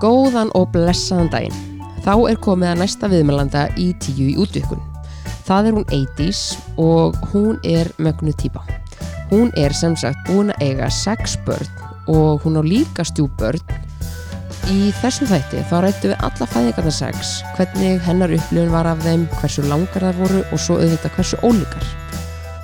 Góðan 0.00 0.48
og 0.56 0.70
blessaðan 0.72 1.28
daginn. 1.28 1.56
Þá 2.00 2.14
er 2.30 2.38
komið 2.40 2.70
að 2.70 2.78
næsta 2.80 3.08
viðmælanda 3.12 3.66
í 3.76 3.90
tíu 4.00 4.30
í 4.30 4.36
útvikun. 4.40 4.80
Það 5.44 5.68
er 5.68 5.76
hún 5.76 5.92
Eidís 5.92 6.40
og 6.80 7.18
hún 7.34 7.58
er 7.68 7.90
mögnu 8.00 8.32
típa. 8.40 8.62
Hún 9.28 9.52
er 9.60 9.76
sem 9.76 9.92
sagt 10.00 10.24
búin 10.30 10.54
að 10.54 10.64
eiga 10.70 10.88
sex 10.88 11.36
börn 11.44 11.68
og 12.08 12.40
hún 12.46 12.56
á 12.56 12.62
líka 12.64 13.04
stjúbörn. 13.04 13.60
Í 14.72 14.88
þessum 15.02 15.28
þætti 15.28 15.66
þá 15.68 15.76
rættu 15.84 16.12
við 16.14 16.24
alla 16.24 16.48
fæðingarna 16.48 16.92
sex, 16.94 17.38
hvernig 17.58 18.00
hennar 18.06 18.32
upplifun 18.32 18.72
var 18.72 18.88
af 18.88 19.04
þeim, 19.04 19.28
hversu 19.36 19.68
langar 19.68 20.06
þar 20.08 20.20
voru 20.24 20.44
og 20.48 20.62
svo 20.64 20.80
auðvitað 20.80 21.16
hversu 21.18 21.40
ólíkar. 21.44 21.88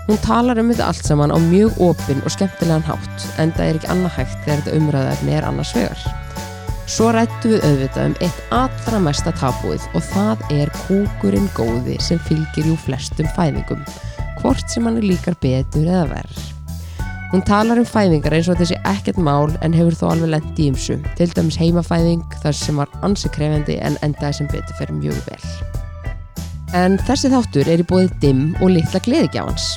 Hún 0.06 0.22
talar 0.24 0.60
um 0.62 0.70
þetta 0.72 0.88
allt 0.88 1.04
saman 1.04 1.34
á 1.34 1.38
mjög 1.50 1.82
opinn 1.84 2.24
og 2.24 2.32
skemmtilegan 2.32 2.86
hátt 2.86 3.32
en 3.42 3.52
það 3.52 3.66
er 3.66 3.80
ekki 3.80 3.92
annað 3.92 4.22
hægt 4.22 4.38
þegar 4.46 4.62
þetta 4.62 4.78
umræðaefni 4.80 5.36
er 5.36 5.48
annars 5.50 5.74
vegar. 5.76 6.25
Svo 6.86 7.08
rættu 7.10 7.50
við 7.50 7.64
auðvitað 7.66 8.04
um 8.06 8.12
eitt 8.22 8.42
allra 8.54 8.98
mesta 9.02 9.32
tabúið 9.34 9.86
og 9.98 10.04
það 10.06 10.42
er 10.54 10.70
kúkurinn 10.84 11.48
góði 11.56 11.96
sem 12.02 12.20
fylgir 12.28 12.68
jú 12.70 12.76
flestum 12.84 13.26
fæðingum, 13.34 13.80
hvort 14.38 14.70
sem 14.70 14.86
hann 14.86 15.00
líkar 15.02 15.34
betur 15.42 15.88
eða 15.88 16.04
verð. 16.12 16.44
Hún 17.32 17.42
talar 17.42 17.80
um 17.82 17.88
fæðingar 17.90 18.36
eins 18.36 18.46
og 18.52 18.60
þessi 18.60 18.78
ekkert 18.86 19.18
mál 19.18 19.50
en 19.66 19.74
hefur 19.74 19.98
þó 19.98 20.04
alveg 20.12 20.30
lent 20.36 20.60
í 20.62 20.68
ymsu, 20.70 21.00
til 21.18 21.26
dæmis 21.34 21.58
heimafæðing 21.58 22.22
þar 22.44 22.54
sem 22.54 22.78
var 22.78 22.94
ansi 23.02 23.32
krefendi 23.34 23.80
en 23.82 23.98
endaði 24.06 24.38
sem 24.38 24.52
betur 24.54 24.78
fer 24.78 24.94
mjög 24.94 25.18
vel. 25.26 25.50
En 26.78 27.00
þessi 27.02 27.32
þáttur 27.34 27.72
er 27.72 27.82
í 27.82 27.88
bóðið 27.90 28.14
dimm 28.22 28.46
og 28.60 28.76
litla 28.76 29.02
gleðigjafans. 29.02 29.72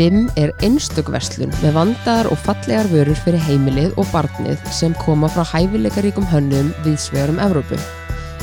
Dimm 0.00 0.30
er 0.40 0.54
einstök 0.64 1.10
verslun 1.12 1.50
með 1.60 1.74
vandaðar 1.76 2.30
og 2.32 2.38
fallegar 2.40 2.86
vörur 2.88 3.18
fyrir 3.20 3.42
heimilið 3.44 3.98
og 4.00 4.06
barnið 4.14 4.62
sem 4.72 4.94
koma 4.96 5.28
frá 5.28 5.42
hæfileikaríkum 5.50 6.24
hönnum 6.30 6.70
við 6.86 6.94
svegurum 7.02 7.40
Evrópu. 7.44 7.76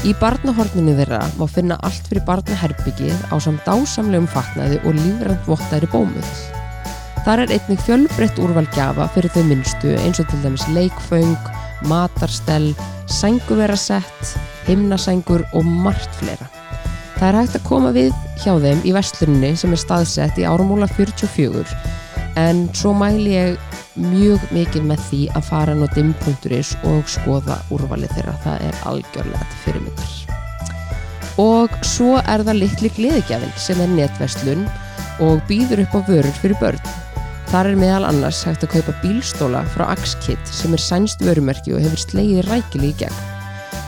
Í 0.06 0.12
barnahorninu 0.20 0.94
þeirra 1.00 1.24
má 1.40 1.48
finna 1.50 1.80
allt 1.88 2.06
fyrir 2.12 2.22
barnaherbyggið 2.28 3.24
á 3.34 3.36
samt 3.42 3.66
dásamlegum 3.66 4.30
fatnaði 4.30 4.78
og 4.84 5.00
lífrænt 5.00 5.50
vottæri 5.50 5.90
bómull. 5.96 6.36
Þar 7.26 7.48
er 7.48 7.56
einnig 7.58 7.82
fjölbreytt 7.88 8.44
úrval 8.44 8.70
gjafa 8.78 9.10
fyrir 9.16 9.34
þau 9.34 9.48
minnstu 9.50 9.96
eins 10.04 10.22
og 10.22 10.30
til 10.30 10.44
dæmis 10.46 10.68
leikföng, 10.78 11.50
matarstell, 11.90 12.70
sænguverasett, 13.10 14.38
himnasængur 14.70 15.42
og 15.58 15.66
margt 15.66 16.22
fleira. 16.22 16.52
Það 17.18 17.28
er 17.28 17.38
hægt 17.40 17.56
að 17.58 17.64
koma 17.66 17.92
við 17.96 18.12
hjá 18.44 18.52
þeim 18.62 18.84
í 18.86 18.92
vestlunni 18.94 19.56
sem 19.58 19.72
er 19.74 19.82
staðsett 19.82 20.38
í 20.38 20.46
árumúla 20.46 20.86
44 20.92 21.64
en 22.38 22.68
svo 22.78 22.92
mæli 22.94 23.34
ég 23.34 23.78
mjög 23.98 24.44
mikið 24.54 24.86
með 24.86 25.02
því 25.08 25.22
að 25.34 25.48
fara 25.48 25.74
inn 25.74 25.82
á 25.82 25.90
dim.is 25.96 26.76
og 26.86 27.10
skoða 27.10 27.58
úrvalið 27.74 28.14
þeirra. 28.14 28.36
Það 28.46 28.68
er 28.68 28.80
algjörlega 28.92 29.50
til 29.50 29.64
fyrirmyndar. 29.64 30.14
Og 31.42 31.74
svo 31.86 32.16
er 32.22 32.46
það 32.46 32.62
litli 32.62 32.94
gleðigjafin 33.00 33.58
sem 33.66 33.82
er 33.82 33.94
netvestlun 33.98 34.66
og 35.26 35.42
býður 35.50 35.88
upp 35.88 35.98
á 35.98 36.00
vörur 36.12 36.40
fyrir 36.42 36.62
börn. 36.62 36.96
Þar 37.50 37.72
er 37.72 37.80
meðal 37.80 38.08
annars 38.12 38.44
hægt 38.46 38.66
að 38.68 38.76
kaupa 38.76 38.98
bílstóla 39.02 39.64
frá 39.74 39.88
Axkit 39.94 40.50
sem 40.52 40.74
er 40.76 40.84
sænst 40.84 41.22
vörumerki 41.24 41.74
og 41.74 41.82
hefur 41.82 42.02
slegið 42.06 42.50
rækili 42.52 42.92
í 42.92 42.98
gegn. 43.02 43.22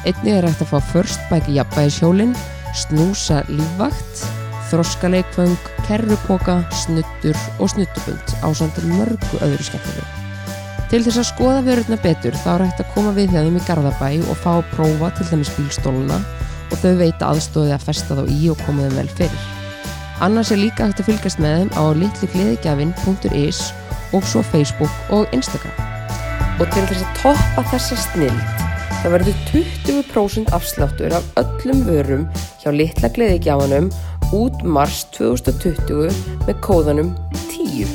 Einnig 0.08 0.38
er 0.38 0.48
hægt 0.48 0.64
að 0.64 0.72
fá 0.74 0.80
First 0.94 1.26
Bike 1.30 1.54
jafnbæðishjólinn 1.58 2.38
snúsa 2.76 3.44
lífvakt, 3.50 4.24
þroskaleikföng, 4.70 5.58
kerrupoka, 5.88 6.62
snuttur 6.84 7.38
og 7.60 7.72
snuttubund 7.72 8.34
á 8.46 8.48
samt 8.54 8.78
mörgu 8.86 9.42
öðru 9.42 9.66
skemmtilegu. 9.66 10.06
Til 10.90 11.04
þess 11.06 11.22
að 11.22 11.30
skoða 11.30 11.66
vörurna 11.68 12.00
betur 12.02 12.38
þá 12.42 12.50
er 12.56 12.66
hægt 12.66 12.84
að 12.84 12.94
koma 12.96 13.14
við 13.18 13.36
þeim 13.36 13.60
í 13.60 13.66
Garðabæ 13.68 14.10
og 14.26 14.40
fá 14.42 14.52
að 14.56 14.70
prófa 14.74 15.12
til 15.18 15.28
dæmis 15.30 15.52
bílstóluna 15.58 16.18
og 16.70 16.78
þau 16.82 16.94
veita 17.02 17.30
aðstóði 17.30 17.76
að 17.76 17.86
festa 17.90 18.18
þá 18.18 18.24
í 18.34 18.40
og 18.54 18.64
koma 18.66 18.88
þeim 18.88 18.98
vel 19.02 19.12
fyrir. 19.20 19.44
Annars 20.26 20.52
er 20.52 20.62
líka 20.62 20.88
hægt 20.88 21.04
að 21.04 21.12
fylgast 21.12 21.42
með 21.42 21.60
þeim 21.60 21.76
á 21.78 21.84
litligleðigjafin.is 22.02 23.62
og 24.18 24.26
svo 24.26 24.42
Facebook 24.50 25.14
og 25.14 25.30
Instagram. 25.38 25.78
Og 26.60 26.66
til 26.74 26.90
þess 26.90 27.06
að 27.06 27.22
toppa 27.22 27.70
þessa 27.70 28.02
snild 28.10 28.66
Það 29.00 29.14
verður 29.14 29.36
20% 29.48 30.50
afsláttur 30.52 31.14
af 31.16 31.28
öllum 31.40 31.86
vörum 31.88 32.24
hjá 32.70 32.78
litla 32.78 33.10
gleðigjámanum 33.10 33.88
út 34.36 34.62
mars 34.62 35.02
2020 35.16 36.14
með 36.46 36.58
kóðanum 36.62 37.08
10. 37.50 37.90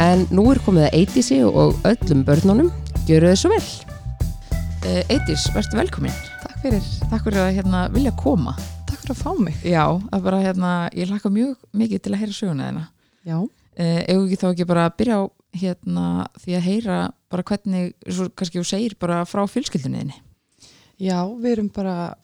En 0.00 0.24
nú 0.32 0.46
er 0.52 0.60
komið 0.64 0.86
að 0.86 0.94
Eidísi 0.96 1.40
og 1.44 1.76
öllum 1.88 2.22
börnunum. 2.24 2.70
Gjöru 3.04 3.32
þau 3.32 3.40
svo 3.42 3.50
vel. 3.52 3.66
Uh, 4.86 5.02
Eidís, 5.12 5.44
verður 5.52 5.82
velkomin. 5.82 6.16
Takk 6.40 6.56
fyrir. 6.64 6.88
Takk 7.10 7.26
fyrir 7.26 7.42
að 7.42 7.52
hérna, 7.58 7.84
vilja 7.92 8.14
koma. 8.16 8.56
Takk 8.88 9.02
fyrir 9.02 9.14
að 9.14 9.20
fá 9.20 9.30
mig. 9.42 9.60
Já, 9.66 9.84
að 9.84 10.24
bara, 10.24 10.40
hérna, 10.46 10.72
ég 10.96 11.12
hlakka 11.12 11.34
mjög 11.34 11.54
mikið 11.76 12.04
til 12.06 12.14
að 12.14 12.24
heyra 12.24 12.38
söguna 12.38 12.70
þeina. 12.70 12.88
Já. 13.28 13.38
Egu 13.76 14.24
ekki 14.24 14.40
þá 14.40 14.48
ekki 14.54 14.68
bara 14.72 14.88
að 14.88 14.98
byrja 15.02 15.20
á 15.20 15.22
hérna, 15.60 16.08
því 16.40 16.56
að 16.56 16.68
heyra 16.70 16.98
bara 17.32 17.48
hvernig, 17.52 17.92
svo 18.08 18.30
kannski 18.32 18.62
þú 18.62 18.68
segir 18.72 18.96
bara 19.00 19.22
frá 19.28 19.44
fjölskyldunniðinni. 19.52 20.16
Já, 21.02 21.18
við 21.36 21.56
erum 21.58 21.72
bara, 21.74 22.14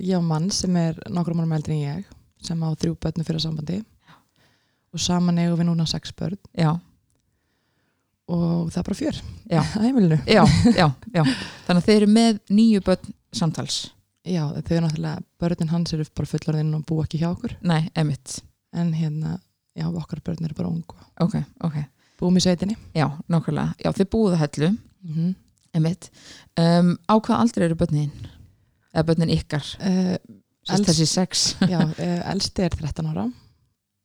ég 0.00 0.16
og 0.18 0.24
mann 0.26 0.50
sem 0.54 0.76
er 0.76 0.98
nokkrum 1.12 1.40
árum 1.42 1.54
eldri 1.56 1.78
en 1.78 1.98
ég, 1.98 2.10
sem 2.44 2.60
á 2.62 2.68
þrjú 2.78 2.96
börnu 3.02 3.24
fyrir 3.26 3.42
sambandi 3.42 3.80
Já. 3.80 4.14
og 4.94 5.02
saman 5.02 5.40
eigum 5.42 5.58
við 5.60 5.70
núna 5.70 5.86
sex 5.88 6.12
börn. 6.16 6.38
Já. 6.52 6.76
Og 8.28 8.68
það 8.68 8.80
er 8.80 8.88
bara 8.90 8.98
fjör 8.98 9.20
að 9.56 9.70
heimilinu. 9.86 10.18
Þannig 11.66 11.80
að 11.80 11.86
þeir 11.86 11.96
eru 11.96 12.10
með 12.12 12.40
nýju 12.52 12.84
börn 12.84 13.14
samtals. 13.32 13.78
Já, 14.28 14.42
þau 14.52 14.72
eru 14.74 14.84
náttúrulega, 14.84 15.24
börnin 15.40 15.72
hans 15.72 15.94
eru 15.96 16.04
bara 16.16 16.28
fullorðinn 16.28 16.74
og 16.76 16.84
bú 16.88 16.98
ekki 17.00 17.20
hjá 17.22 17.30
okkur. 17.30 17.54
Nei, 17.64 17.88
emitt. 17.96 18.42
En 18.76 18.90
hérna, 18.92 19.38
já, 19.78 19.86
okkar 19.88 20.20
börn 20.26 20.44
eru 20.44 20.56
bara 20.58 20.68
ungu. 20.68 20.98
Ok, 21.24 21.38
ok. 21.64 21.78
Búum 22.20 22.36
í 22.36 22.42
sveitinni. 22.44 22.76
Já, 22.98 23.06
nokkulega. 23.32 23.72
Já, 23.80 23.94
þið 23.96 24.10
búið 24.12 24.34
að 24.36 24.42
hellu. 24.44 24.70
Mm 25.06 25.14
-hmm. 25.14 25.36
Emitt. 25.78 26.10
Um, 26.58 26.96
á 27.08 27.14
hvað 27.16 27.40
aldrei 27.40 27.64
eru 27.68 27.76
börnin? 27.78 28.12
Eða 28.94 29.06
börnin 29.10 29.32
ykkar? 29.34 29.66
Uh, 29.82 30.16
Sest 30.68 30.88
þessi 30.88 31.06
sex. 31.08 31.44
já, 31.68 31.80
uh, 31.84 32.20
elsti 32.32 32.64
er 32.66 32.74
13 32.76 33.10
ára 33.12 33.28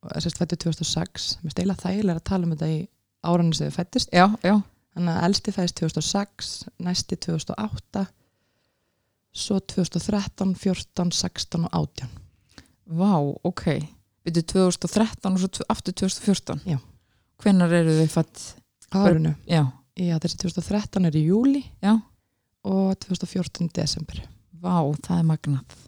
og 0.03 0.19
sérst 0.19 0.39
fættu 0.41 0.57
2006. 0.59 1.27
Mér 1.43 1.53
steila 1.55 1.75
þægilega 1.79 2.19
að 2.19 2.25
tala 2.27 2.47
um 2.47 2.51
þetta 2.55 2.67
í 2.73 2.79
árauninu 3.23 3.55
sem 3.55 3.69
þið 3.69 3.77
fættist. 3.77 4.09
Já, 4.11 4.25
já. 4.43 4.57
Þannig 4.93 5.13
að 5.15 5.27
elsti 5.29 5.53
fæðist 5.55 5.77
2006, 5.79 6.49
næsti 6.85 7.17
2008, 7.23 8.03
svo 9.33 9.59
2013, 9.73 10.51
14, 10.59 11.13
16 11.17 11.63
og 11.69 11.77
18. 11.79 12.11
Vá, 12.99 13.13
ok. 13.47 13.63
Byrju 14.27 14.43
2013 14.51 15.31
og 15.31 15.39
svo 15.41 15.65
aftur 15.71 15.95
2014? 16.03 16.61
Já. 16.67 16.77
Hvenar 17.41 17.73
eru 17.79 17.95
þau 18.03 18.11
fætt? 18.19 18.43
Árunu? 18.93 19.33
Já. 19.49 19.63
Já, 19.97 20.17
þessi 20.21 20.37
2013 20.43 21.07
er 21.09 21.15
í 21.17 21.23
júli 21.27 21.63
Já. 21.81 21.95
og 22.65 22.93
2014 23.05 23.71
desember. 23.73 24.21
Vá, 24.63 24.77
það 25.03 25.17
er 25.19 25.25
magnað. 25.27 25.81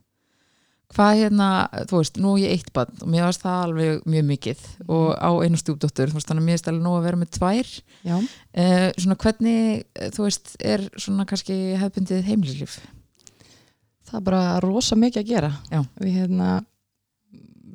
Hvað 0.95 1.17
hérna, 1.19 1.47
þú 1.89 1.99
veist, 1.99 2.17
nú 2.23 2.33
er 2.37 2.41
ég 2.45 2.51
eitt 2.55 2.67
bann 2.75 2.91
og 3.01 3.07
mér 3.11 3.25
varst 3.25 3.41
það 3.43 3.63
alveg 3.65 4.03
mjög 4.07 4.27
mikið 4.29 4.61
og 4.85 5.07
á 5.19 5.29
einu 5.43 5.59
stjúpdóttur, 5.59 6.11
þú 6.11 6.19
veist, 6.19 6.29
þannig 6.29 6.43
að 6.43 6.47
mér 6.47 6.55
er 6.55 6.61
stæðilega 6.61 6.85
nú 6.85 6.93
að 6.95 7.07
vera 7.07 7.19
með 7.19 7.31
tvær. 7.35 7.71
Eh, 8.63 8.85
svona 9.01 9.17
hvernig, 9.23 9.81
þú 10.15 10.27
veist, 10.27 10.53
er 10.71 10.85
svona 10.95 11.25
kannski 11.27 11.57
hefbundið 11.81 12.29
heimlilíf? 12.29 12.77
Það 14.05 14.19
er 14.21 14.25
bara 14.29 14.43
rosa 14.63 14.95
mikið 14.99 15.23
að 15.23 15.31
gera. 15.33 15.51
Já. 15.73 15.81
Við 15.99 16.17
hérna, 16.21 16.49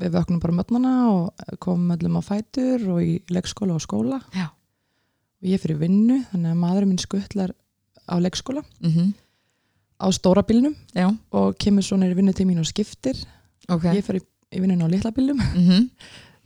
við 0.00 0.16
vöknum 0.16 0.40
bara 0.40 0.56
mötnana 0.60 0.94
og 1.10 1.56
komum 1.60 1.92
öllum 1.96 2.20
á 2.20 2.22
fætur 2.24 2.86
og 2.94 3.02
í 3.04 3.18
leikskóla 3.28 3.76
og 3.76 3.84
skóla. 3.84 4.22
Já. 4.32 4.48
Og 5.40 5.50
ég 5.50 5.60
fyrir 5.60 5.82
vinnu, 5.82 6.22
þannig 6.30 6.54
að 6.54 6.62
maðurinn 6.62 6.94
minn 6.94 7.02
skuttlar 7.02 7.52
á 8.08 8.16
leikskóla 8.16 8.64
Mm 8.80 9.12
á 10.00 10.06
stóra 10.12 10.42
bílnum 10.42 10.74
Já, 10.96 11.06
og 11.32 11.56
kemur 11.60 11.82
svo 11.84 11.96
neyri 12.00 12.16
vinnu 12.18 12.32
til 12.32 12.46
mín 12.48 12.58
og 12.58 12.66
skiptir. 12.66 13.16
ok. 13.68 13.84
Ég 13.94 14.04
fyrir 14.04 14.22
í 14.52 14.60
vinnun 14.60 14.82
á 14.82 14.88
litla 14.90 15.10
bílnum 15.12 15.38
Mm 15.54 15.90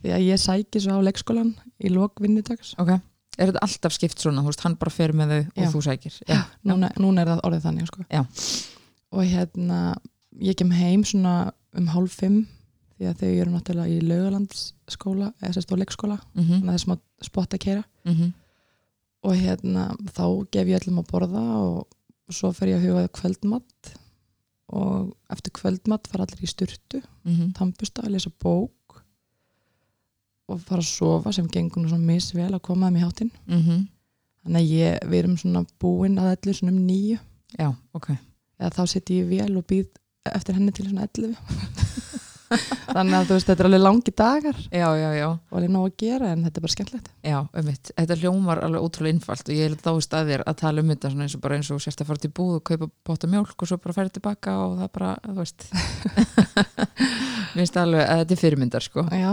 því 0.05 0.11
að 0.13 0.21
ég 0.27 0.37
sæki 0.37 0.79
svo 0.83 0.99
á 0.99 1.01
leikskólan 1.01 1.55
í 1.81 1.89
lok 1.89 2.19
vinnudags. 2.21 2.75
Ok. 2.77 2.91
Er 3.39 3.49
þetta 3.49 3.61
alltaf 3.65 3.93
skipt 3.95 4.19
svona, 4.21 4.43
veist, 4.45 4.61
hann 4.61 4.75
bara 4.77 4.91
fer 4.93 5.11
með 5.17 5.31
þau 5.31 5.39
Já. 5.41 5.63
og 5.65 5.71
þú 5.73 5.81
sækir? 5.81 6.17
Já, 6.29 6.41
núna, 6.69 6.91
núna 7.01 7.23
er 7.23 7.31
það 7.31 7.41
orðið 7.49 7.63
þannig 7.65 7.87
sko. 7.89 8.05
Og 9.15 9.23
hérna 9.25 9.79
ég 10.45 10.55
kem 10.59 10.69
heim 10.75 11.03
svona 11.03 11.51
um 11.75 11.87
hálf 11.87 12.19
fimm 12.21 12.45
því 12.99 13.09
að 13.09 13.19
þau 13.23 13.31
eru 13.41 13.51
náttúrulega 13.55 13.91
í 13.91 14.05
laugalandsskóla 14.07 15.33
eða 15.41 15.53
sérst 15.57 15.73
á 15.73 15.75
leikskóla 15.81 16.19
Mm 16.35 16.43
-hmm. 16.43 16.59
þannig 16.59 16.63
að 16.63 16.71
það 16.71 16.79
er 16.79 16.85
smá 16.85 16.95
spott 17.25 17.53
að 17.53 17.59
kera 17.65 17.83
Mm 18.05 18.33
og 19.25 19.33
hérna 19.33 19.95
þá 20.13 20.25
gef 20.53 20.67
ég 20.69 20.77
öllum 20.79 20.99
að 21.01 21.07
borða 21.09 21.43
og 21.57 21.87
svo 22.33 22.51
fer 22.55 22.73
ég 22.73 22.79
að 22.79 22.87
huga 22.89 23.07
kvöldmatt 23.19 23.91
og 24.75 25.11
eftir 25.29 25.53
kvöldmatt 25.59 26.07
fara 26.09 26.25
allir 26.25 26.41
í 26.43 26.49
styrtu 26.49 27.01
-hmm. 27.01 27.53
tampusta 27.53 28.01
að 28.01 28.15
lesa 28.15 28.31
bók 28.43 29.03
og 30.47 30.61
fara 30.61 30.81
að 30.81 30.89
sofa 30.89 31.31
sem 31.31 31.47
gengur 31.47 31.87
svona 31.87 32.05
misvel 32.05 32.53
að 32.53 32.61
koma 32.61 32.87
þeim 32.87 32.97
í 32.97 33.05
hátinn 33.05 33.31
Mm 33.47 33.87
þannig 34.45 34.61
að 34.61 34.71
ég, 34.71 34.99
við 35.09 35.19
erum 35.19 35.37
svona 35.37 35.65
búin 35.79 36.19
að 36.19 36.35
allir 36.35 36.55
svona 36.55 36.71
um 36.71 36.85
nýju 36.85 37.17
Já, 37.57 37.73
ok. 37.93 38.11
eða 38.59 38.69
þá 38.69 38.83
sitt 38.87 39.09
ég 39.09 39.25
í 39.25 39.29
vél 39.29 39.57
og 39.57 39.65
býð 39.65 39.87
eftir 40.25 40.53
henni 40.53 40.71
til 40.71 40.85
svona 40.89 41.07
11 41.07 41.35
þannig 42.49 43.15
að 43.17 43.25
þú 43.29 43.35
veist, 43.35 43.47
þetta 43.49 43.63
er 43.63 43.67
alveg 43.69 43.81
langi 43.81 44.11
dagar. 44.21 44.59
Já, 44.69 44.85
já, 44.99 45.07
já, 45.17 45.25
og 45.33 45.55
alveg 45.59 45.71
nóg 45.73 45.85
að 45.89 45.95
gera 46.03 46.29
en 46.33 46.43
þetta 46.45 46.59
er 46.61 46.65
bara 46.65 46.73
skemmtilegt. 46.75 47.09
Já, 47.25 47.37
ummitt 47.61 47.91
þetta 47.97 48.17
hljómar 48.21 48.61
alveg 48.67 48.85
ótrúlega 48.85 49.15
innfalt 49.15 49.49
og 49.49 49.55
ég 49.57 49.71
er 49.71 49.77
þá 49.81 49.91
staðir 50.05 50.43
að 50.45 50.59
tala 50.61 50.83
um 50.85 50.91
þetta 50.93 51.11
eins 51.15 51.35
og 51.37 51.41
bara 51.45 51.57
eins 51.59 51.71
og 51.73 51.81
sérst 51.83 52.03
að 52.05 52.11
fara 52.11 52.23
til 52.25 52.31
búð 52.37 52.59
og 52.59 52.63
kaupa 52.69 52.89
bóta 53.09 53.29
mjólk 53.31 53.55
og 53.65 53.71
svo 53.71 53.79
bara 53.81 53.97
ferði 53.97 54.15
tilbaka 54.19 54.55
og 54.61 54.77
það 54.83 54.91
bara, 54.99 55.11
þú 55.25 55.35
veist. 55.41 55.67
Mér 57.55 57.63
finnst 57.63 57.77
alveg 57.81 58.05
að 58.05 58.21
þetta 58.23 58.35
er 58.37 58.41
fyrirmyndar 58.43 58.85
sko. 58.85 59.05
Já, 59.15 59.31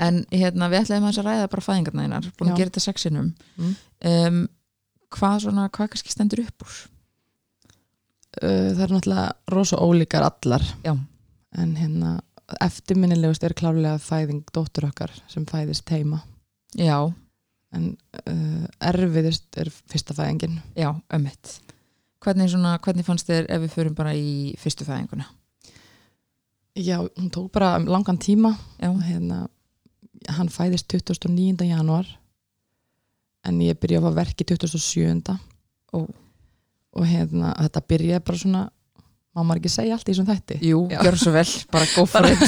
en 0.00 0.20
hérna 0.32 0.68
við 0.72 0.84
ætlaðum 0.84 1.08
að 1.10 1.22
ræða 1.26 1.48
bara 1.52 1.64
fæðingarna 1.68 2.04
einar, 2.08 2.28
búin 2.38 2.52
að 2.54 2.60
gera 2.62 2.70
þetta 2.72 2.84
sexinum 2.88 3.32
Mm. 3.58 3.72
um, 4.10 4.38
hvað 5.14 5.40
svona, 5.44 5.68
hvað 5.70 5.92
kannski 5.92 6.10
stendur 6.14 6.40
upp 6.44 6.64
úr? 6.66 6.76
Uh, 8.34 8.70
það 8.74 8.80
er 8.88 8.92
náttúrulega 8.96 9.26
rosa 9.54 9.76
ólíkar 9.78 10.24
allar. 10.26 10.64
Já, 10.82 10.94
en 11.58 11.74
hérna 11.78 12.16
eftirminnilegust 12.60 13.44
er 13.46 13.56
klárlega 13.56 13.98
fæðing 14.02 14.44
dóttur 14.54 14.88
okkar 14.90 15.12
sem 15.30 15.46
fæðist 15.48 15.88
heima. 15.94 16.22
Já, 16.76 17.12
en 17.74 17.94
uh, 18.26 18.66
erfiðust 18.82 19.60
er 19.60 19.70
fyrsta 19.70 20.16
fæðingin. 20.16 20.60
Já, 20.78 20.90
ömmit 21.14 21.58
hvernig, 22.24 22.50
svona, 22.52 22.76
hvernig 22.82 23.06
fannst 23.06 23.28
þér 23.28 23.48
ef 23.52 23.64
við 23.64 23.74
förum 23.74 23.96
bara 23.96 24.14
í 24.16 24.54
fyrstu 24.60 24.86
fæðinguna? 24.86 25.26
Já, 26.74 26.98
hún 26.98 27.30
tók 27.30 27.52
bara 27.54 27.76
langan 27.78 28.18
tíma. 28.18 28.54
Hérna 28.80 29.44
hann 30.34 30.50
fæðist 30.50 30.88
29. 30.90 31.66
januar 31.68 32.08
en 33.44 33.60
ég 33.60 33.78
byrja 33.78 34.00
að 34.00 34.16
verki 34.18 34.46
27. 34.48 35.36
Ó. 35.94 35.98
og 36.94 37.04
hérna 37.06 37.52
þetta 37.58 37.82
byrjaði 37.90 38.24
bara 38.26 38.40
svona 38.40 38.62
má 39.34 39.42
maður 39.42 39.60
ekki 39.60 39.72
segja 39.74 39.96
allt 39.96 40.08
í 40.08 40.12
þessum 40.12 40.28
þætti? 40.30 40.56
Jú, 40.62 40.80
Já. 40.92 40.98
gjör 41.02 41.18
svo 41.18 41.34
vel 41.34 41.46
bara 41.74 41.90
go 41.94 42.06
for 42.06 42.28
it. 42.30 42.42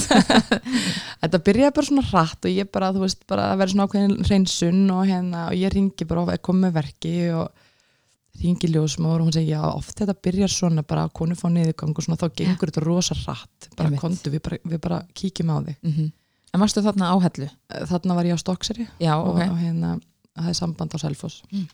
Þetta 1.23 1.43
byrjaði 1.49 1.77
bara 1.79 1.89
svona 1.91 2.07
hratt 2.11 2.49
og 2.49 2.53
ég 2.55 2.73
bara, 2.73 2.91
þú 2.95 3.05
veist, 3.05 3.23
bara 3.29 3.47
að 3.53 3.63
vera 3.63 3.75
svona 3.75 3.87
ákveðin 3.89 4.19
hreinsun 4.27 4.83
og 4.95 5.07
hérna, 5.11 5.47
og 5.51 5.57
ég 5.59 5.75
ringi 5.75 6.09
bara 6.09 6.27
og 6.27 6.35
er 6.35 6.43
komið 6.47 6.77
verki 6.77 7.15
og 7.35 7.65
ringi 8.43 8.69
ljósmóður 8.69 9.23
og 9.25 9.31
hún 9.31 9.35
segi, 9.35 9.55
já, 9.55 9.63
oft 9.65 9.97
þetta 9.97 10.15
byrjar 10.27 10.53
svona 10.53 10.85
bara 10.87 11.07
að 11.07 11.15
konu 11.17 11.39
fá 11.39 11.47
niðurgang 11.49 11.97
og 11.97 12.05
svona 12.05 12.21
þá 12.21 12.29
gengur 12.37 12.69
þetta 12.71 12.85
rosa 12.85 13.17
hratt, 13.25 13.71
bara 13.79 13.89
Einmitt. 13.89 14.03
kontu 14.05 14.33
við 14.35 14.43
bara, 14.45 14.59
við 14.61 14.83
bara 14.85 15.01
kíkjum 15.17 15.53
á 15.53 15.59
þig. 15.71 15.79
Mm 15.89 16.13
en 16.57 16.63
varstu 16.63 16.83
þarna 16.85 17.13
á 17.13 17.17
hellu? 17.21 17.49
Þarna 17.91 18.17
var 18.17 18.29
ég 18.29 18.39
á 18.39 18.41
Stokkseri 18.41 18.87
já, 19.03 19.13
og, 19.19 19.35
ok, 19.35 19.43
og 19.53 19.59
hérna, 19.61 19.97
það 20.37 20.53
er 20.53 20.57
samband 20.57 20.95
á 20.97 20.99
Selfoss. 21.03 21.43
Mm. 21.53 21.67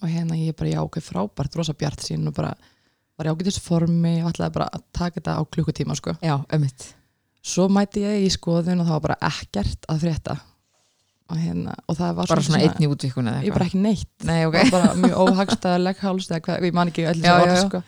og 0.00 0.08
hérna 0.08 0.38
ég 0.40 0.56
bara, 0.56 0.70
já, 0.72 0.80
ok, 0.80 1.00
frábært 1.04 1.56
rosa 1.58 1.74
bjart 1.76 2.00
sín 2.06 2.24
og 2.30 2.36
bara 2.36 2.54
var 3.20 3.28
ég 3.28 3.36
ágætis 3.36 3.60
formi 3.62 4.14
og 4.24 4.32
ætlaði 4.32 4.56
bara 4.56 4.70
að 4.72 4.86
taka 4.96 5.20
þetta 5.20 5.36
á 5.36 5.42
klukkutíma 5.44 5.96
sko. 5.98 6.16
já, 6.24 6.36
ömmit 6.52 6.88
svo 7.40 7.68
mæti 7.72 8.04
ég 8.04 8.24
í 8.26 8.30
skoðun 8.32 8.82
og 8.82 8.88
það 8.88 8.96
var 8.96 9.04
bara 9.08 9.18
ekkert 9.30 9.86
að 9.88 10.02
frétta 10.04 10.36
og, 11.30 11.38
hérna, 11.38 11.76
og 11.86 11.96
það 11.98 12.18
var 12.18 12.32
bara 12.32 12.44
svona 12.44 12.62
einn 12.64 12.82
í 12.84 12.90
útvíkun 12.90 13.30
eða 13.30 13.44
ég 13.46 13.54
bara 13.54 13.68
ekki 13.68 13.80
neitt 13.84 14.26
nei, 14.28 14.42
ok, 14.48 14.56
okay. 14.56 14.72
bara 14.74 14.90
mjög 14.98 15.22
óhagstæðaleg 15.24 16.02
háls 16.02 16.28
eða 16.30 16.42
hvað, 16.46 16.66
ég 16.68 16.76
man 16.76 16.92
ekki 16.92 17.06
já, 17.06 17.32
orð 17.36 17.54
já. 17.54 17.62
sko. 17.64 17.82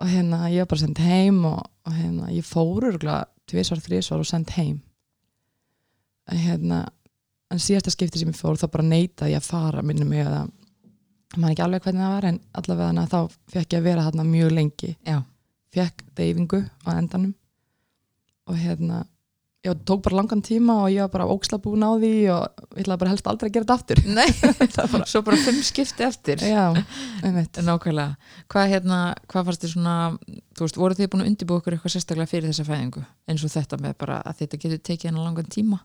og 0.00 0.12
hérna 0.12 0.44
ég 0.52 0.64
var 0.64 0.70
bara 0.74 0.84
sendt 0.84 1.02
heim 1.04 1.42
og, 1.48 1.60
og 1.88 1.98
hérna 1.98 2.30
ég 2.34 2.46
fór 2.46 2.88
örgulega 2.92 3.24
tvisvar, 3.50 3.82
þrisvar 3.82 4.22
og 4.22 4.30
sendt 4.30 4.54
heim 4.58 4.78
en 6.30 6.42
hérna 6.44 6.84
en 7.50 7.62
síðasta 7.62 7.92
skipti 7.94 8.20
sem 8.20 8.30
ég 8.30 8.38
fór 8.38 8.60
þá 8.60 8.68
bara 8.70 8.86
neitaði 8.86 9.34
ég 9.34 9.42
að 9.42 9.50
fara 9.50 9.82
minni 9.82 10.06
mig 10.06 10.26
að 10.26 10.50
man 11.36 11.52
ekki 11.52 11.64
alveg 11.64 11.84
hvernig 11.84 12.02
það 12.04 12.16
var 12.16 12.28
en 12.30 12.40
allavega 12.58 13.06
þá 13.10 13.20
fekk 13.54 13.76
ég 13.76 13.78
að 13.78 13.86
vera 13.86 14.08
þarna 14.08 14.26
mjög 14.26 14.52
lengi. 14.56 14.90
Já, 15.06 15.20
fekk 15.74 16.04
deyfingu 16.18 16.64
á 16.86 16.90
endanum. 16.96 17.34
Og 18.50 18.58
hérna 18.58 19.04
ég 19.60 19.76
tók 19.84 20.00
bara 20.02 20.16
langan 20.16 20.40
tíma 20.42 20.78
og 20.82 20.88
ég 20.88 21.04
var 21.04 21.10
bara 21.12 21.28
óksla 21.28 21.58
búin 21.60 21.84
á 21.84 21.92
því 22.00 22.12
og 22.32 22.44
ég 22.74 22.80
ætlaði 22.80 23.00
bara 23.02 23.10
helst 23.12 23.26
aldrei 23.28 23.50
að 23.50 23.54
gera 23.54 23.66
þetta 23.68 23.76
aftur. 23.76 24.00
Nei. 24.08 25.06
Svo 25.12 25.22
bara 25.26 25.40
fimm 25.44 25.60
skipti 25.62 26.06
eftir. 26.06 26.40
Já, 26.40 26.72
einmitt. 27.22 27.60
Nákvæmlega, 27.60 28.16
hvað 28.50 28.70
hérna 28.72 29.00
hvað 29.28 29.50
fannst 29.50 29.66
þér 29.66 29.74
svona, 29.74 29.96
þú 30.56 30.64
veist, 30.66 30.80
voru 30.80 30.96
þið 30.96 31.10
búin 31.12 31.24
að 31.26 31.32
undirbúa 31.32 31.60
okkur 31.60 31.76
eitthvað 31.76 31.94
sérstaklega 31.94 32.32
fyrir 32.32 32.48
þessa 32.50 32.66
fæðingu? 32.70 33.04
Eins 33.28 33.44
og 33.44 33.52
þetta 33.52 33.80
með 33.84 33.98
bara 34.00 34.22
að 34.24 34.40
þetta 34.40 34.62
getur 34.64 34.82
tekið 34.88 35.10
hennar 35.10 35.28
langan 35.28 35.52
tíma 35.52 35.82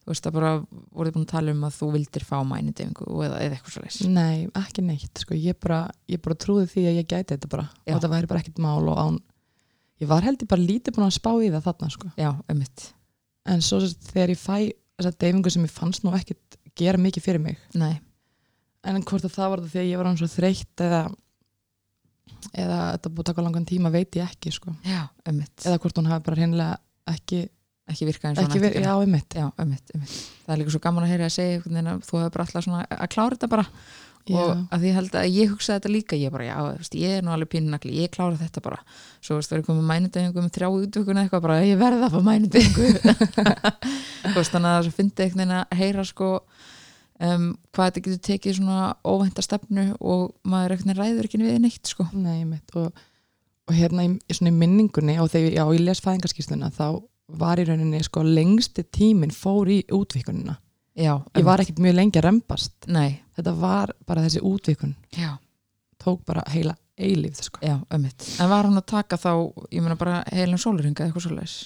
þú 0.00 0.12
veist, 0.12 0.24
það 0.24 0.36
bara 0.36 0.52
voruð 0.96 1.16
búin 1.16 1.26
að 1.26 1.32
tala 1.34 1.54
um 1.54 1.64
að 1.68 1.74
þú 1.76 1.88
vildir 1.94 2.24
fá 2.26 2.36
mænidefingu 2.46 3.08
eða, 3.26 3.40
eða 3.44 3.56
eitthvað 3.58 3.84
leys 3.84 3.98
Nei, 4.08 4.46
ekki 4.60 4.84
neitt, 4.86 5.22
sko, 5.24 5.36
ég 5.36 5.58
bara, 5.60 5.80
ég 6.10 6.22
bara 6.24 6.38
trúði 6.40 6.68
því 6.72 6.86
að 6.88 6.98
ég 7.00 7.08
gæti 7.10 7.34
þetta 7.34 7.50
bara. 7.52 7.66
Já. 7.84 7.92
og 7.92 7.98
þetta 7.98 8.12
væri 8.14 8.30
bara 8.30 8.42
ekkert 8.42 8.62
mál 8.64 8.88
og 8.88 9.00
án 9.00 9.18
ég 10.00 10.10
var 10.10 10.24
heldur 10.24 10.48
bara 10.50 10.64
lítið 10.64 10.96
búin 10.96 11.08
að 11.08 11.16
spá 11.18 11.30
í 11.36 11.50
það 11.52 11.66
þarna, 11.68 11.90
sko, 11.96 12.12
já, 12.16 12.30
ömmit, 12.52 12.86
en 13.52 13.64
svo 13.64 13.82
þegar 14.10 14.34
ég 14.34 14.40
fæ 14.40 14.54
þessa 15.00 15.16
deyfingu 15.20 15.52
sem 15.52 15.66
ég 15.68 15.74
fannst 15.74 16.06
nú 16.06 16.14
ekkert 16.16 16.60
gera 16.80 17.00
mikið 17.00 17.26
fyrir 17.26 17.44
mig, 17.44 17.60
nei. 17.76 17.98
En 18.88 19.02
hvort 19.04 19.26
að 19.28 19.34
það 19.36 19.50
var 19.52 19.60
það 19.66 19.74
þegar 19.74 19.90
ég 19.90 20.00
var 20.00 20.08
hann 20.08 20.20
svo 20.20 20.30
þreytt 20.32 20.84
eða 20.86 21.00
eða 22.56 22.76
þetta 22.94 23.10
búið 23.12 23.22
að 23.22 23.28
taka 23.34 23.42
langan 23.44 23.66
tíma 23.68 23.90
veit 23.92 24.16
ég 24.16 24.24
ekki, 24.24 24.52
sko, 24.56 24.72
já, 24.86 25.02
ömmit, 25.28 25.52
eða 25.66 25.80
hvort 25.82 26.00
hún 26.00 26.08
hafi 26.08 26.24
bara 26.30 26.40
ekki, 27.92 28.08
virkað 28.08 28.30
eins 28.30 28.42
og 28.42 28.46
ekki 28.48 28.70
að 28.70 28.86
já, 28.86 28.92
einmitt. 28.96 29.36
Já, 29.36 29.46
ömmit, 29.62 29.96
ömmit 29.96 30.14
það 30.44 30.54
er 30.54 30.62
líka 30.62 30.74
svo 30.74 30.82
gaman 30.84 31.06
að 31.06 31.12
heyra 31.14 31.26
að 31.28 31.34
segja 31.36 31.58
þú 31.64 32.20
hefur 32.20 32.32
bara 32.36 32.46
alltaf 32.46 32.66
svona 32.66 32.84
að 32.90 33.10
klára 33.14 33.36
þetta 33.36 33.50
bara. 33.56 33.66
Og 34.30 34.36
já, 34.36 34.56
að 34.70 34.82
því 34.82 34.90
held 34.94 35.14
að 35.16 35.30
ég 35.32 35.50
hugsaði 35.50 35.78
þetta 35.78 35.90
líka 35.90 36.16
ég 36.20 36.34
bara, 36.34 36.44
já, 36.44 36.56
veist, 36.76 36.96
ég 37.00 37.14
er 37.16 37.22
nú 37.24 37.32
alveg 37.34 37.50
pínunakli 37.54 37.94
ég 37.96 38.12
klára 38.12 38.36
þetta 38.38 38.62
bara, 38.62 38.82
svo 39.24 39.38
veist, 39.38 39.50
það 39.50 39.58
er 39.58 39.64
komið 39.66 39.86
mænudegingu 39.88 40.44
með 40.44 40.52
þrjá 40.58 40.68
útvökun 40.76 41.20
eitthvað, 41.22 41.44
bara 41.46 41.56
ég 41.64 41.80
verði 41.80 42.04
að 42.04 42.12
fá 42.14 42.20
mænudegingu 42.28 42.90
þú 43.00 44.34
veist, 44.36 44.52
þannig 44.52 44.68
að 44.68 44.76
það 44.76 44.90
einhvern 45.24 45.40
veginn 45.40 45.56
að 45.56 45.80
heyra 45.80 46.04
sko 46.06 46.30
um, 47.20 47.46
hvað 47.74 47.90
þetta 47.90 48.02
getur 48.06 48.22
tekið 48.28 48.58
svona 48.58 48.90
óvænta 49.04 49.44
stefnu 49.44 49.86
og 50.00 50.26
maður 50.48 50.76
veginn 50.76 50.98
ræður 50.98 51.28
ekki 51.28 51.40
við 51.42 51.62
neitt 51.64 51.90
sko. 51.90 52.06
Nei, 52.16 52.40
einmitt. 52.40 52.74
Og, 52.78 52.90
og 53.68 53.76
hérna 53.76 54.06
í, 54.06 54.14
í 54.16 54.52
minningunni 54.54 55.18
og 55.22 55.30
þegar 55.32 55.72
ég 55.76 55.84
les 55.84 56.02
fæðingarskísluna 56.04 56.72
þá 56.76 56.86
var 57.38 57.60
í 57.60 57.64
rauninni 57.68 58.02
sko 58.04 58.22
lengsti 58.26 58.82
tíminn 58.92 59.30
fór 59.34 59.68
í 59.70 59.80
útvíkunina 59.92 60.56
já, 60.96 61.14
ég 61.36 61.44
var 61.46 61.60
ekkert 61.62 61.78
mjög 61.80 61.94
lengi 61.96 62.18
að 62.20 62.24
rembast. 62.26 62.74
Nei, 62.88 63.20
þetta 63.36 63.52
var 63.60 63.92
bara 64.06 64.24
þessi 64.26 64.42
útvíkun 64.44 64.94
já, 65.16 65.36
tók 66.02 66.24
bara 66.26 66.42
heila 66.52 66.74
eilíf 67.00 67.38
sko. 67.46 67.60
já, 67.64 67.78
ömmit 67.94 68.26
en 68.40 68.50
var 68.50 68.64
hann 68.68 68.76
að 68.80 68.86
taka 68.92 69.16
þá, 69.16 69.30
ég 69.72 69.80
meina 69.84 69.96
bara 69.96 70.22
heilin 70.32 70.58
sólurhinga 70.60 71.06
eitthvað 71.06 71.28
svoleiðis? 71.28 71.58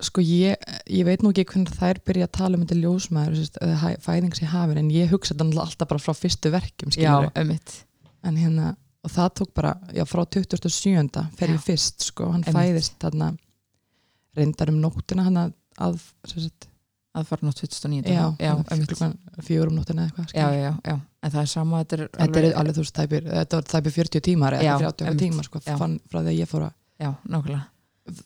Sko 0.00 0.22
ég, 0.24 0.56
ég 0.88 1.04
veit 1.04 1.20
nú 1.20 1.28
ekki 1.34 1.44
hvernig 1.44 1.74
þær 1.76 1.98
byrja 2.08 2.24
að 2.28 2.36
tala 2.38 2.56
um 2.56 2.62
þetta 2.64 2.76
ljósmaður 2.80 3.34
sérst, 3.36 3.58
eða 3.60 3.74
hæ- 3.82 3.98
fæðing 4.00 4.36
sem 4.38 4.48
hafin 4.48 4.78
en 4.80 4.88
ég 4.94 5.10
hugsa 5.12 5.34
þetta 5.36 5.60
alltaf 5.60 5.88
bara 5.90 6.00
frá 6.00 6.14
fyrstu 6.16 6.52
verkjum 6.54 6.92
já, 6.94 6.96
skilurðu. 6.96 7.32
ömmit, 7.42 7.74
en 8.24 8.38
hérna 8.40 8.70
og 9.04 9.12
það 9.12 9.28
tók 9.40 9.52
bara, 9.56 9.74
já 9.96 10.04
frá 10.08 10.24
27. 10.24 11.20
fer 11.36 11.48
Já. 11.48 11.52
ég 11.56 11.60
fyrst 11.64 12.06
sko, 12.10 12.30
hann 12.32 12.44
fæðist 12.44 12.96
þarna 13.00 13.30
reyndar 14.36 14.72
um 14.72 14.80
nóttina 14.82 15.26
hann 15.26 15.40
að, 15.46 15.54
að 15.80 15.96
að 17.10 17.26
fara 17.26 17.42
nú 17.42 17.52
2009 17.56 18.06
já, 18.06 18.22
já, 18.38 18.52
um 18.54 19.74
nóttina 19.74 20.06
eða 20.06 20.12
eitthvað 20.12 20.34
já, 20.36 20.46
já, 20.54 20.70
já, 20.86 20.94
en 20.94 21.32
það 21.34 21.40
er 21.42 21.50
sama 21.50 21.82
þetta 21.82 21.96
er 21.96 22.04
Þetta 22.14 22.40
er 22.42 22.54
alveg 22.60 22.76
þú 22.76 22.84
veist, 22.84 22.94
tæpir, 23.00 23.26
þetta 23.26 23.58
var 23.58 23.68
tæpir 23.72 23.96
40 23.96 24.24
tímar 24.28 24.56
eða 24.60 24.76
30 24.84 25.08
einmitt. 25.08 25.24
tímar 25.24 25.48
sko, 25.48 25.62
fann, 25.66 25.98
frá 26.06 26.20
því 26.20 26.30
að 26.30 26.38
ég 26.38 26.50
fór 26.50 26.66
að 26.68 26.76
já, 27.02 27.10
nákvæmlega. 27.34 27.64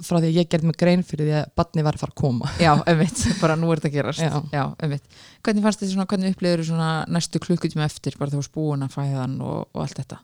frá 0.05 0.19
því 0.19 0.29
að 0.29 0.37
ég 0.37 0.51
gerði 0.53 0.69
mig 0.69 0.79
grein 0.83 1.07
fyrir 1.09 1.31
því 1.31 1.35
að 1.39 1.49
batni 1.57 1.87
var 1.87 1.97
að 1.97 2.05
fara 2.05 2.15
að 2.15 2.21
koma. 2.21 2.53
Já, 2.61 2.71
einmitt, 2.93 3.25
bara 3.43 3.57
nú 3.57 3.73
er 3.73 3.81
þetta 3.81 3.91
að 3.91 3.97
gerast. 3.97 4.21
Já. 4.21 4.37
Já, 4.53 4.65
einmitt. 4.85 5.19
Hvernig 5.41 5.65
fannst 5.65 5.83
þið 5.83 5.95
svona, 5.95 6.09
hvernig 6.13 6.37
upplifður 6.37 6.67
svona 6.69 6.93
næstu 7.09 7.41
klukkutíma 7.41 7.89
eftir, 7.89 8.21
bara 8.21 8.33
þú 8.33 8.43
varst 8.43 8.55
búin 8.55 8.85
að 8.85 8.95
fæðan 8.99 9.41
og, 9.45 9.65
og 9.73 9.85
allt 9.85 10.01
þetta? 10.03 10.21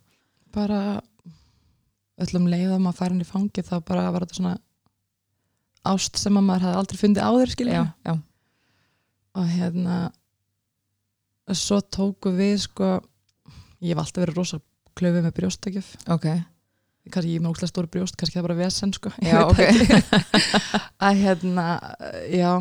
bara 0.54 1.00
öllum 2.20 2.48
leiðum 2.50 2.88
að 2.90 2.98
fara 2.98 3.16
inn 3.16 3.24
í 3.24 3.28
fangi 3.28 3.64
þá 3.64 3.78
bara 3.86 4.10
var 4.12 4.26
þetta 4.26 4.38
svona 4.40 4.56
ást 5.88 6.18
sem 6.20 6.36
að 6.36 6.46
maður 6.46 6.66
hafði 6.66 6.80
aldrei 6.80 7.00
fundið 7.00 7.28
áður 7.28 7.52
skilja 7.54 7.84
og 9.38 9.46
hérna 9.48 9.98
svo 11.56 11.80
tóku 11.82 12.32
við 12.34 12.56
sko 12.66 12.90
ég 13.80 13.94
hef 13.94 14.02
alltaf 14.02 14.24
verið 14.24 14.40
rosa 14.40 14.60
klöfið 14.98 15.26
með 15.26 15.36
brjóstakjöf. 15.38 15.92
Ok. 16.12 16.26
Kannski 17.10 17.32
ég 17.32 17.40
er 17.40 17.44
með 17.44 17.54
óslega 17.54 17.70
stór 17.70 17.88
brjóst, 17.90 18.16
kannski 18.18 18.36
það 18.36 18.42
er 18.42 18.46
bara 18.48 18.58
vesen 18.58 18.92
sko. 18.94 19.12
Já, 19.24 19.38
ok. 19.50 19.62
Að 21.00 21.22
hérna, 21.24 21.66
já 22.28 22.52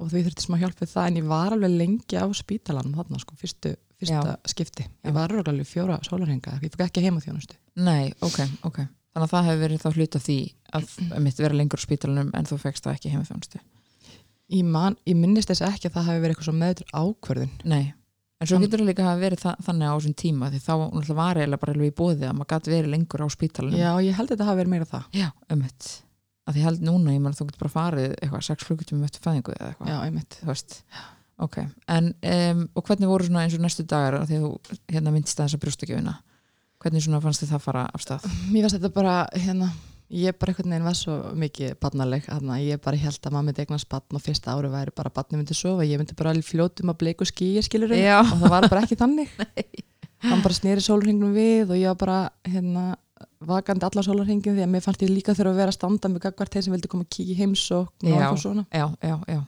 og 0.00 0.08
því 0.08 0.24
þurfti 0.26 0.46
smá 0.46 0.56
hjálp 0.60 0.80
við 0.80 0.92
það 0.94 1.10
en 1.10 1.18
ég 1.20 1.28
var 1.30 1.54
alveg 1.54 1.74
lengi 1.76 2.20
á 2.20 2.26
spítalanum 2.36 2.96
þarna 2.96 3.20
sko, 3.20 3.36
fyrstu, 3.40 3.74
fyrsta 4.00 4.38
skipti. 4.48 4.86
Já. 4.88 5.10
ég 5.10 5.16
var 5.16 5.34
alveg 5.42 5.68
fjóra 5.68 6.00
sólarhenga, 6.06 6.56
ég 6.64 6.72
fók 6.72 6.86
ekki 6.86 7.04
heima 7.04 7.20
þjónustu 7.20 7.58
Nei, 7.84 8.10
ok, 8.24 8.40
ok 8.68 8.80
Þannig 9.10 9.26
að 9.26 9.32
það 9.34 9.46
hefur 9.48 9.62
verið 9.64 9.80
þá 9.82 9.88
hluta 9.96 10.18
því 10.22 10.38
að 10.78 10.90
mitt 11.24 11.40
vera 11.42 11.56
lengur 11.58 11.80
á 11.82 11.86
spítalunum 11.86 12.28
en 12.38 12.46
þú 12.46 12.58
fegst 12.62 12.84
það 12.86 12.94
ekki 12.98 13.10
heima 13.14 13.26
þjónustu 13.26 13.58
ég, 14.50 14.64
man, 14.66 14.96
ég 15.06 15.16
minnist 15.18 15.50
þess 15.50 15.64
ekki 15.66 15.88
að 15.90 15.96
það 15.96 16.06
hafi 16.10 16.20
verið 16.24 16.34
eitthvað 16.34 16.48
svo 16.48 16.54
meður 16.58 16.92
ákvörðun. 17.00 17.50
Nei, 17.70 17.92
en 18.40 18.46
svo 18.50 18.56
Hann- 18.58 18.64
getur 18.66 18.82
það 18.82 18.88
líka 18.90 19.06
hafa 19.06 19.20
verið 19.24 19.42
þa 19.44 19.52
þannig 19.66 19.90
á 19.90 19.94
þessum 19.98 20.16
tíma 20.22 20.50
því 20.50 20.60
þá 20.66 20.72
var 21.20 21.40
eiginlega 21.40 21.62
bara 21.64 21.74
í 21.86 21.90
bóði 22.00 22.26
að 22.30 22.36
maður 22.38 22.50
gæti 22.54 22.74
verið 22.74 22.90
lengur 22.94 23.22
á 23.22 23.28
spítalunum 23.34 23.78
Já, 23.78 23.90
ég 24.06 24.14
held 24.18 24.30
að 24.30 24.34
þetta 24.36 24.48
hafi 24.50 24.60
verið 24.62 24.72
meira 24.74 24.88
það. 24.90 25.04
Já, 25.14 25.28
ömmit 25.50 25.90
að 26.50 26.56
ég 26.58 26.66
held 26.66 26.80
núna, 26.82 27.14
ég 27.14 27.20
menn 27.22 27.34
þú 27.36 27.46
getur 27.50 27.62
bara 27.66 27.74
farið 27.74 28.14
eitthvað 28.18 28.46
sex 28.46 28.66
klukkutímum 28.66 29.06
eftir 29.06 29.22
fæðingu 29.26 29.54
eða 29.54 29.70
eitthvað 29.74 29.90
hvernig 36.80 37.04
svona 37.04 37.20
að 37.20 37.20
hérna 37.20 37.20
að 37.20 37.26
fannst 37.28 37.44
þið 37.44 37.52
það 37.54 37.64
fara 37.66 37.84
af 37.94 38.04
stað? 38.04 38.26
Mér 38.50 38.64
finnst 38.66 38.76
þetta 38.78 38.92
bara, 38.94 39.14
hérna 39.36 39.68
ég 40.10 40.38
bara 40.40 40.50
einhvern 40.52 40.72
veginn 40.74 40.88
var 40.88 40.96
svo 40.98 41.16
mikið 41.38 41.76
barnaleg 41.82 42.24
að 42.32 42.48
ég 42.66 42.80
bara 42.82 42.98
held 42.98 43.20
að 43.20 43.34
maður 43.36 43.46
myndi 43.50 43.62
eignast 43.64 43.90
barn 43.92 44.18
og 44.18 44.24
fyrsta 44.24 44.56
ári 44.56 44.70
væri 44.72 44.94
bara 44.96 45.12
barni 45.14 45.38
myndi 45.38 45.54
sofa 45.54 45.86
ég 45.86 46.00
myndi 46.00 46.16
bara 46.18 46.34
fljótum 46.42 46.90
að 46.90 46.98
bleiku 47.04 47.28
skýja 47.28 47.62
skilur 47.62 47.94
Já. 47.94 48.18
og 48.24 48.40
það 48.40 48.50
var 48.56 48.66
bara 48.72 48.82
ekki 48.82 48.98
þannig. 48.98 49.30
Hann 50.26 50.42
bara 50.42 50.56
sneri 50.56 50.82
sólurhingnum 50.84 51.30
við 51.32 51.70
og 51.70 51.78
ég 51.78 51.88
var 51.94 52.00
bara 52.00 52.18
hérna 52.44 52.90
vakandi 53.40 53.86
allar 53.86 54.04
sólurhingin 54.04 54.56
því 54.56 54.64
að 54.66 54.72
mér 54.74 54.84
fannst 54.84 55.02
ég 55.04 55.12
líka 55.12 55.32
þurfa 55.36 55.54
að 55.54 55.60
vera 55.62 55.72
að 55.72 55.78
standa 55.78 56.10
með 56.12 56.24
gagvart 56.26 56.52
þeir 56.56 56.66
sem 56.66 56.74
vildi 56.74 56.90
koma 56.92 57.06
að 57.06 57.12
kíkja 57.16 57.32
í 57.32 57.38
heimsókn 57.38 58.10
og 58.10 58.18
eitthvað 58.18 58.42
svona. 58.42 58.64
já, 58.68 58.86
já, 59.00 59.16
já, 59.30 59.40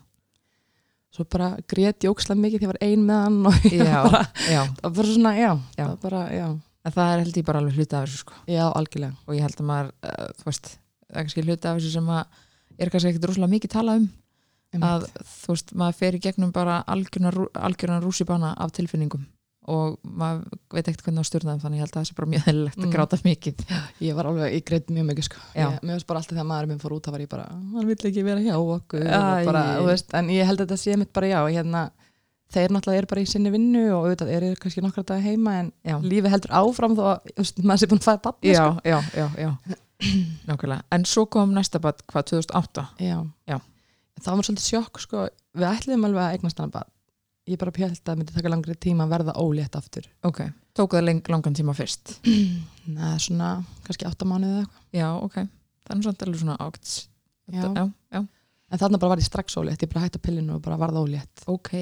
svo 1.12 1.26
bara 1.28 1.48
grét 1.68 2.06
ég 2.06 2.12
ókslega 2.14 2.40
mikið 2.40 2.62
því 2.62 2.66
ég 2.68 2.72
var 2.72 2.80
ein 2.88 3.04
með 3.08 3.20
hann 3.26 3.38
og 3.50 3.66
ég 3.68 3.82
já, 3.84 3.98
bara, 4.06 4.22
já. 4.48 4.62
það 4.64 4.86
var 4.86 4.94
bara 4.96 5.10
svona, 5.10 5.32
já, 5.36 5.50
Já. 5.52 5.82
það 5.82 5.90
var 5.90 6.00
bara, 6.06 6.22
já, 6.32 6.46
en 6.84 6.92
það 6.96 7.12
er 7.14 7.22
held 7.24 7.36
ég 7.40 7.44
bara 7.48 7.58
alveg 7.62 7.76
hluti 7.78 7.96
af 7.98 8.06
þessu 8.08 8.22
sko. 8.24 8.38
Já, 8.50 8.64
algjörlega. 8.72 9.14
Og 9.28 9.34
ég 9.36 9.44
held 9.46 9.60
að 9.60 9.68
maður, 9.72 9.92
uh, 10.02 10.32
þú 10.40 10.48
veist 10.50 10.72
það 10.72 11.12
er 11.16 11.22
kannski 11.22 11.44
hluti 11.46 11.68
af 11.70 11.76
þessu 11.78 11.92
sem 11.98 12.08
að 12.08 12.24
er 12.78 12.90
kannski 12.90 13.12
ekkit 13.12 13.28
rosalega 13.30 13.54
mikið 13.56 13.74
talað 13.76 14.00
um. 14.02 14.08
Að 14.72 15.02
þú 15.28 15.52
veist, 15.52 15.74
maður 15.76 15.96
fer 16.00 16.14
í 16.16 16.20
gegnum 16.24 16.52
bara 16.56 16.78
algjörna, 16.88 18.00
rússibana 18.00 18.54
af 18.56 18.72
tilfinningum. 18.72 19.26
Og 19.68 19.98
maður 20.02 20.46
veit 20.74 20.88
ekkert 20.88 21.04
hvernig 21.06 21.22
á 21.22 21.28
stjórnaðum 21.28 21.60
þannig 21.62 21.78
ég 21.78 21.84
held 21.84 21.92
að 21.92 21.98
það 22.00 22.06
sé 22.08 22.14
bara 22.18 22.30
mjög 22.32 22.46
heililegt 22.48 22.78
að 22.80 22.86
Mm. 22.86 22.92
gráta 22.96 23.18
mikið. 23.22 23.60
Ég 24.00 24.14
var 24.16 24.26
alveg, 24.26 24.54
ég 24.56 24.64
greit 24.66 24.88
mjög 24.90 25.06
mikið 25.12 25.26
sko. 25.28 25.36
Já. 25.54 25.66
ég, 25.68 25.82
Mér 25.86 25.94
veist 26.00 26.06
bara 26.08 26.18
alltaf 26.18 26.34
þegar 26.34 26.48
maður 26.50 26.66
minn 26.72 26.80
fór 26.82 26.94
út 26.96 27.04
það 27.06 27.12
var 27.12 27.20
ég 27.20 27.28
bara, 27.28 27.44
hann 27.52 27.86
vill 27.86 28.08
ekki 28.10 28.24
vera 28.24 28.40
hjá 28.40 28.56
okkur 28.58 29.04
og 29.06 29.44
bara, 29.46 29.62
þú 29.78 29.86
veist, 29.86 30.14
En 30.18 30.26
ég 30.34 30.44
held 30.50 30.58
að 30.60 30.66
þetta 30.66 30.80
sé 30.82 30.96
mitt 30.98 31.12
bara 31.12 31.26
já 31.30 31.38
hérna, 31.46 31.84
Þeir 32.52 32.74
náttúrulega 32.74 33.00
eru 33.02 33.10
bara 33.12 33.22
í 33.24 33.28
sinni 33.30 33.52
vinnu 33.54 33.82
og 33.96 34.06
auðvitað 34.06 34.32
eru 34.36 34.52
kannski 34.60 34.82
nokkra 34.84 35.04
dag 35.08 35.22
heima 35.24 35.54
en 35.62 35.70
já, 35.88 35.96
lífið 36.04 36.34
heldur 36.34 36.54
áfram 36.60 36.96
þó 36.98 37.02
að 37.14 37.52
maður 37.64 37.80
sé 37.82 37.88
búin 37.88 38.02
að 38.02 38.08
fæða 38.08 38.22
batni 38.26 38.52
já, 38.52 38.58
sko. 38.60 38.82
já, 38.84 38.98
já, 39.16 39.26
já. 39.40 39.78
nákvæmlega, 40.50 40.82
en 40.92 41.06
svo 41.08 41.24
kom 41.32 41.54
næsta 41.56 41.80
bad 41.82 42.02
hvað, 42.10 42.26
2008 42.34 42.84
já. 43.06 43.18
Já. 43.48 43.58
Það 44.22 44.36
var 44.38 44.46
svolítið 44.46 44.66
sjokk 44.68 45.00
sko. 45.02 45.22
Við 45.56 45.64
ætliðum 45.66 46.04
alveg 46.08 46.26
að 46.26 46.34
eignast 46.36 46.60
hana 46.60 46.74
bat 46.74 46.90
Ég 47.50 47.58
bara 47.58 47.72
pjöld 47.74 47.96
að 47.96 48.04
það 48.06 48.18
myndi 48.20 48.34
taka 48.36 48.50
langri 48.52 48.74
tíma 48.78 49.02
að 49.08 49.14
verða 49.16 49.32
ólétt 49.42 49.74
aftur. 49.74 50.04
Ok, 50.28 50.44
tók 50.78 50.92
það 50.94 51.08
leng, 51.08 51.22
langan 51.32 51.56
tíma 51.58 51.72
fyrst? 51.74 52.12
Nei, 52.94 53.16
svona 53.18 53.48
kannski 53.82 54.06
átta 54.06 54.28
mánuðið 54.30 54.60
eða 54.60 54.62
eitthvað. 54.62 54.84
Já, 55.00 55.08
ok, 55.26 55.38
það 55.82 55.96
er 55.96 56.04
samt 56.06 56.22
alveg 56.26 56.42
svona 56.44 56.56
ágt 56.62 56.92
Já. 57.50 57.64
já, 57.66 57.82
já, 58.14 58.20
En 58.72 58.80
þarna 58.80 59.00
bara 59.02 59.12
var 59.16 59.20
ég 59.20 59.26
strax 59.26 59.58
ólétt, 59.58 59.82
ég 59.82 59.90
bara 59.90 60.04
hætti 60.06 60.20
pillinu 60.22 60.54
og 60.56 60.62
bara 60.64 60.78
varða 60.80 61.02
ólétt. 61.02 61.42
Ok 61.50 61.72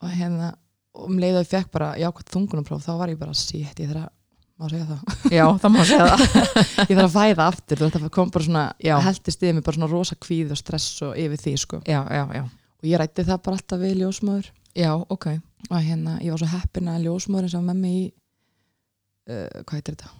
og 0.00 0.14
hérna 0.14 0.54
um 1.00 1.18
leið 1.20 1.38
að 1.38 1.44
ég 1.44 1.50
fekk 1.52 1.70
bara 1.74 1.90
jákvæmt 2.00 2.32
þungunumpróf 2.34 2.82
þá 2.84 2.92
var 2.98 3.12
ég 3.12 3.20
bara 3.20 3.36
sítt, 3.36 3.78
ég 3.80 3.90
þarf 3.90 4.06
að 4.06 4.16
má 4.60 4.68
segja 4.68 4.86
það, 4.88 5.28
já, 5.32 5.44
það 5.62 5.72
má 5.72 5.78
segja 5.88 6.06
það. 6.10 6.22
Ég 6.90 6.96
þarf 6.98 7.04
að 7.06 7.14
fæða 7.14 7.44
aftur 7.48 7.78
þú 7.80 7.86
veist 7.86 7.94
það 7.96 8.10
kom 8.12 8.32
bara 8.34 8.44
svona, 8.44 8.64
Já. 8.84 8.94
heldist 9.06 9.44
yfir 9.44 9.54
mig 9.56 9.64
bara 9.64 9.78
svona 9.78 9.88
rosa 9.88 10.16
kvíð 10.20 10.50
og 10.52 10.60
stress 10.60 10.88
og 11.06 11.14
yfir 11.16 11.40
því 11.40 11.52
sko. 11.62 11.80
Já, 11.88 12.00
já, 12.12 12.24
já, 12.36 12.42
og 12.44 12.88
ég 12.90 13.00
rætti 13.00 13.24
það 13.24 13.40
bara 13.46 13.56
alltaf 13.56 13.80
við 13.80 13.94
ljósmöður 14.02 14.50
já, 14.76 14.90
ok. 15.00 15.26
Og 15.70 15.78
hérna, 15.86 16.18
ég 16.20 16.34
var 16.34 16.42
svo 16.42 16.50
heppin 16.52 16.92
að 16.92 17.06
ljósmöðurinn 17.06 17.54
sem 17.54 17.62
var 17.64 17.70
með 17.70 17.80
mig 17.86 17.96
í 17.96 18.04
uh, 18.10 19.64
hvað 19.64 19.78
heitir 19.78 19.96
þetta? 19.96 20.12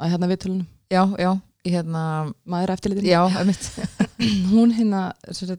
Að 0.00 0.14
hérna 0.16 0.30
viðtölunum, 0.32 0.68
já, 0.90 1.02
já, 1.22 1.30
ég 1.68 1.78
hérna 1.78 2.04
maður 2.50 2.74
eftirlitin 2.74 3.06
hún 4.50 4.74
hérna 4.74 5.06
uh, 5.14 5.56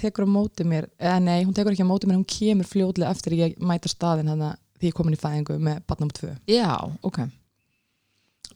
tekur 0.00 0.26
á 0.26 0.28
móti 0.30 0.66
mér 0.68 0.88
eða 0.98 1.18
nei, 1.24 1.40
hún 1.44 1.54
tekur 1.56 1.74
ekki 1.74 1.86
á 1.86 1.90
móti 1.90 2.08
mér, 2.08 2.20
hún 2.20 2.28
kemur 2.28 2.68
fljótlega 2.68 3.12
eftir 3.12 3.36
ég 3.38 3.58
mæta 3.58 3.90
staðin 3.90 4.32
þannig 4.32 4.52
að 4.52 4.58
því 4.80 4.90
ég 4.90 4.96
komin 4.96 5.16
í 5.16 5.20
fæðingu 5.20 5.58
með 5.60 5.84
barnum 5.88 6.10
tvö. 6.16 6.32
Já, 6.48 6.72
ok. 7.04 7.20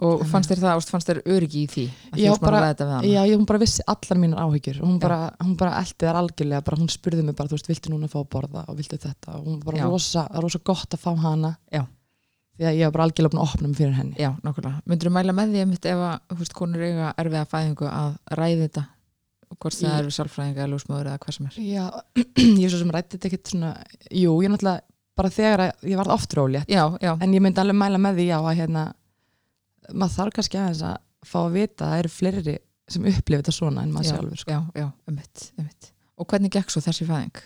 Og 0.03 0.25
fannst 0.27 0.51
þér 0.51 0.63
það, 0.65 0.85
fannst 0.91 1.11
þér 1.11 1.19
öryggi 1.31 1.61
í 1.63 1.67
því 1.71 1.83
Já, 2.19 2.33
bara 2.43 2.73
Já, 3.07 3.21
ég, 3.29 3.37
hún 3.37 3.47
bara 3.47 3.61
vissi 3.63 3.85
allar 3.87 4.19
mínar 4.19 4.41
áhyggjur. 4.43 4.81
Hún 4.83 4.97
bara, 5.03 5.19
hún 5.39 5.53
bara 5.61 5.77
eldi 5.79 6.09
þar 6.09 6.19
algjörlega 6.19 6.65
bara, 6.67 6.79
hún 6.81 6.91
spurði 6.91 7.23
mig 7.23 7.37
bara, 7.39 7.51
þú 7.53 7.59
veist, 7.59 7.69
viltu 7.71 7.93
núna 7.93 8.11
fá 8.11 8.17
að 8.25 8.31
borða 8.33 8.65
og 8.67 8.79
viltu 8.81 8.99
þetta? 8.99 9.37
Og 9.39 9.45
hún 9.47 9.61
var 9.61 9.69
bara 9.69 9.93
rosa, 9.93 10.25
rosa 10.43 10.59
gott 10.67 10.97
að 10.97 11.05
fá 11.05 11.13
hana. 11.23 11.53
Já. 11.71 11.85
því 12.59 12.67
að 12.71 12.81
ég 12.81 12.89
var 12.89 12.97
bara 12.97 13.07
algjörlega 13.09 13.35
búin 13.35 13.45
að 13.45 13.53
opna 13.53 13.69
mig 13.69 13.79
fyrir 13.79 13.95
henni. 14.01 14.19
Já, 14.19 14.31
nákvæmlega. 14.43 14.83
Myndur 14.91 15.11
þú 15.11 15.15
mæla 15.15 15.37
með 15.39 15.55
því 15.55 15.63
ef 15.95 16.03
að, 16.09 16.19
þú 16.33 16.41
veist, 16.43 16.59
konur 16.59 16.85
eiga 16.89 17.15
erfiða 17.23 17.47
fæðingu 17.55 17.89
að 17.91 18.13
ræði 18.41 18.61
þetta 18.67 18.85
og 19.55 19.61
hvort 19.63 19.79
það 19.79 19.95
er 20.01 20.09
við 20.09 20.17
sálfræðinga 20.19 20.63
eða 20.65 20.73
lúsmöður 20.75 21.11
eða 21.13 21.23
hvað 21.23 21.37
sem 21.39 21.49
er 21.49 21.61
Já, 21.63 21.87
ég 22.65 22.75
svo 22.75 22.83
sem 22.83 22.93
rætti 22.97 23.17
þetta 23.17 23.31
ekkert 23.31 23.55
svona 23.55 23.73
jú, 24.11 24.35
ég 24.45 24.53
náttúrulega, 24.53 24.85
bara 25.15 25.33
þegar 25.39 25.65
að 25.69 25.89
ég 25.93 26.01
varð 26.03 26.15
oft 26.17 26.37
rólétt, 26.39 26.75
en 26.75 27.35
ég 27.37 27.45
myndi 27.45 27.63
alveg 27.63 27.79
mæla 27.79 28.03
með 28.03 28.21
því 28.21 28.29
já 28.33 28.37
að 28.41 28.53
hérna 28.61 28.85
maður 29.95 30.17
þarf 30.19 30.39
kannski 30.39 30.61
aðeins 30.61 30.85
að 30.91 30.97
fá 31.25 31.39
að 31.45 31.57
vita 31.59 31.87
að 31.87 31.93
það 31.95 32.03
eru 32.03 32.13
fleiri 32.19 32.57
sem 32.95 33.07
upplifa 33.09 33.41
þetta 33.43 33.55
svona 33.57 33.85
en 33.85 33.93
maður 33.95 34.11
já, 34.11 34.15
sjálfur 34.15 34.41
sko. 34.43 34.55
já, 34.57 34.61
já, 34.83 34.87
einmitt, 35.09 35.45
einmitt 35.59 35.91
Og 36.15 36.29
hvernig 36.31 36.53
gekk 36.55 36.71
svo 36.71 36.79
þessi 36.85 37.07
fæðing? 37.09 37.41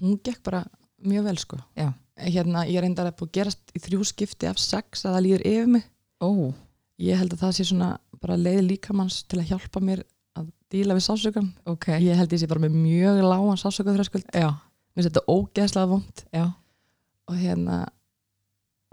hún 0.00 0.18
gekk 0.24 0.42
bara 0.44 0.64
mjög 1.06 1.24
vel 1.30 1.38
sko 1.40 1.58
Já. 1.76 1.90
hérna, 2.20 2.64
ég 2.68 2.82
reyndar 2.84 3.08
að 3.10 3.16
búið 3.20 3.30
að 3.30 3.36
gerast 3.38 3.72
í 3.76 3.82
þrjú 3.86 4.06
skipti 4.08 4.48
af 4.50 4.60
sex 4.60 5.04
að 5.06 5.16
það 5.16 5.24
líður 5.26 5.46
yfir 5.50 5.70
mig 5.72 5.86
Ó, 6.20 6.30
ég 7.02 7.20
held 7.20 7.34
að 7.36 7.42
það 7.44 7.56
sé 7.58 7.66
svona 7.70 7.90
bara 8.20 8.38
leið 8.40 8.62
líkamanns 8.70 9.22
til 9.28 9.40
að 9.42 9.50
hjálpa 9.52 9.82
mér 9.84 10.04
díla 10.72 10.96
við 10.96 11.06
sásökan 11.06 11.50
ok. 11.68 11.88
Ég 12.02 12.18
held 12.18 12.34
ég 12.34 12.42
sé 12.42 12.48
bara 12.50 12.62
með 12.64 12.76
mjög 12.80 13.22
lágan 13.24 13.60
sásökaþröskuld 13.60 14.28
mér 14.32 14.54
finnst 14.96 15.10
þetta 15.10 15.24
ógeðslega 15.28 15.90
vond 15.90 16.22
já, 16.32 16.44
og 17.28 17.40
hérna 17.40 17.80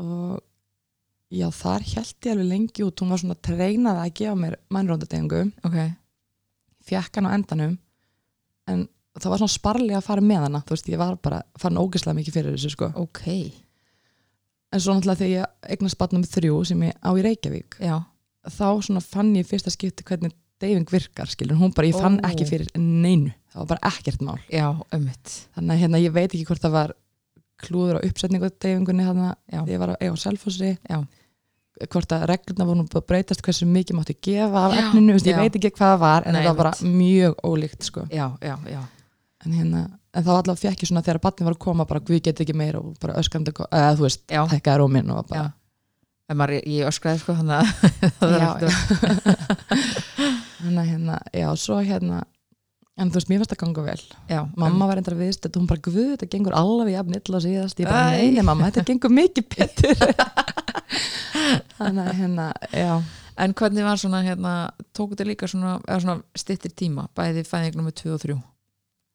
og 0.03 0.41
já 1.33 1.47
þar 1.55 1.87
held 1.93 2.15
ég 2.27 2.33
alveg 2.33 2.49
lengi 2.49 2.85
út. 2.85 2.99
Hún 3.01 3.13
var 3.13 3.23
svona 3.23 3.39
treinað 3.39 4.01
að 4.03 4.15
gefa 4.19 4.35
mér 4.39 4.57
mannróndadegingu 4.73 5.45
ok. 5.65 5.79
Fjekk 6.83 7.19
hann 7.19 7.29
á 7.31 7.35
endanum. 7.37 7.77
En 8.67 8.87
það 9.15 9.31
var 9.31 9.43
svona 9.43 9.55
sparlega 9.55 9.99
að 10.01 10.07
fara 10.07 10.23
með 10.25 10.47
hana. 10.47 10.63
Þú 10.67 10.75
veist 10.75 10.89
ég 10.91 11.01
var 11.01 11.19
bara 11.23 11.43
farin 11.59 11.79
ógeðslega 11.79 12.19
mikið 12.19 12.37
fyrir 12.37 12.57
þessu 12.57 12.73
sko. 12.73 12.89
Ok, 12.99 13.23
en 14.73 14.81
svo 14.81 14.95
náttúrulega 14.95 15.21
þegar 15.21 15.33
ég 15.33 15.73
eignast 15.75 15.99
batnum 16.01 16.25
þrjú 16.25 16.61
sem 16.67 16.85
ég 16.87 16.97
á 16.97 17.09
í 17.13 17.23
Reykjavík 17.25 17.77
já, 17.83 17.95
þá 18.49 18.67
svona 18.85 19.03
fann 19.05 19.33
ég 19.37 19.47
fyrsta 19.47 19.73
skipti 19.73 20.05
hvernig 20.07 20.33
deyfing 20.63 20.89
virkar 20.95 21.29
skilur, 21.31 21.59
hún 21.59 21.73
bara, 21.75 21.89
ég 21.91 21.99
fann 21.99 22.19
Ó. 22.21 22.25
ekki 22.31 22.47
fyrir 22.49 22.69
neinu, 22.79 23.33
það 23.53 23.61
var 23.65 23.71
bara 23.75 23.91
ekkert 23.93 24.23
mál. 24.25 24.37
Já, 24.49 24.67
einmitt. 24.95 25.33
Þannig 25.57 25.75
að 25.75 25.83
hérna 25.83 26.01
ég 26.03 26.15
veit 26.15 26.29
ekki 26.31 26.47
hvort 26.49 26.63
það 26.63 26.77
var 26.79 26.95
klúður 27.63 27.99
á 27.99 28.05
uppsetningu 28.07 28.49
deyfingunni 28.59 29.05
þannig 29.07 29.59
að 29.59 29.69
ég 29.71 29.79
var 29.83 29.93
að 29.93 30.01
eiga 30.03 30.15
á 30.15 30.23
selfossi. 30.23 30.71
Já. 30.89 30.97
hvort 31.89 32.11
að 32.15 32.25
regluna 32.29 32.65
voru 32.67 32.77
nú 32.79 32.85
búið 32.85 32.99
að 33.01 33.07
breytast 33.09 33.41
hversu 33.43 33.65
mikið 33.65 33.97
mátti 33.97 34.13
gefa 34.23 34.65
af 34.67 34.75
efninu, 34.77 35.15
ég 35.17 35.39
veit 35.39 35.55
ekki 35.57 35.71
hvað 35.73 35.93
það 35.95 36.01
var 36.03 36.27
en 36.27 36.35
Nei, 36.35 36.43
það 36.43 36.49
var 36.51 36.59
bara 36.59 36.89
mjög 36.99 37.39
ólíkt 37.49 37.87
sko. 37.87 38.03
Já, 38.13 38.27
já, 38.45 38.53
já, 38.69 38.79
en, 39.45 39.55
hérna, 39.57 39.81
en 40.13 40.23
þá 40.27 40.29
allavega 40.35 40.61
fekk 40.61 40.83
ég 40.85 40.91
svona 40.91 41.01
þegar 41.03 41.21
batni 41.25 41.47
var 41.47 41.55
að 41.57 41.63
koma 41.65 41.87
bara 41.89 42.03
við 42.05 42.21
getum 42.27 42.45
ekki 42.45 42.55
meira 42.61 42.79
og 42.83 42.93
bara 43.01 43.17
öskrandi 43.19 43.55
eða 43.65 43.97
þú 43.97 44.05
veist, 44.05 44.23
já, 44.29 44.43
hækkaði 44.53 44.83
róminn 44.83 45.09
og 45.11 45.23
var 45.23 45.29
bara, 45.33 45.51
En 46.31 46.37
maður, 46.39 46.61
ég 46.71 46.87
öskraði 46.87 47.19
sko 47.19 47.33
þannig 47.35 47.57
að 47.57 47.65
það 48.21 48.35
er 48.37 48.43
Já, 48.45 48.49
alltaf 48.53 48.73
þannig 50.67 50.83
að 50.83 50.91
hérna, 50.91 51.17
já, 51.33 51.47
svo 51.59 51.79
hérna 51.83 52.21
en 52.93 53.09
þú 53.09 53.17
veist, 53.17 53.31
mér 53.31 53.41
fannst 53.41 53.55
það 53.55 53.61
ganga 53.63 53.83
vel. 53.87 54.03
Já, 54.29 54.39
mamma 54.59 54.87
var 54.89 54.99
reyndar 54.99 55.17
viðst 55.17 55.47
þetta 55.47 55.59
hún 55.59 55.69
bara, 55.71 55.83
guð, 55.87 55.99
þetta 56.13 56.29
gengur 56.35 56.55
alveg 56.57 56.93
jafn 56.93 57.17
illa 57.17 57.41
síðast, 57.47 57.81
ég 57.81 57.89
bara, 57.89 58.13
nei, 58.13 58.31
nei 58.35 58.45
mamma 58.45 58.69
þetta 58.69 58.85
gengur 58.91 59.13
mikið 59.13 59.49
betur. 59.55 60.05
Þannig 61.79 62.15
hérna, 62.19 62.47
já. 62.69 62.93
En 63.43 63.53
hvernig 63.57 63.85
var 63.87 63.97
svona 63.97 64.21
hérna, 64.21 64.53
tóku 64.93 65.15
þetta 65.15 65.29
líka 65.31 65.49
svona, 65.49 65.79
eða 65.87 66.01
svona 66.03 66.37
stittir 66.37 66.75
tíma, 66.77 67.07
bæði 67.17 67.47
fæðing 67.49 67.79
nummer 67.79 67.95
2 67.97 68.13
og 68.13 68.21
3 68.21 68.37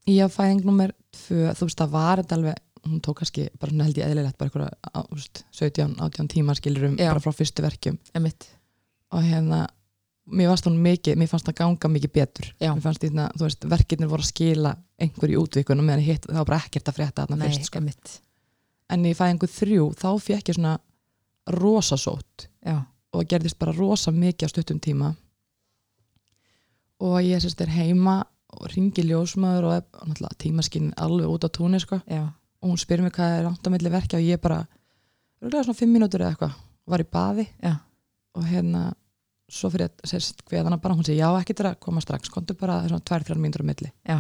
ég 0.09 0.25
á 0.25 0.29
fæðing 0.33 0.65
nummer 0.67 0.95
tvö, 1.15 1.53
þú 1.57 1.69
veist, 1.69 1.81
það 1.81 1.95
var 1.95 2.23
þetta 2.23 2.39
alveg 2.39 2.65
hún 2.89 3.01
tók 3.05 3.21
kannski, 3.21 3.49
bara 3.61 3.73
svona 3.73 3.89
held 3.89 3.99
ég 3.99 4.07
eðlilegt 4.07 4.39
bara 4.41 4.69
á, 4.71 5.01
þú 5.03 5.19
veist, 5.19 5.43
17, 5.59 5.97
18 6.05 6.31
tíma 6.33 6.55
skilurum 6.57 6.97
Já. 6.97 7.11
bara 7.11 7.23
frá 7.23 7.35
fyrstu 7.35 7.65
verkjum. 7.65 7.99
Emitt, 8.17 8.49
og 9.13 9.27
hérna, 9.27 9.67
mér 10.29 10.53
fannst 10.53 10.69
hún 10.69 10.79
mikið 10.85 11.19
mér 11.19 11.31
fannst 11.31 11.49
það 11.49 11.59
ganga 11.63 11.91
mikið 11.95 12.15
betur. 12.15 12.49
Já. 12.61 12.71
mér 12.75 12.85
fannst 12.85 13.05
því, 13.05 13.11
þú 13.35 13.47
veist, 13.47 13.69
verkirnir 13.75 14.11
voru 14.11 14.25
að 14.27 14.33
skila 14.33 14.77
einhverju 14.99 15.45
útvikunum, 15.45 15.87
meðan 15.89 16.05
hitt, 16.05 16.27
það 16.29 16.41
var 16.43 16.49
bara 16.51 16.63
ekkert 16.65 16.91
að 16.91 16.99
frétta 16.99 17.27
þarna 17.27 17.49
fyrst, 17.49 17.69
sko. 17.71 17.83
emitt 17.83 18.19
en 18.93 19.05
í 19.09 19.15
fæðingu 19.17 19.49
þrjú, 19.53 19.89
þá 19.99 20.09
fekk 20.25 20.51
ég 20.51 20.59
svona 20.59 20.77
rosasótt 21.59 22.49
Já, 22.65 22.81
og 23.15 23.29
gerðist 23.29 23.59
bara 23.61 23.75
rosa 23.77 24.13
mikið 24.13 24.51
á 24.51 24.53
stuttum 24.53 24.81
tíma. 24.83 25.13
Og 27.05 27.21
ég 27.23 27.41
sérst 27.41 27.61
er 27.63 27.71
heima 27.71 28.21
og 28.59 28.67
ringi 28.73 29.05
ljósmaður 29.07 29.69
og, 29.71 30.17
tímaskinn 30.41 30.91
alveg 30.99 31.31
út 31.31 31.47
á 31.47 31.49
túnni 31.55 31.81
sko. 31.81 32.01
Já, 32.11 32.27
og 32.61 32.73
hún 32.73 32.81
spyr 32.81 33.05
mér 33.05 33.15
hvað 33.15 33.37
er 33.37 33.47
langt 33.47 33.69
á 33.69 33.73
milli 33.73 33.93
verkja 33.93 34.19
og 34.19 34.27
ég 34.27 34.43
bara, 34.43 34.65
örgulega 35.41 35.69
svona 35.69 35.79
fimm 35.79 35.95
mínútur 35.95 36.25
eða 36.25 36.35
eitthvað, 36.35 36.57
var 36.89 37.05
í 37.05 37.09
baði. 37.13 37.47
Já. 37.63 37.77
og 38.39 38.45
hérna 38.47 38.93
svo 39.49 39.71
fyrir 39.73 39.89
að 39.89 40.11
sérst 40.11 40.43
hveðana 40.49 40.79
bara, 40.83 40.95
hún 40.97 41.07
segi 41.07 41.21
já 41.21 41.29
ekki 41.41 41.55
til 41.57 41.69
að 41.71 41.79
koma 41.85 42.03
strax, 42.05 42.31
komdu 42.33 42.57
bara 42.59 42.81
svona 42.87 43.05
tvær, 43.05 43.25
þrjár 43.27 43.41
mínútur 43.43 43.65
á 43.65 43.69
milli. 43.71 43.93
Já, 44.09 44.19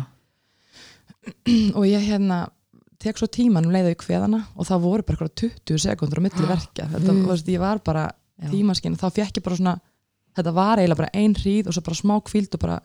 og 1.78 1.84
ég 1.88 2.06
hérna 2.08 2.38
tek 2.98 3.18
svo 3.20 3.28
tíman 3.30 3.68
um 3.68 3.74
leiðu 3.74 3.92
í 3.94 3.98
hveðana 4.00 4.40
og 4.56 4.66
það 4.66 4.84
voru 4.86 5.06
bara 5.06 5.18
eitthvað 5.28 5.52
20 5.68 5.82
sekundur 5.84 6.22
á 6.22 6.24
milli 6.24 6.46
Ah, 6.46 6.52
verkja. 6.54 6.88
Þetta, 6.94 7.14
þú 7.14 7.28
veist, 7.30 7.50
ég 7.52 7.62
var 7.62 7.82
bara 7.84 8.06
tímaskinn 8.50 8.96
þá 8.98 9.06
fekk 9.14 9.38
ég 9.40 9.44
bara 9.46 9.58
svona, 9.60 9.74
þetta 10.38 10.54
var 10.56 10.80
eiginlega 10.80 11.02
bara 11.02 11.12
ein 11.20 11.36
hríð 11.38 11.68
og 11.68 11.76
svo 11.76 11.84
bara 11.86 11.98
smá 12.00 12.16
kvíld 12.26 12.56
og 12.56 12.62
bara 12.64 12.80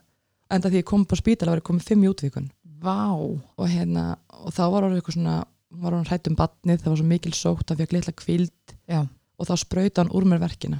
enda 0.54 0.70
því 0.70 0.82
ég 0.82 0.86
kom 0.90 1.06
på 1.08 1.18
spítala 1.18 1.54
var 1.54 1.62
ég 1.62 1.66
komið 1.66 1.88
fimm 1.88 2.04
í 2.04 2.10
útvíkun. 2.12 2.50
Og 3.56 3.68
hérna, 3.70 4.16
og 4.44 4.52
þá 4.54 4.64
var 4.70 4.86
orðið 4.90 5.00
eitthvað 5.00 5.16
svona 5.18 5.36
hún 5.74 5.82
var 5.82 5.96
hann 5.96 6.06
hrætt 6.06 6.28
um 6.30 6.36
batnið, 6.38 6.82
það 6.82 6.92
var 6.92 7.00
svo 7.00 7.06
mikil 7.10 7.32
sótt 7.34 7.66
það 7.70 7.80
fekk 7.82 7.94
litla 7.96 8.12
kvíld 8.20 8.74
já, 8.90 9.00
og 9.40 9.48
þá 9.48 9.54
sprauta 9.58 10.04
hann 10.04 10.12
úr 10.14 10.26
mér 10.30 10.42
verkina 10.42 10.78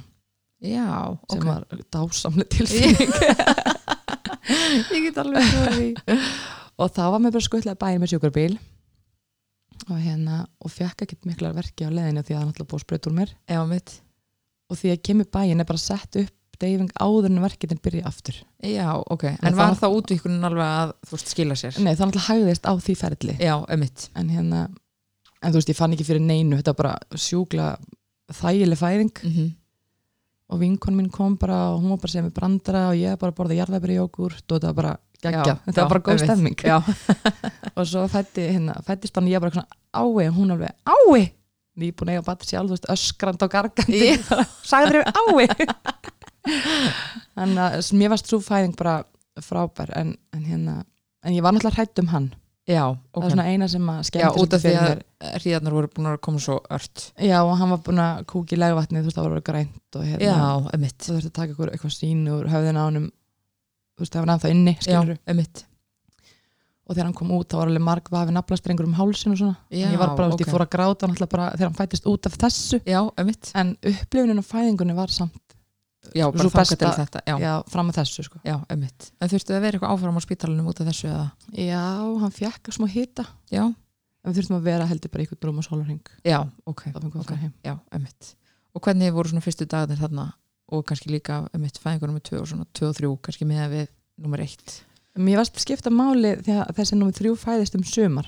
já 0.61 1.17
sem 1.31 1.41
ok. 1.41 1.47
var 1.47 1.65
dásamlega 1.91 2.49
tilfinning. 2.55 3.11
Ég 4.95 5.07
get 5.09 5.17
alveg 5.17 5.51
því. 5.73 5.89
Og 6.81 6.91
þá 6.91 7.03
var 7.11 7.21
mér 7.23 7.33
bara 7.35 7.45
skuttlega 7.45 7.79
bæði 7.81 8.01
með 8.01 8.13
sjúkarbíl 8.13 8.55
og 9.85 9.99
hérna 10.01 10.45
og 10.63 10.71
fekk 10.71 11.03
ekkert 11.05 11.27
miklar 11.27 11.53
verki 11.55 11.85
á 11.85 11.91
leðinu 11.91 12.23
því 12.23 12.33
að 12.33 12.39
það 12.39 12.47
náttúrulega 12.49 12.71
búið 12.71 12.83
sprauta 12.85 13.09
úr 13.11 13.15
mér. 13.19 13.33
Já, 13.51 13.59
og 14.65 14.79
því 14.79 14.91
að 14.93 15.01
kemur 15.05 15.27
bæinn 15.35 15.61
er 15.61 15.67
bara 15.69 15.81
sett 15.81 16.17
upp 16.21 16.59
deyfing 16.61 16.91
áður 17.03 17.27
en 17.29 17.41
verkinn 17.43 17.81
byrja 17.83 18.05
aftur. 18.07 18.37
Já, 18.63 18.87
ok. 19.11 19.23
En 19.27 19.49
en 19.51 19.57
var 19.57 19.73
það- 19.75 19.81
þá 19.83 19.97
útvíkunin 19.99 20.47
alveg 20.47 20.71
að 20.71 20.93
þú 21.05 21.17
veist 21.17 21.33
skila 21.33 21.57
sér? 21.59 21.79
Nei 21.83 21.93
það 21.93 22.07
náttúrulega 22.07 22.29
hægðist 22.29 22.65
á 22.65 22.73
því 22.79 22.95
ferli. 23.01 23.35
Já, 23.39 23.55
en 24.15 24.29
hérna, 24.29 24.61
en 25.41 25.51
þú 25.51 25.59
veist 25.59 25.69
ég 25.69 25.75
fann 25.75 25.93
ekki 25.93 26.07
fyrir 26.07 26.21
neinu. 26.23 26.55
Þetta 26.57 26.73
var 26.73 26.81
bara 26.83 26.99
sjúkla 27.17 27.77
þægileg 28.31 28.79
fæðing. 28.79 29.13
Mm 29.23 29.53
og 30.51 30.61
vinkon 30.61 30.97
mín 30.97 31.09
kom 31.11 31.37
bara 31.41 31.71
og 31.73 31.81
hún 31.81 31.95
var 31.95 32.01
bara 32.03 32.13
sem 32.13 32.25
með 32.25 32.35
brandara 32.37 32.83
og 32.91 32.99
ég 32.99 33.17
bara 33.21 33.35
borða 33.35 33.57
jarðabri 33.57 33.97
jógurt 33.97 34.45
og 34.45 34.59
þetta 34.59 34.71
var 34.71 34.77
bara 34.79 34.93
geggja, 35.25 35.55
þetta 35.65 35.81
var 35.81 35.93
bara 35.95 36.03
góð 36.05 36.21
stemming. 36.21 36.59
Já, 36.61 36.77
og 37.77 37.87
svo 37.89 38.05
fætti, 38.11 38.45
hérna, 38.51 38.77
fættist 38.85 39.17
hann 39.17 39.29
og 39.29 39.33
ég 39.33 39.41
bara 39.41 39.55
svona 39.55 39.81
ái 39.95 40.29
og 40.29 40.37
hún 40.37 40.53
alveg 40.55 40.75
ái! 40.85 41.31
Nýbúin 41.75 42.13
eiga 42.13 42.23
batri 42.23 42.53
sjálf, 42.53 42.85
öskrand 42.93 43.41
og 43.43 43.51
gargandi. 43.51 44.13
Sagður 44.69 45.01
þér 45.01 45.09
ái 45.11 46.13
en 47.41 47.57
að 47.57 47.91
mér 47.97 48.13
varst 48.13 48.29
svo 48.29 48.39
fæðing 48.43 48.75
bara 48.77 48.99
frábær 49.41 49.91
en, 49.97 50.13
en 50.35 50.43
hérna 50.45 50.75
en 51.25 51.33
ég 51.33 51.43
var 51.43 51.55
náttúrulega 51.55 51.81
hrætt 51.81 52.01
um 52.03 52.11
hann 52.13 52.27
já, 52.65 52.81
það 52.81 53.19
ok. 53.19 53.21
var 53.23 53.33
svona 53.33 53.47
eina 53.51 53.67
sem 53.71 53.91
að 53.91 53.99
já, 53.99 54.07
skemmti 54.09 54.43
út 54.43 54.55
af 54.57 54.63
því 54.63 54.73
að 54.81 55.03
hríðarnar 55.35 55.77
voru 55.77 55.91
búin 55.93 56.09
að 56.11 56.17
koma 56.27 56.41
svo 56.45 56.57
ört. 56.77 57.05
Já 57.21 57.37
og 57.43 57.53
hann 57.59 57.75
var 57.75 57.83
búin 57.85 58.01
að 58.05 58.25
kúka 58.31 58.57
í 58.57 58.59
legvatni 58.61 59.01
þú 59.01 59.09
veist 59.09 59.19
það 59.19 59.29
orðið 59.29 59.45
grænt 59.51 59.99
og 59.99 60.09
hérna 60.09 60.33
já, 60.33 60.73
emitt, 60.79 60.97
þú 60.99 61.13
þurfti 61.13 61.31
að 61.31 61.37
taka 61.39 61.55
ykkur, 61.55 61.71
eitthvað 61.75 61.95
sín 61.99 62.25
úr 62.33 62.51
höfðin 62.51 62.81
á 62.81 62.83
honum 62.87 63.07
þú 63.95 64.05
veist 64.05 64.17
það 64.17 64.25
var 64.25 64.31
nefn 64.33 64.45
það 64.45 64.55
inni 64.57 64.75
já, 64.75 64.83
skilur 64.89 65.23
emitt 65.35 65.65
og 66.85 66.93
þegar 66.93 67.07
hann 67.07 67.17
kom 67.17 67.31
út 67.33 67.49
þá 67.49 67.57
var 67.57 67.71
alveg 67.71 67.83
marg 67.85 68.09
vafi 68.13 68.33
naflastrengur 68.35 68.85
um 68.85 68.97
hálsin 68.97 69.33
og 69.33 69.39
svona. 69.39 69.55
Já, 69.73 69.87
en 69.87 69.95
ég 69.95 70.01
var 70.01 70.11
bara, 70.13 70.27
okay. 70.29 70.37
ok. 70.37 70.43
ég 70.45 70.53
fór 70.53 70.65
að 70.65 70.71
gráta 70.75 71.09
náttúrulega 71.09 71.31
bara 71.31 71.47
þegar 71.55 71.69
hann 71.71 71.77
fættist 71.79 72.09
út 72.11 72.29
af 72.29 72.35
þessu. 72.43 72.79
Já, 72.85 72.99
emitt, 73.21 73.49
en 73.57 73.71
upplifunin 73.81 74.41
á 74.41 74.45
fæðingunni 74.45 74.97
var 74.97 75.13
samt 75.13 75.44
já, 76.13 76.25
bara 76.31 76.49
besta- 76.53 76.77
til 76.77 76.91
þetta 76.91 77.21
já, 77.25 77.35
já, 77.41 77.53
fram 77.71 77.89
að 77.89 77.97
þessu 77.99 78.25
sko. 78.27 78.39
en 79.21 79.31
þurftu 79.31 79.55
að 79.55 79.61
vera 79.65 79.77
eitthvað 79.77 79.93
áfram 79.95 80.19
á 80.19 80.21
spítalunum 80.25 80.69
út 80.71 80.81
af 80.81 80.87
þessu 80.87 81.09
eða? 81.09 81.27
Já, 81.57 81.83
hann 82.21 82.31
fekk 82.31 82.71
smá 82.75 82.87
hita. 82.87 83.25
Já, 83.51 83.65
en 83.65 84.31
við 84.31 84.39
þurftum 84.39 84.57
að 84.59 84.67
vera 84.69 84.87
heldur 84.89 85.11
bara 85.11 85.23
ykkur 85.23 85.49
rúm 85.49 85.61
og 85.61 85.67
sólarhing 85.67 86.01
já, 86.23 86.39
ok, 86.65 86.87
okay. 86.93 88.33
og 88.73 88.81
hvernig 88.81 89.13
voru 89.13 89.29
svona 89.29 89.45
fyrstu 89.45 89.65
dagarnir 89.65 90.01
þarna? 90.01 90.33
Og 90.73 90.81
kannski 90.81 91.11
líka 91.13 91.43
emitt 91.53 91.77
fæðingur 91.77 92.09
nummer 92.09 92.23
2 92.25 92.39
og 92.41 92.47
svona 92.49 92.65
2 92.73 92.87
og 92.89 92.95
3 92.97 93.09
kannski 93.21 93.45
með 93.45 93.69
við 93.69 93.87
nummer 94.17 94.41
1 94.41 94.81
mér 95.15 95.39
varst 95.39 95.59
skipta 95.61 95.91
máli 95.93 96.35
þegar 96.43 96.73
þessi 96.75 96.97
nummer 96.97 97.15
þrjú 97.15 97.35
fæðist 97.39 97.77
um 97.77 97.83
sumar. 97.87 98.27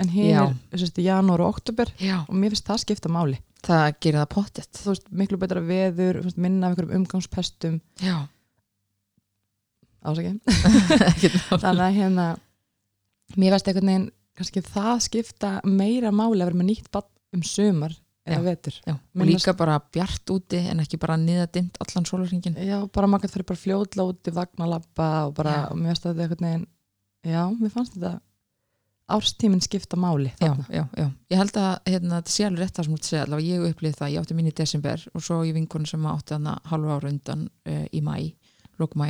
En 0.00 0.08
hér 0.10 0.54
er 0.72 1.02
janúar 1.04 1.42
og 1.44 1.54
oktober 1.54 1.90
og 2.28 2.34
mér 2.34 2.54
finnst 2.54 2.66
það 2.66 2.80
skipta 2.82 3.10
máli 3.12 3.38
það 3.64 3.84
gerir 4.00 4.20
það 4.20 4.30
pottet 4.34 4.80
þú 4.80 4.92
veist, 4.92 5.10
miklu 5.22 5.40
betra 5.42 5.62
veður 5.64 6.20
veist, 6.24 6.40
minna 6.40 6.68
af 6.68 6.74
einhverjum 6.74 7.00
umgangspestum 7.00 7.80
já, 8.02 8.16
ásaki 10.04 10.34
Ekkert 11.10 11.40
mál. 11.50 11.60
þannig 11.62 11.84
að 11.88 11.98
hérna 11.98 12.26
mér 13.40 13.56
veist 13.56 13.68
einhvern 13.70 13.90
veginn 13.92 14.08
kannski 14.34 14.64
það 14.66 14.96
skipta 15.08 15.52
meira 15.64 16.10
máli 16.14 16.42
að 16.42 16.48
vera 16.50 16.60
með 16.60 16.70
nýtt 16.72 16.90
bann 16.94 17.10
um 17.34 17.42
sumar 17.46 17.94
eða 18.24 18.40
vetur. 18.46 18.76
Já. 18.88 18.94
og 18.96 19.26
líka 19.28 19.52
bara 19.56 19.74
bjart 19.92 20.30
úti 20.32 20.56
en 20.70 20.80
ekki 20.80 20.96
bara 21.00 21.16
niða 21.20 21.44
dimmt 21.52 21.76
allan 21.84 22.06
sólarringin 22.08 22.54
já, 22.56 22.78
bara 22.88 23.10
gæti 23.20 23.34
fyrir 23.34 23.48
bara 23.50 23.60
í 23.60 24.32
vagnalappa 24.32 25.08
og 25.28 25.34
bara, 25.36 25.52
Já. 25.52 25.66
og 25.70 25.76
mér 25.76 25.92
veist 25.92 26.06
að 26.06 26.14
þetta 26.14 26.24
einhvern 26.24 26.46
veginn 26.48 26.66
já, 27.34 27.42
mér 27.60 27.74
fannst 27.74 27.98
þetta 27.98 28.14
árstíminn 29.08 29.60
skipta 29.60 29.96
máli 30.00 30.30
já, 30.40 30.48
þarna. 30.48 30.64
já, 30.72 30.84
já, 30.96 31.06
ég 31.30 31.36
held 31.42 31.56
að 31.60 31.72
hérna, 31.92 32.20
þetta 32.22 32.32
sé 32.32 32.44
alveg 32.46 32.60
rétt 32.64 32.76
það 32.78 32.84
sem 32.86 32.94
þú 32.94 32.96
ert 32.98 33.04
að 33.04 33.10
segja, 33.10 33.24
allavega 33.26 33.48
ég 33.52 33.68
upplýði 33.74 33.98
það 33.98 34.12
ég 34.14 34.20
átti 34.24 34.34
mín 34.38 34.48
í 34.48 34.54
desember 34.56 35.04
og 35.14 35.24
svo 35.26 35.40
ég 35.44 35.54
vinkunum 35.58 35.86
sem 35.90 36.06
átti 36.08 36.34
hana 36.38 36.54
halvu 36.70 36.92
ára 36.94 37.10
undan 37.12 37.46
uh, 37.68 37.84
í 37.92 38.00
mæ 38.00 38.16
lók 38.80 38.96
mæ 38.98 39.08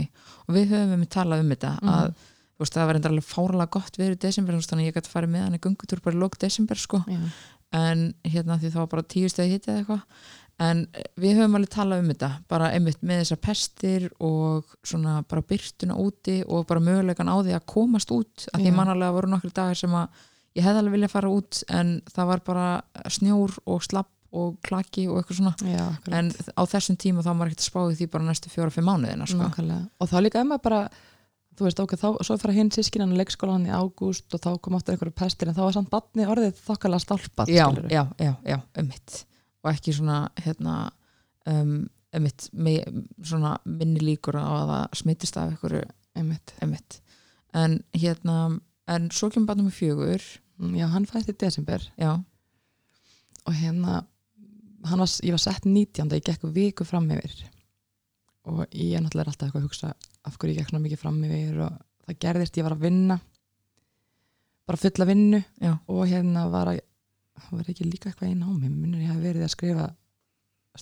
og 0.49 0.55
við 0.59 0.73
höfum 0.75 1.05
við 1.05 1.11
talað 1.15 1.45
um 1.45 1.51
þetta 1.55 1.73
Mhm. 1.81 1.89
að 1.95 2.15
þú 2.55 2.63
veist, 2.65 2.75
það 2.75 2.87
var 2.87 2.95
enda 2.99 3.09
alveg 3.11 3.25
fáralega 3.27 3.71
gott 3.79 3.97
við 3.99 4.13
í 4.15 4.19
desember 4.27 4.55
þannig 4.55 4.85
að 4.85 4.89
ég 4.91 4.95
gæti 4.99 5.11
farið 5.15 5.31
með 5.35 5.43
hann 5.47 5.55
í 5.59 5.63
göngutúr 5.65 6.03
bara 6.05 6.17
í 6.17 6.21
lók 6.21 6.39
desember 6.39 6.77
sko, 6.79 7.01
Já. 7.09 7.21
en 7.75 8.15
hérna 8.25 8.59
því 8.61 8.71
var 8.75 8.87
bara 8.93 9.03
tíu 9.03 9.29
stegi 9.31 9.57
hitt 9.57 9.67
eða 9.67 9.81
eitthvað 9.83 10.03
en 10.63 10.85
við 11.19 11.41
höfum 11.41 11.57
alveg 11.59 11.73
talað 11.75 12.05
um 12.05 12.13
þetta 12.13 12.31
bara 12.51 12.71
einmitt 12.77 13.03
með 13.03 13.25
þessar 13.25 13.41
pestir 13.43 14.07
og 14.23 14.77
svona 14.87 15.17
bara 15.29 15.43
byrtuna 15.43 15.97
úti 15.99 16.41
og 16.47 16.67
bara 16.71 16.83
mögulegan 16.85 17.31
á 17.31 17.37
því 17.41 17.57
að 17.57 17.67
komast 17.75 18.13
út 18.15 18.47
að 18.53 18.63
því 18.63 18.71
Já. 18.71 18.77
mannalega 18.77 19.17
voru 19.17 19.33
nokkri 19.33 19.51
dagar 19.55 19.81
sem 19.81 19.97
að 19.99 20.25
ég 20.55 20.67
hefði 20.67 20.83
alveg 20.83 20.97
viljað 20.97 21.15
fara 21.17 21.33
út 21.35 21.63
en 21.75 21.95
það 22.15 22.31
var 22.31 22.45
bara 22.47 22.69
snjór 23.11 23.57
og 23.67 23.83
slapp 23.87 24.11
og 24.35 24.57
klaki 24.67 25.05
og 25.07 25.21
eitthvað 25.21 25.37
svona. 25.39 25.53
Já, 25.63 25.85
en 26.19 26.31
á 26.35 26.63
þessum 26.67 26.97
tíma 26.99 27.23
þá 27.23 27.29
var 27.29 27.37
maður 27.39 27.53
ekkert 27.53 27.63
að 27.63 27.69
spáði 27.69 27.99
því 28.01 28.07
bara 28.11 28.27
næstu 28.27 28.51
fjóra-fimm 28.51 28.89
mánuðina 28.91 29.29
sko. 29.31 29.47
Og 30.03 30.11
þá 30.11 30.17
líka 30.25 30.41
emma 30.43 30.59
bara 30.63 30.89
þú 31.55 31.69
veist, 31.69 31.83
ok, 31.85 31.95
þá, 31.99 32.09
svo 32.27 32.37
fara 32.43 32.55
hinn 32.57 32.73
sískinan 32.75 33.13
í 33.15 33.19
leikskólan 33.21 33.69
í 33.69 33.75
ágúst 33.75 34.35
og 34.35 34.43
þá 34.43 34.51
kom 34.63 34.75
áttur 34.79 34.97
einhverju 34.97 35.15
pestir 35.15 35.51
en 35.51 35.57
þá 35.57 35.63
var 35.67 35.77
samt 35.77 35.93
batni 35.93 36.27
orðið 36.27 36.59
þokkalega 36.65 37.05
stálpað 37.05 37.53
já, 37.55 37.67
já, 37.93 38.03
já, 38.19 38.33
já, 38.43 38.59
ummitt 38.83 39.21
og 39.65 39.73
ekki 39.73 39.97
svona 39.97 40.29
hérna, 40.45 40.77
um, 41.51 41.89
ummitt 42.15 42.49
me, 42.53 42.79
svona 43.25 43.57
minni 43.65 44.03
líkur 44.05 44.37
á 44.39 44.45
að 44.45 44.73
það 44.73 44.99
smittist 45.01 45.41
af 45.41 45.51
einhverju 45.51 45.85
Einmitt. 46.15 46.53
ummitt 46.63 47.01
en 47.55 47.79
hérna, 47.95 48.61
en 48.91 49.11
svo 49.15 49.31
kemur 49.33 49.53
bara 49.53 49.65
með 49.65 49.77
fjögur. 49.79 50.25
Mm, 50.61 50.75
já, 50.79 50.87
hann 50.91 51.07
fæðist 51.09 51.33
í 51.33 51.37
desember. 51.45 51.85
Já, 51.99 52.13
og 53.45 53.59
hérna 53.59 54.03
hann 54.85 55.01
var, 55.01 55.11
ég 55.25 55.35
var 55.35 55.43
sett 55.43 55.67
19. 55.67 56.11
ég 56.13 56.25
gekk 56.27 56.47
viku 56.55 56.87
fram 56.87 57.09
yfir. 57.15 57.47
Og 58.45 58.65
ég 58.77 58.99
er 58.99 59.05
náttúrulega 59.05 59.33
alltaf 59.33 59.49
eitthvað 59.49 59.63
að 59.63 59.69
hugsa 59.69 59.93
af 60.25 60.37
hverju 60.37 60.55
ég 60.55 60.61
gekk 60.61 60.73
svona 60.73 60.85
mikið 60.85 61.01
fram 61.01 61.23
yfir 61.25 61.63
og 61.65 61.79
það 62.05 62.19
gerðist, 62.27 62.59
ég 62.59 62.67
var 62.67 62.77
að 62.77 62.85
vinna 62.85 63.19
bara 64.69 64.81
fulla 64.81 65.09
vinnu. 65.09 65.41
Já, 65.63 65.73
og 65.89 66.05
hérna 66.11 66.49
var 66.53 66.73
að 66.75 66.83
það 67.41 67.59
var 67.59 67.71
ekki 67.73 67.89
líka 67.89 68.11
eitthvað 68.11 68.33
í 68.33 68.37
námi. 68.39 68.71
Minnur 68.71 69.03
ég 69.03 69.11
hef 69.11 69.21
verið 69.23 69.47
að 69.47 69.55
skrifa 69.55 69.87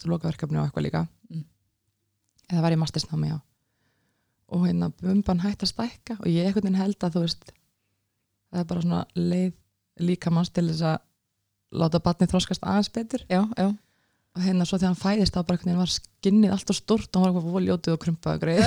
lokaverkefni 0.09 0.61
og 0.61 0.67
eitthvað 0.67 0.87
líka. 0.87 1.03
Mm. 1.31 1.45
eða 2.51 2.63
var 2.65 2.75
ég 2.75 2.81
mastersnámi 2.81 3.29
já. 3.31 3.39
Og 4.53 4.61
hérna 4.67 4.87
bumban 5.01 5.41
hætti 5.41 5.65
að 5.67 5.73
stækka 5.73 6.15
og 6.19 6.27
ég 6.29 6.47
einhvern 6.47 6.67
veginn 6.67 6.81
held 6.81 7.05
að 7.05 7.13
þú 7.15 7.21
veist 7.25 7.43
það 8.53 8.61
er 8.61 8.69
bara 8.69 8.85
svona 8.85 9.05
leið 9.17 9.53
líka 10.03 10.29
manns 10.33 10.53
til 10.53 10.67
þess 10.69 10.83
að 10.91 10.99
láta 11.73 12.05
batni 12.05 12.27
þroskast 12.29 12.65
aðeins 12.65 12.93
betur. 12.93 13.23
Já, 13.29 13.43
já. 13.57 13.69
Og 14.33 14.41
hérna 14.45 14.65
svo 14.69 14.77
þegar 14.79 14.93
hann 14.93 15.01
fæðist 15.01 15.35
þá 15.37 15.41
bara 15.41 15.55
einhvern 15.57 15.71
veginn 15.71 15.83
var 15.83 15.93
skinnið 15.93 16.55
allt 16.57 16.73
og 16.73 16.77
stort 16.77 17.17
og 17.17 17.23
hann 17.23 17.25
var 17.25 17.31
eitthvað 17.41 17.57
voljótið 17.57 17.93
og 17.97 18.03
krumpaði 18.05 18.37
og 18.37 18.43
greið 18.45 18.63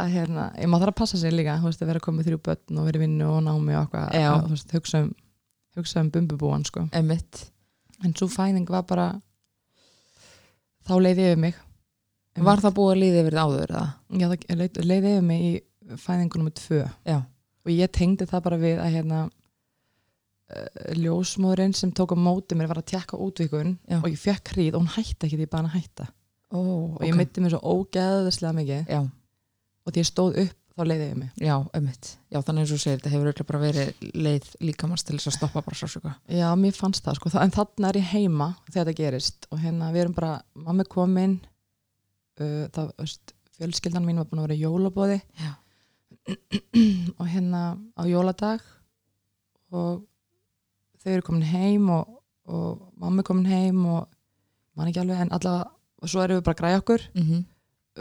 að 0.00 0.14
hérna, 0.14 0.46
ég 0.58 0.70
má 0.70 0.78
þarf 0.78 0.94
að 0.94 1.00
passa 1.00 1.18
sig 1.20 1.34
líka 1.34 1.58
þú 1.60 1.68
veist, 1.68 1.82
að 1.82 1.90
vera 1.90 2.04
komið 2.04 2.30
þrjú 2.30 2.38
börn 2.46 2.78
og 2.78 2.86
vera 2.88 3.00
í 3.00 3.02
vinnu 3.02 3.26
og 3.28 3.40
námi 3.46 3.76
og 3.76 3.96
eitthvað, 3.96 4.74
hugsa 4.74 5.02
um 5.04 5.10
hugsa 5.80 6.04
um 6.04 6.12
bumbubúan, 6.12 6.64
sko. 6.68 6.86
Ummitt, 6.96 7.42
en 8.04 8.14
svo 8.16 8.28
fæðing 8.30 8.70
var 8.70 8.86
bara 8.88 9.08
þá 10.88 10.94
leiði 11.00 11.26
yfir 11.30 11.42
mig. 11.46 11.58
Var 12.40 12.62
það 12.62 12.76
búið 12.76 12.92
að 12.94 13.02
líði 13.02 13.20
yfir 13.24 13.36
það 13.36 13.50
áður 13.50 13.74
eða? 13.74 13.84
Já, 14.20 14.26
það 14.30 14.62
leið, 14.62 14.80
leiði 14.86 15.12
yfir 15.16 15.26
mig 15.26 15.44
í 15.48 15.52
fæðingunum 16.00 16.48
með 16.48 16.56
tvö. 16.60 16.80
Já, 17.08 17.18
og 17.66 17.74
ég 17.74 17.92
tengdi 17.96 18.28
það 18.30 18.44
bara 18.46 18.60
við 18.60 18.80
að 18.80 18.94
hérna 18.94 19.20
uh, 19.26 20.80
ljósmóðurinn 21.00 21.76
sem 21.76 21.92
tók 21.96 22.14
á 22.14 22.18
móti 22.18 22.58
mér 22.58 22.70
var 22.70 22.82
að 22.82 22.90
tjekka 22.94 23.18
útvíkun 23.20 23.76
Já. 23.90 23.98
og 24.00 24.08
ég 24.08 24.20
fekk 24.20 24.54
hríð 24.54 24.78
og 24.78 24.84
hún 24.84 24.94
hætti 24.94 25.26
ekki 25.26 25.36
því 25.36 25.46
ég 25.48 25.52
bara 25.52 25.74
hætta. 25.74 26.08
Ó, 26.50 26.58
og 26.98 27.04
ég 27.06 27.14
myndi 27.14 27.42
mér 27.42 27.54
svo 27.54 27.74
ógeððislega 27.76 28.56
mikið. 28.56 28.88
Já, 28.90 29.02
og 29.84 29.92
því 29.94 30.02
ég 30.02 30.08
stóð 30.08 30.40
upp 30.44 30.59
þá 30.76 30.82
leiði 30.86 31.06
ég 31.08 31.16
mig 31.18 31.30
já, 31.40 31.54
ömmit 31.76 32.10
já, 32.30 32.38
þannig 32.40 32.64
eins 32.64 32.74
og 32.74 32.82
segir, 32.82 33.00
þetta 33.00 33.12
hefur 33.14 33.30
örugglega 33.30 33.50
bara 33.50 33.62
verið 33.64 34.04
leið 34.26 34.50
líkamast 34.64 35.08
til 35.08 35.18
þess 35.18 35.30
að 35.30 35.36
stoppa 35.38 35.64
bara 35.66 35.80
sársöka 35.80 36.14
Já, 36.30 36.48
mér 36.58 36.76
fannst 36.76 37.04
það 37.06 37.18
sko, 37.18 37.32
en 37.40 37.54
þannig 37.56 37.88
er 37.90 38.00
ég 38.00 38.12
heima 38.14 38.52
þegar 38.68 38.90
þetta 38.90 38.98
gerist 39.02 39.48
og 39.50 39.62
hérna 39.64 39.90
við 39.94 40.04
erum 40.04 40.16
bara, 40.16 40.32
mamma 40.54 40.86
er 40.86 40.92
komin 40.92 41.38
uh, 42.40 42.66
það, 42.74 42.92
veist, 43.00 43.34
fjölskyldan 43.58 44.06
mín 44.06 44.22
var 44.22 44.30
búin 44.30 44.44
að 44.44 44.48
vera 44.48 44.58
í 44.58 44.64
jólabóði 44.64 45.20
og 47.20 47.26
hérna 47.28 47.64
á 47.96 48.02
jóladag 48.08 48.64
og 49.74 50.06
þau 51.00 51.12
eru 51.14 51.26
komin 51.26 51.46
heim 51.48 51.90
og, 51.94 52.16
og 52.50 52.90
mamma 53.00 53.22
er 53.22 53.28
komin 53.28 53.50
heim 53.50 53.84
og 53.88 54.08
man 54.76 54.90
ekki 54.90 55.02
alveg 55.02 55.24
en 55.24 55.32
allavega, 55.36 55.70
og 56.00 56.10
svo 56.10 56.22
erum 56.24 56.40
við 56.40 56.46
bara 56.46 56.56
að 56.56 56.60
græja 56.62 56.80
okkur. 56.80 57.06
Mm 57.14 57.24
-hmm. 57.26 57.44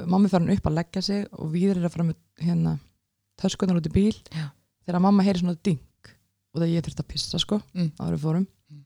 mamma 0.07 0.25
er 0.25 0.31
farin 0.31 0.53
upp 0.53 0.67
að 0.67 0.77
leggja 0.77 1.01
sig 1.01 1.27
og 1.31 1.51
við 1.53 1.71
erum 1.71 1.85
að 1.85 1.91
fara 1.91 2.03
með 2.03 2.17
hérna 2.45 2.77
töskunar 3.39 3.77
út 3.79 3.87
í 3.89 3.93
bíl 3.93 4.15
Já. 4.33 4.49
þegar 4.85 5.01
mamma 5.05 5.23
heyri 5.23 5.39
svona 5.43 5.57
ding 5.63 5.79
og 6.53 6.61
það 6.61 6.71
ég 6.73 6.85
þurfti 6.87 7.03
að 7.05 7.11
pissa 7.13 7.39
sko 7.39 7.61
Mm. 7.75 7.91
áður 7.99 8.15
við 8.17 8.23
fórum. 8.25 8.47
Mm. 8.71 8.83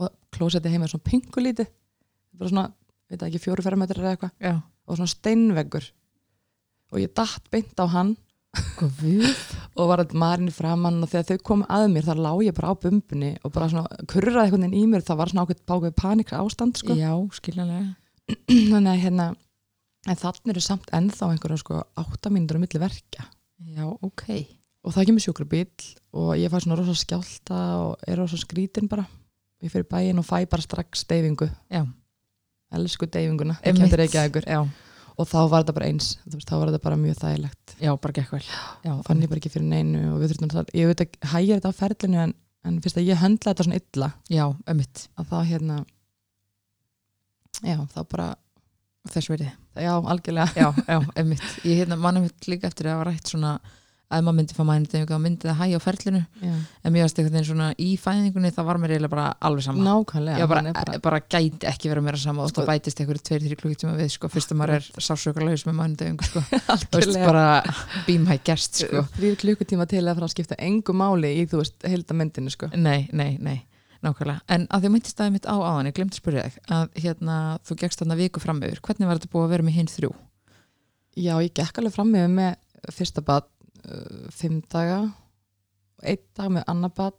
og 0.00 0.10
klósetti 0.32 0.68
heima 0.72 0.84
er 0.84 0.92
svona 0.94 1.08
pingulítið 1.10 1.68
bara 2.36 2.50
svona, 2.50 2.66
veit 3.10 3.22
ekki, 3.22 3.38
fjóru 3.40 3.62
fermetrar 3.64 4.02
eða 4.04 4.16
eitthvað. 4.16 4.62
Og 4.86 4.96
svona 4.98 5.08
steinveggur. 5.08 5.86
Og 6.92 6.98
ég 7.00 7.14
datt 7.16 7.46
beint 7.50 7.72
á 7.80 7.86
hann. 7.88 8.16
Og 9.76 9.88
var 9.90 10.00
að 10.00 10.12
marinni 10.16 10.52
framann 10.54 11.02
og 11.04 11.10
þegar 11.12 11.26
þau 11.28 11.42
komu 11.44 11.66
að 11.68 11.86
mér 11.92 12.06
þá 12.06 12.14
lá 12.24 12.30
ég 12.44 12.54
bara 12.56 12.70
á 12.72 12.74
bumbunni 12.80 13.30
og 13.44 13.52
bara 13.52 13.68
svona 13.68 14.04
kurraði 14.08 14.46
einhvern 14.46 14.64
veginn 14.64 14.76
í 14.80 14.84
mér. 14.92 15.02
Það 15.04 15.18
var 15.20 15.32
svona 15.32 15.44
ákveð 15.46 15.60
bákveð 15.68 15.94
panik 16.00 16.32
ástand 16.36 16.78
sko. 16.80 16.94
já, 16.96 17.10
skiljanlega. 17.36 17.96
Þannig 18.72 18.92
að 18.92 19.02
hérna 19.02 19.26
en 20.06 20.18
þannig 20.20 20.52
eru 20.54 20.62
samt 20.64 20.92
ennþá 20.94 21.32
einhverja 21.32 21.60
sko 21.62 21.82
áttamíndur 21.98 22.58
á 22.58 22.62
milli 22.62 22.80
verkja. 22.80 23.26
Já, 23.74 23.84
ok. 23.86 24.26
Og 24.86 24.94
það 24.94 25.08
kemur 25.08 25.24
sjúkrabíl 25.24 25.86
og 26.14 26.34
ég 26.38 26.52
fæ 26.52 26.60
svona 26.62 26.78
rosa 26.78 26.94
skjálta 26.94 27.60
og 27.82 28.06
er 28.06 28.20
rosa 28.20 28.38
skrítin 28.38 28.88
bara. 28.90 29.06
Ég 29.64 29.72
fyrir 29.72 29.88
bæinn 29.90 30.20
og 30.20 30.26
fæ 30.28 30.44
bara 30.46 30.62
strax 30.62 31.06
deyfingu. 31.08 31.48
Já, 31.72 31.82
elsku 32.76 33.08
deyfinguna, 33.10 33.56
ég 33.62 33.72
Einmitt. 33.72 33.90
kemur 33.90 34.04
ekki 34.04 34.20
að 34.20 34.28
ykkur 34.30 34.48
já, 34.50 34.60
og 35.16 35.28
þá 35.30 35.36
var 35.50 35.64
þetta 35.64 35.74
bara 35.78 35.90
eins, 35.90 36.08
veist, 36.28 36.48
þá 36.48 36.56
var 36.60 36.70
þetta 36.70 36.82
bara 36.84 37.00
mjög 37.00 37.20
þægilegt. 37.22 37.76
Já, 37.80 37.92
bara 37.96 38.16
gekk 38.20 38.32
vel. 38.36 38.42
Já, 38.84 38.92
fann 39.06 39.22
ég 39.22 39.30
bara 39.32 39.42
ekki 39.42 39.52
fyrir 39.54 39.68
neinu 39.70 40.02
og 40.14 40.22
við 40.22 40.34
þurftum 40.34 40.56
að 40.62 40.72
ég 40.76 40.90
veit 40.90 41.04
að 41.04 41.30
hægir 41.32 41.60
þetta 41.60 41.72
á 41.72 41.78
ferlinu 41.80 42.22
en, 42.24 42.34
en 42.66 42.80
fyrst 42.84 43.00
að 43.00 43.08
ég 43.10 43.22
höndla 43.22 43.52
þetta 43.52 43.68
svona 43.68 43.80
illa. 43.80 44.10
Já, 44.30 44.44
ömmit 44.70 45.06
að 45.16 45.30
þá 45.32 45.38
hérna 45.50 45.78
já, 47.64 47.78
þá 47.94 48.00
bara, 48.12 48.28
þess 49.10 49.32
verið 49.32 49.54
já, 49.80 49.94
algjörlega. 50.00 50.52
Já, 50.56 50.68
já, 50.92 51.00
einmitt. 51.16 51.48
Ég 51.64 51.82
hérna 51.82 51.98
mannum 52.00 52.28
líka 52.46 52.70
eftir 52.70 52.88
að 52.90 52.98
hafa 52.98 53.10
rætt 53.10 53.32
svona 53.34 53.56
að 54.06 54.22
maður 54.22 54.36
myndi 54.38 54.54
fá 54.54 54.62
mæni 54.62 54.86
þá 54.86 55.16
myndi 55.18 55.48
það 55.48 55.56
hægja 55.58 55.78
á 55.78 55.82
ferlinu. 55.82 56.20
Já. 56.38 56.52
en 56.86 56.92
mér 56.94 57.02
varst 57.02 57.16
einhvern 57.18 57.34
veginn 57.34 57.48
svona 57.48 57.68
í 57.82 57.88
fæðingunni 57.98 58.52
það 58.54 58.68
var 58.68 58.78
mér 58.78 58.92
eiginlega 58.94 59.10
bara 59.16 59.24
alveg 59.48 59.64
sama. 59.66 59.82
Nákvæmlega 59.82 60.38
ég 60.44 60.50
bara, 60.52 60.72
bara, 60.76 60.98
bara 61.02 61.20
gæti 61.26 61.66
ekki 61.66 61.90
vera 61.90 62.04
meira 62.06 62.20
sama 62.22 62.44
og 62.44 62.52
Sko- 62.52 62.62
það 62.62 62.70
bætist 62.70 63.02
einhverju 63.02 63.24
tveir, 63.26 63.42
þrjir 63.48 63.60
klukkutíma 63.64 63.96
við 63.98 64.12
sko, 64.14 64.30
fyrst 64.30 64.54
að 64.54 64.60
maður 64.60 64.76
er 64.76 64.86
sásökarlaus 65.08 65.66
með 65.66 65.78
mænudegung 65.80 66.22
sko. 66.22 66.44
þú 66.86 67.00
veist 67.02 67.18
bara 67.26 67.46
be 68.06 68.18
my 68.22 68.38
guest 68.46 68.84
sko. 68.84 69.02
þrýr 69.18 69.40
klukkutíma 69.42 69.88
til 69.90 70.04
að 70.04 70.20
fara 70.20 70.30
að 70.30 70.34
skipta 70.36 70.60
engu 70.68 70.94
máli 70.94 71.34
í 71.42 71.48
þú 71.50 71.64
veist, 71.64 71.78
heildamendinu 71.82 72.54
sko. 72.54 72.70
Nei, 72.78 73.08
nei, 73.10 73.32
nei, 73.42 73.58
nákvæmlega. 74.04 74.42
En 74.52 74.66
að 74.68 74.84
því 74.84 74.90
að 74.90 74.94
myndist 74.96 75.20
það 75.20 75.34
mitt 75.36 75.48
á 75.48 75.56
áðan, 75.56 75.88
ég 75.90 75.96
glemti 75.96 76.18
að 76.18 76.22
spyrja 76.22 76.46
þig 76.46 76.72
að 76.76 77.02
hérna, 77.04 77.36
þú 77.66 77.78
gegst 77.82 78.02
þarna 78.02 78.18
viku 78.20 78.42
fram 78.42 78.62
yfir 78.66 78.82
hvernig 78.84 79.08
var 79.08 79.20
þetta 79.20 79.32
búið 79.32 79.46
að 79.46 79.54
vera 79.54 79.66
með 79.66 79.78
hinn 79.80 79.92
þrjú? 79.92 80.12
já, 81.16 81.36
ég 81.40 81.52
gekk 81.56 81.80
alveg 81.80 81.94
fram 81.94 82.10
með 82.12 82.56
fyrsta 82.92 83.24
bad 83.24 83.46
uh, 83.88 84.26
fimm 84.34 84.60
daga 84.72 85.06
einn 86.04 86.24
dag 86.36 86.50
með 86.52 86.66
annar 86.70 86.92
bad 86.96 87.16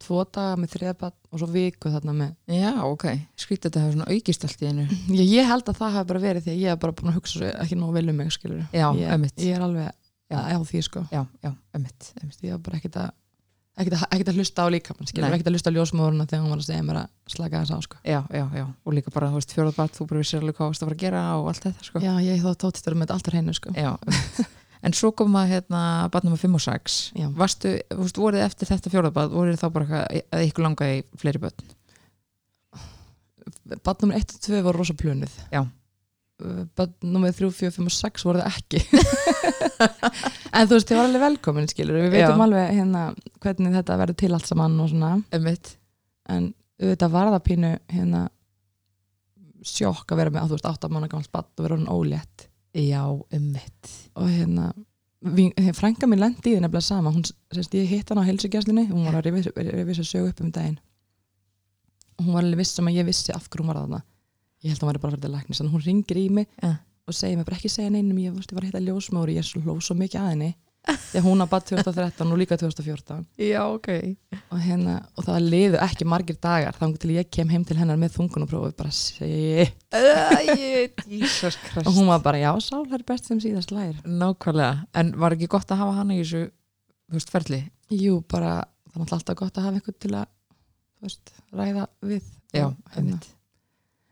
tvo 0.00 0.22
daga 0.24 0.56
með 0.56 0.74
þriða 0.76 0.96
bad 1.02 1.16
og 1.30 1.42
svo 1.42 1.48
viku 1.50 1.90
þarna 1.92 2.14
með 2.16 2.56
Já, 2.56 2.72
ok, 2.86 3.06
skrítið 3.36 3.66
þetta 3.66 3.82
hafa 3.82 3.94
svona 3.96 4.14
aukist 4.14 4.46
allt 4.46 4.62
í 4.62 4.68
einu. 4.70 4.86
Ég, 5.18 5.24
ég 5.34 5.48
held 5.50 5.68
að 5.68 5.80
það 5.82 5.96
hafi 5.98 6.10
bara 6.12 6.22
verið 6.24 6.46
því 6.46 6.54
að 6.54 6.62
ég 6.62 6.72
hef 6.72 6.82
bara 6.84 6.96
búin 6.96 7.10
að 7.12 7.18
hugsa 7.18 7.50
ekki 7.64 7.80
nóg 7.80 7.96
vel 7.98 8.06
um 8.08 8.20
mig 8.22 8.32
skilur 8.34 8.62
Já, 8.72 8.86
ég, 8.96 9.26
ég 9.44 9.58
er 9.58 9.66
alveg 9.66 9.90
Já. 10.30 10.38
á 10.40 10.58
því 10.62 10.82
sko. 10.86 11.02
Já, 11.10 11.24
já, 11.42 11.50
var 12.54 12.62
bara 12.62 13.10
ekkert 13.80 14.30
að 14.30 14.38
hlusta 14.40 14.64
á 14.64 14.68
líka 14.72 14.94
skilur, 14.94 15.26
Nei. 15.26 15.34
ekkert 15.36 15.50
að 15.50 15.56
hlusta 15.56 15.72
á 15.72 15.76
ljósmóðurna 15.76 16.26
þegar 16.30 16.44
hún 16.44 16.54
var 16.54 16.62
að 16.62 16.68
segja 16.68 16.86
mér 16.86 17.00
að 17.00 17.10
slaka 17.34 17.60
þess 17.64 17.74
á 17.74 17.78
sko. 17.86 18.00
Já, 18.04 18.20
já, 18.30 18.44
já, 18.60 18.64
og 18.84 18.96
líka 18.96 19.12
bara, 19.14 19.30
þú 19.32 19.40
veist, 19.40 19.54
fjórað 19.56 19.76
bat 19.80 19.96
þú 19.96 20.06
bara 20.10 20.22
vissir 20.22 20.40
alveg 20.40 20.56
hvað 20.58 20.66
þú 20.66 20.72
varst 20.74 20.86
að 20.86 20.96
gera 21.00 21.26
og 21.40 21.50
allt 21.52 21.66
þetta 21.68 21.88
sko. 21.88 22.02
já, 22.04 22.12
ég 22.26 22.42
þó 22.44 22.50
tóttist 22.64 22.90
með 22.92 23.14
allt 23.16 23.28
á 23.28 23.32
hreinu 23.32 23.56
sko. 23.56 23.74
En 24.80 24.94
svo 24.96 25.10
koma 25.12 25.42
hérna 25.48 26.08
batnum 26.12 26.32
að 26.36 26.46
5 26.46 26.56
og 26.56 26.62
6 26.64 26.94
Já. 27.18 27.26
Varstu, 27.36 27.74
þú 27.90 28.06
veist, 28.06 28.20
voruð 28.20 28.44
eftir 28.46 28.70
þetta 28.70 28.92
fjórað 28.92 29.16
bat 29.18 29.34
voruð 29.34 29.60
þá 29.60 29.66
bara 29.74 29.84
eitthvað, 29.84 30.22
að 30.32 30.44
ykkur 30.46 30.64
langa 30.64 30.88
í 30.88 31.02
fleiri 31.20 31.42
börn 31.42 31.74
Bad 33.84 34.00
nummer 34.02 34.16
1 34.16 34.34
og 34.38 34.40
2 34.46 34.62
var 34.64 34.78
rosa 34.80 34.96
plunið 34.96 35.36
Já. 35.52 35.66
Nummer 37.04 37.34
3, 37.36 37.50
4, 37.52 37.74
5 37.76 37.90
og 37.90 37.96
6 37.98 38.24
voru 38.24 38.40
það 38.40 38.56
ekki 38.56 38.80
En 40.52 40.66
þú 40.66 40.76
veist, 40.76 40.88
þið 40.90 40.98
var 40.98 41.08
alveg 41.08 41.22
velkomin 41.22 41.68
skilur 41.70 41.98
Við 42.00 42.14
veitum 42.16 42.40
Já. 42.40 42.44
alveg 42.46 42.72
hérna 42.74 43.02
hvernig 43.44 43.76
þetta 43.78 43.98
verður 44.00 44.18
til 44.22 44.32
allt 44.34 44.50
saman 44.50 44.80
og 44.82 44.90
svona. 44.90 45.12
Emmitt, 45.36 45.76
En 46.30 46.52
auðvitað 46.80 47.14
var 47.14 47.32
það 47.34 47.42
pínu 47.48 47.70
hérna 47.92 48.28
sjokk 49.66 50.12
að 50.14 50.20
vera 50.22 50.32
með, 50.32 50.42
að 50.42 50.52
þú 50.52 50.56
veist, 50.56 50.68
8 50.70 50.90
mánu 50.92 51.08
gamalt 51.10 51.32
bad 51.34 51.48
og 51.50 51.66
vera 51.66 51.76
hann 51.76 51.90
ólétt. 51.92 52.46
Já, 52.76 53.02
emmitt 53.34 53.90
og 54.14 54.28
hérna 54.30 54.68
við, 55.20 55.72
frænka 55.76 56.08
mín 56.08 56.22
lendi 56.22 56.52
í 56.52 56.54
því 56.54 56.62
nefnilega 56.64 56.86
sama. 56.86 57.12
Hún, 57.12 57.26
sérst, 57.26 57.74
ég 57.76 57.90
hitt 57.90 58.12
hann 58.12 58.22
á 58.22 58.28
heilsugjastlinni 58.28 58.86
hún 58.92 59.08
var 59.08 59.18
að 59.20 59.26
revisa 59.28 60.06
sögu 60.06 60.30
upp 60.30 60.40
um 60.44 60.52
daginn. 60.54 60.78
Og 62.18 62.26
hún 62.28 62.36
var 62.36 62.46
alveg 62.46 62.62
viss 62.62 62.76
sem 62.76 62.88
að 62.88 63.00
ég 63.00 63.08
vissi 63.10 63.34
af 63.34 63.48
hverju 63.48 63.64
hún 63.64 63.72
var 63.72 63.82
þarna. 63.82 64.02
Ég 64.60 64.72
held 64.72 64.80
að 64.80 64.86
hún 64.86 64.92
væri 64.92 65.02
bara 65.02 65.16
fyrir 65.16 65.34
læknis 65.34 65.60
en 65.62 65.72
hún 65.72 65.84
ringir 65.84 66.20
í 66.20 66.26
mig. 66.40 66.48
Ja. 66.62 66.74
Og 67.10 67.16
segir 67.18 67.38
mér 67.38 67.48
bara 67.48 67.58
ekki 67.58 67.72
segja 67.72 67.92
neinum 67.92 68.18
ég, 68.22 68.34
ég 68.34 68.56
var 68.56 68.64
að 68.64 68.70
hitta 68.70 68.84
ljósmári, 68.86 69.38
ég 69.38 69.44
er 69.44 69.80
svo 69.84 69.96
mikið 69.98 70.20
að 70.22 70.34
henni 70.34 70.50
þegar 70.88 71.24
hún 71.26 71.44
að 71.44 71.50
bad 71.52 71.66
2013 71.68 72.32
og 72.32 72.38
líka 72.40 72.56
2014 72.58 73.24
Já, 73.44 73.60
ok. 73.68 73.88
Og, 74.40 74.56
hérna, 74.62 74.96
og 75.18 75.26
það 75.26 75.48
liðu 75.52 75.80
ekki 75.84 76.06
margir 76.08 76.38
dagar 76.40 76.76
þá 76.78 76.86
til 77.02 77.12
ég 77.14 77.28
kem 77.32 77.52
heim 77.52 77.66
til 77.68 77.76
hennar 77.78 78.00
með 78.00 78.16
þungunaprófi 78.16 78.72
bara 78.78 78.92
segi 78.94 79.68
Jesus 81.10 81.58
og 81.58 81.66
Christ 81.66 81.92
hún 81.98 82.08
var 82.10 82.24
bara 82.24 82.40
já, 82.40 82.50
sál 82.64 82.86
er 82.88 83.04
best 83.06 83.28
sem 83.28 83.42
síðast 83.42 83.74
lær 83.74 84.00
Nákvæmlega, 84.06 84.86
en 84.96 85.12
var 85.20 85.36
ekki 85.36 85.50
gott 85.52 85.70
að 85.70 85.82
hafa 85.84 85.98
hana 86.00 86.16
í 86.16 86.22
þessu, 86.22 86.46
veist, 87.12 87.32
ferli? 87.34 87.62
Jú, 87.92 88.22
bara 88.30 88.60
það 88.90 89.02
náttúrulega 89.04 89.20
alltaf 89.20 89.40
gott 89.42 89.60
að 89.60 89.68
hafa 89.68 89.80
einhvern 89.80 90.00
til 90.00 90.14
að 90.16 90.28
veist, 91.04 91.36
ræða 91.52 91.88
við 92.08 92.24
Já, 92.56 92.66
og, 92.66 92.76
hérna, 92.96 93.20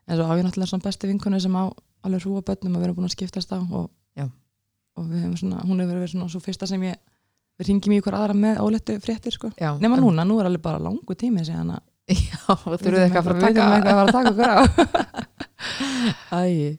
en 0.07 0.21
svo 0.21 0.29
á 0.29 0.37
ég 0.37 0.45
náttúrulega 0.47 0.73
svona 0.75 0.85
besti 0.91 1.11
vinkonu 1.11 1.41
sem 1.43 1.57
á 1.57 1.65
alveg 2.09 2.25
hrúa 2.27 2.42
börnum 2.49 2.79
að 2.79 2.85
vera 2.87 2.97
búin 2.97 3.09
að 3.09 3.14
skiptast 3.16 3.53
á 3.55 3.59
og, 3.61 3.88
og 4.99 5.07
við 5.07 5.23
hefum 5.23 5.37
svona, 5.38 5.62
hún 5.68 5.79
hefur 5.83 6.01
verið 6.01 6.12
svona 6.14 6.31
svo 6.33 6.40
fyrsta 6.42 6.66
sem 6.71 6.83
ég 6.88 6.99
við 7.59 7.68
ringjum 7.71 7.94
í 7.94 8.01
ykkur 8.01 8.16
aðra 8.18 8.35
með 8.38 8.61
ólettu 8.64 8.97
fréttir 9.03 9.35
sko. 9.35 9.51
Nema 9.59 9.99
em- 9.99 10.03
núna, 10.05 10.25
nú 10.27 10.38
er 10.42 10.49
alveg 10.51 10.62
bara 10.64 10.83
langu 10.83 11.16
tími 11.18 11.44
síðan 11.47 11.75
að 11.77 11.85
Já, 12.18 12.55
þú 12.64 12.77
þurfið 12.81 13.03
eitthvað 13.05 13.18
að 13.21 13.27
fara 13.27 13.35
að 13.35 13.40
við 13.40 13.47
taka. 13.47 13.64
að 13.68 13.99
að 13.99 14.12
okkur 14.33 14.49
á. 14.49 14.59
Æ, 16.38 16.79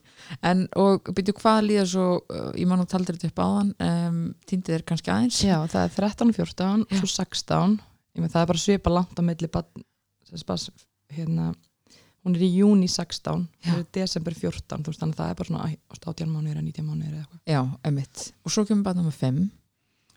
en 0.50 0.64
og 0.80 1.12
byrju 1.16 1.36
hvað 1.38 1.60
líða 1.68 1.84
svo, 1.92 2.06
ég 2.58 2.70
man 2.70 2.82
og 2.82 2.90
taldir 2.90 3.18
þetta 3.20 3.30
upp 3.34 3.42
áðan 3.44 3.70
um, 3.86 4.20
týndið 4.50 4.78
er 4.80 4.86
kannski 4.88 5.12
aðeins. 5.14 5.40
Já, 5.46 5.58
það 5.70 5.84
er 5.84 5.94
13, 6.00 6.34
14 6.40 6.86
og 6.88 6.96
Já. 6.96 7.02
svo 7.02 7.12
16 7.14 7.76
ég 8.18 8.24
með 8.24 8.34
það 8.34 8.42
er 8.42 8.50
bara 8.54 8.64
svipa 8.64 8.94
langt 8.96 9.20
á 9.20 9.24
bara, 10.50 10.58
hérna, 11.14 11.52
hún 12.26 12.36
er 12.36 12.44
í 12.46 12.50
júni 12.60 12.88
16 12.92 13.46
Já. 13.64 13.70
það 13.72 13.80
er 13.80 13.86
desember 14.00 14.36
14 14.36 14.84
þú 14.84 14.92
veist, 14.92 15.00
þannig 15.04 15.16
að 15.16 15.22
það 15.24 15.30
er 15.32 15.40
bara 15.40 15.50
svona 15.50 15.70
æ, 15.70 15.78
18 16.00 16.34
mánuðir 16.34 16.58
eða 16.60 16.66
19 16.68 16.86
mánuðir 16.90 17.14
eða 17.14 17.24
eitthvað. 17.24 17.42
Já, 17.54 17.62
emitt 17.90 18.26
og 18.46 18.54
svo 18.56 18.66
kemur 18.70 18.86
bara 18.90 19.00
nummer 19.00 19.16
5 19.16 19.48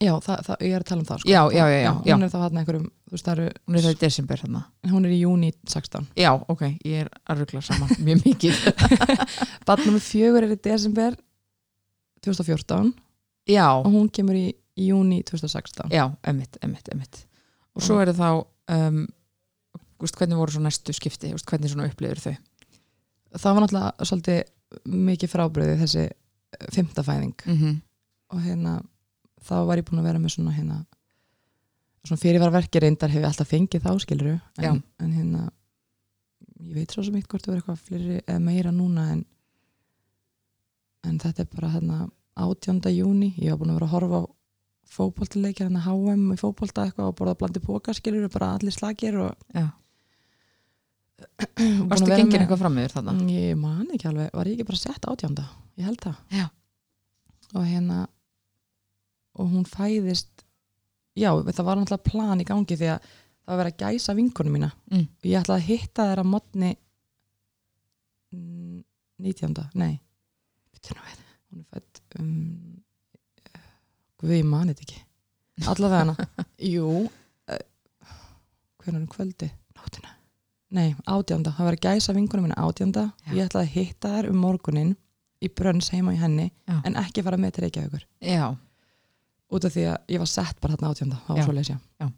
Já, 0.02 0.16
það, 0.18 0.38
það, 0.48 0.62
ég 0.66 0.72
er 0.74 0.82
að 0.82 0.86
tala 0.88 1.02
um 1.02 1.06
það 1.06 1.18
sko. 1.22 1.28
Já, 1.30 1.40
já, 1.54 1.62
já, 1.70 1.76
já. 2.02 2.14
Hún 2.16 2.24
er 2.26 2.30
þá 2.32 2.38
hann 2.42 2.56
einhverjum, 2.58 2.86
veist, 3.12 3.28
eru 3.30 3.44
hún 3.54 3.76
er 3.78 3.84
það 3.84 3.92
í 3.92 3.98
desember 4.00 4.40
hérna 4.42 4.62
hún 4.90 5.04
er 5.06 5.12
í 5.14 5.18
júni 5.20 5.50
16 5.70 6.08
Já, 6.18 6.30
ok, 6.50 6.64
ég 6.88 7.04
er 7.04 7.10
að 7.30 7.42
ruggla 7.44 7.62
saman 7.62 7.92
mjög 8.08 8.24
mikið. 8.26 8.64
Barn 9.68 9.84
nummer 9.86 10.02
fjögur 10.02 10.48
er 10.48 10.56
í 10.56 10.58
desember 10.58 11.14
2014 12.26 12.92
Já, 13.50 13.66
og 13.78 13.90
hún 13.94 14.10
kemur 14.14 14.38
í, 14.38 14.48
í 14.78 14.88
júni 14.90 15.20
2016 15.26 15.90
já, 15.94 16.04
emitt, 16.30 16.58
emitt, 16.62 16.90
emitt 16.94 17.22
og 17.72 17.82
svo 17.82 17.96
er 18.02 18.10
það 18.12 18.20
þá 18.20 18.76
um, 18.90 19.00
úst, 20.02 20.16
hvernig 20.18 20.38
voru 20.38 20.54
svo 20.54 20.62
næstu 20.64 20.94
skipti 20.96 21.32
úst, 21.36 21.46
hvernig 21.48 21.72
svona 21.72 21.88
upplifir 21.90 22.20
þau 22.22 22.34
Það 23.32 23.54
var 23.54 23.64
náttúrulega 23.64 24.06
svolítið 24.08 24.40
mikið 25.08 25.30
frábriði 25.32 25.76
þessi 25.80 26.02
eh, 26.04 26.66
fimmta 26.74 27.04
fæðing 27.06 27.46
mm 27.46 27.56
-hmm. 27.58 27.78
og 28.34 28.42
hérna 28.44 28.82
þá 29.40 29.54
var 29.66 29.78
ég 29.78 29.88
búin 29.88 30.02
að 30.02 30.08
vera 30.10 30.18
með 30.18 30.34
svona 30.36 30.52
hérna 30.52 30.84
svona 32.04 32.20
fyrirvaraverki 32.20 32.80
reyndar 32.82 33.10
hef 33.10 33.22
ég 33.22 33.28
alltaf 33.28 33.48
fengið 33.48 33.84
þá 33.84 33.98
skiluru 34.02 34.38
en, 34.58 34.82
en 34.98 35.12
hérna 35.12 35.50
ég 36.60 36.74
veit 36.74 36.90
svo 36.90 37.04
sem 37.04 37.14
eitt 37.16 37.28
hvort 37.28 37.44
það 37.44 37.54
verður 37.54 37.62
eitthvað 37.62 37.84
fleiri 37.86 38.22
eða 38.26 38.40
meira 38.40 38.72
núna 38.74 39.10
en 39.12 39.24
en 41.06 41.18
þetta 41.18 41.42
er 41.42 41.50
bara 41.50 41.72
hérna 41.72 42.08
18. 42.38 42.80
júni, 42.94 43.34
ég 43.36 43.52
var 43.52 43.60
búin 43.60 43.72
að 43.72 43.80
vera 43.80 43.88
að 43.88 43.94
horfa 43.96 44.20
á 44.22 44.24
fótboltileikir, 44.92 45.68
hann 45.68 45.80
að 45.80 45.86
HM 45.88 46.32
í 46.34 46.40
fótbolta 46.40 46.86
eitthvað 46.86 47.10
og 47.10 47.16
borða 47.18 47.38
blandi 47.40 47.62
pókaskilur 47.64 48.26
og 48.28 48.34
bara 48.34 48.52
allir 48.56 48.74
slagir 48.74 49.18
og 49.20 49.32
Já. 49.54 49.68
Varstu 51.22 52.04
að 52.04 52.08
vera 52.08 52.18
gengin 52.18 52.32
með- 52.32 52.40
eitthvað 52.44 52.60
fram 52.62 52.78
yfir 52.82 52.94
þarna? 52.96 53.12
Mm, 53.18 53.28
Ég 53.32 53.56
man 53.60 53.86
ekki 53.94 54.08
alveg, 54.10 54.30
var 54.36 54.46
ég 54.50 54.54
ekki 54.58 54.68
bara 54.70 54.80
sett 54.82 55.08
átjánda? 55.12 55.44
Ég 55.78 55.84
held 55.88 56.00
það. 56.04 56.16
Já. 56.38 56.46
og 57.54 57.66
hérna 57.68 57.98
og 59.36 59.48
hún 59.52 59.64
fæðist 59.68 60.42
já, 61.16 61.28
það 61.36 61.64
var 61.66 61.76
náttúrulega 61.76 62.06
plan 62.10 62.40
í 62.40 62.46
gangi 62.48 62.76
því 62.80 62.88
að 62.94 63.00
það 63.02 63.50
var 63.52 63.58
verið 63.60 63.72
að 63.74 63.82
gæsa 63.82 64.14
vinkunum 64.16 64.52
mína. 64.56 64.70
Mm. 64.90 65.06
og 65.08 65.26
ég 65.28 65.40
ætlaði 65.42 65.60
að 65.60 65.68
hitta 65.68 66.06
þeirra 66.08 66.24
mótni 66.24 66.72
19. 69.22 69.68
nei. 69.74 70.00
Við, 70.72 70.96
hún 71.52 71.60
er 71.60 71.66
fætt 71.76 72.00
um, 72.18 72.82
guð, 74.20 74.32
ég 74.38 74.46
mani 74.48 74.72
þetta 74.74 74.86
ekki. 74.86 75.02
Allavega 75.68 76.00
hana. 76.02 76.14
Jú 76.72 76.86
uh, 77.04 77.60
hvernig 78.82 79.04
er 79.04 79.10
kvöldi 79.12 79.50
nótina 79.76 80.14
nei, 80.72 80.94
átjánda, 81.04 81.52
það 81.56 81.68
var 81.68 81.76
að 81.76 81.86
gæsa 81.86 82.14
vinkunum 82.16 82.46
mína 82.48 82.58
átjánda. 82.62 83.04
Já. 83.26 83.32
ég 83.36 83.46
ætlaði 83.46 83.68
að 83.68 83.74
hitta 83.76 84.12
þær 84.16 84.28
um 84.30 84.40
morgunin 84.42 84.94
í 85.42 85.50
brönns 85.52 85.90
heima 85.92 86.14
í 86.14 86.20
henni 86.20 86.48
Já. 86.68 86.78
en 86.86 86.96
ekki 87.02 87.24
fara 87.26 87.38
með 87.40 87.56
til 87.56 87.64
Reykjavíkur. 87.66 88.06
Já, 88.24 88.46
út 89.52 89.68
af 89.68 89.74
því 89.74 89.86
að 89.92 90.14
ég 90.14 90.22
var 90.22 90.30
sett 90.32 90.60
bara 90.62 90.76
þarna 90.76 90.92
átjönda 90.94 91.20
það 91.26 91.36
var 91.36 91.46
svo 91.48 91.56
leysja 91.58 91.78
Já. 92.00 92.08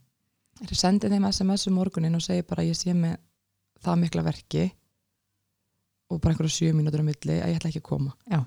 ég 0.62 0.78
sendi 0.78 1.10
þeim 1.10 1.28
SMS 1.30 1.66
um 1.70 1.78
morgunin 1.80 2.14
og 2.18 2.22
segi 2.24 2.46
bara 2.46 2.66
ég 2.66 2.78
sé 2.78 2.94
með 2.94 3.16
það 3.84 4.00
mikla 4.04 4.24
verki 4.24 4.64
og 6.10 6.20
bara 6.20 6.34
einhverja 6.34 6.54
sjö 6.54 6.72
mínútur 6.76 7.02
á 7.02 7.06
milli 7.08 7.38
að 7.40 7.50
ég 7.50 7.58
ætla 7.58 7.70
ekki 7.72 7.82
að 7.82 7.88
koma. 7.88 8.12
Já. 8.30 8.44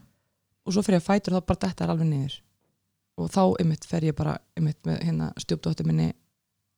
og 0.67 0.73
svo 0.75 0.83
fyrir 0.85 1.01
að 1.01 1.07
fætur 1.07 1.35
þá 1.35 1.41
bara 1.47 1.63
þetta 1.67 1.83
er 1.85 1.91
alveg 1.93 2.09
niður. 2.11 2.37
Og 3.17 3.29
þá 3.33 3.41
ymmit 3.63 3.85
fer 3.89 4.05
ég 4.05 4.15
bara 4.15 4.37
ymmit 4.59 4.77
með 4.85 4.99
hérna 5.07 5.31
stjúpdóttir 5.41 5.87
minni 5.87 6.11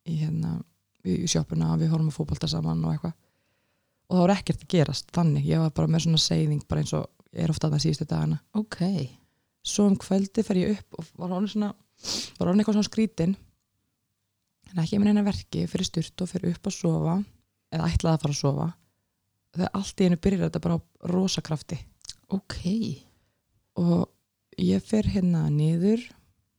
í 0.07 0.19
hérna 0.21 0.59
í 1.07 1.27
sjoppuna 1.29 1.75
við 1.79 1.93
horfum 1.93 2.11
að 2.11 2.17
fótbolta 2.17 2.49
saman 2.51 2.83
og 2.85 2.95
eitthvað. 2.95 3.15
Og 4.09 4.17
það 4.17 4.23
var 4.25 4.33
ekkert 4.33 4.63
að 4.65 4.71
gerast 4.73 5.11
þannig, 5.13 5.45
ég 5.45 5.61
var 5.61 5.73
bara 5.77 5.91
með 5.91 6.05
svona 6.07 6.21
seyðing 6.23 6.63
bara 6.67 6.83
eins 6.83 6.95
og 6.97 7.05
er 7.31 7.51
ofta 7.53 7.67
að 7.67 7.75
það 7.75 7.83
síðustu 7.85 8.07
dagana. 8.09 8.39
Ok. 8.57 8.79
Svo 9.69 9.85
um 9.89 9.97
kvöldi 9.99 10.43
fer 10.45 10.59
ég 10.63 10.79
upp 10.79 10.97
og 10.97 11.11
var 11.19 11.35
orðin 11.37 11.53
svona 11.53 11.69
var 12.39 12.49
orðin 12.49 12.63
eitthvað 12.63 12.79
svona 12.79 12.89
skrítin. 12.89 13.35
En 14.71 14.81
ekki 14.83 14.99
með 14.99 15.11
neina 15.11 15.25
verki 15.25 15.65
fyrir 15.69 15.87
sturt 15.87 16.23
og 16.23 16.29
fyrir 16.31 16.55
upp 16.55 16.69
að 16.69 16.77
sofa 16.77 17.15
eða 17.73 17.89
ætlaði 17.89 18.15
að 18.15 18.23
fara 18.23 18.35
að 18.35 18.41
sofa. 18.41 18.67
Þegar 19.55 19.75
allt 19.79 20.01
í 20.01 20.07
einu 20.07 20.19
byrjar 20.23 20.45
þetta 20.45 20.63
bara 20.65 20.77
á 20.77 20.79
rosakrafti. 21.09 21.79
Ok, 22.29 22.57
og 23.81 24.61
ég 24.61 24.83
fer 24.85 25.07
hérna 25.09 25.47
niður 25.49 26.03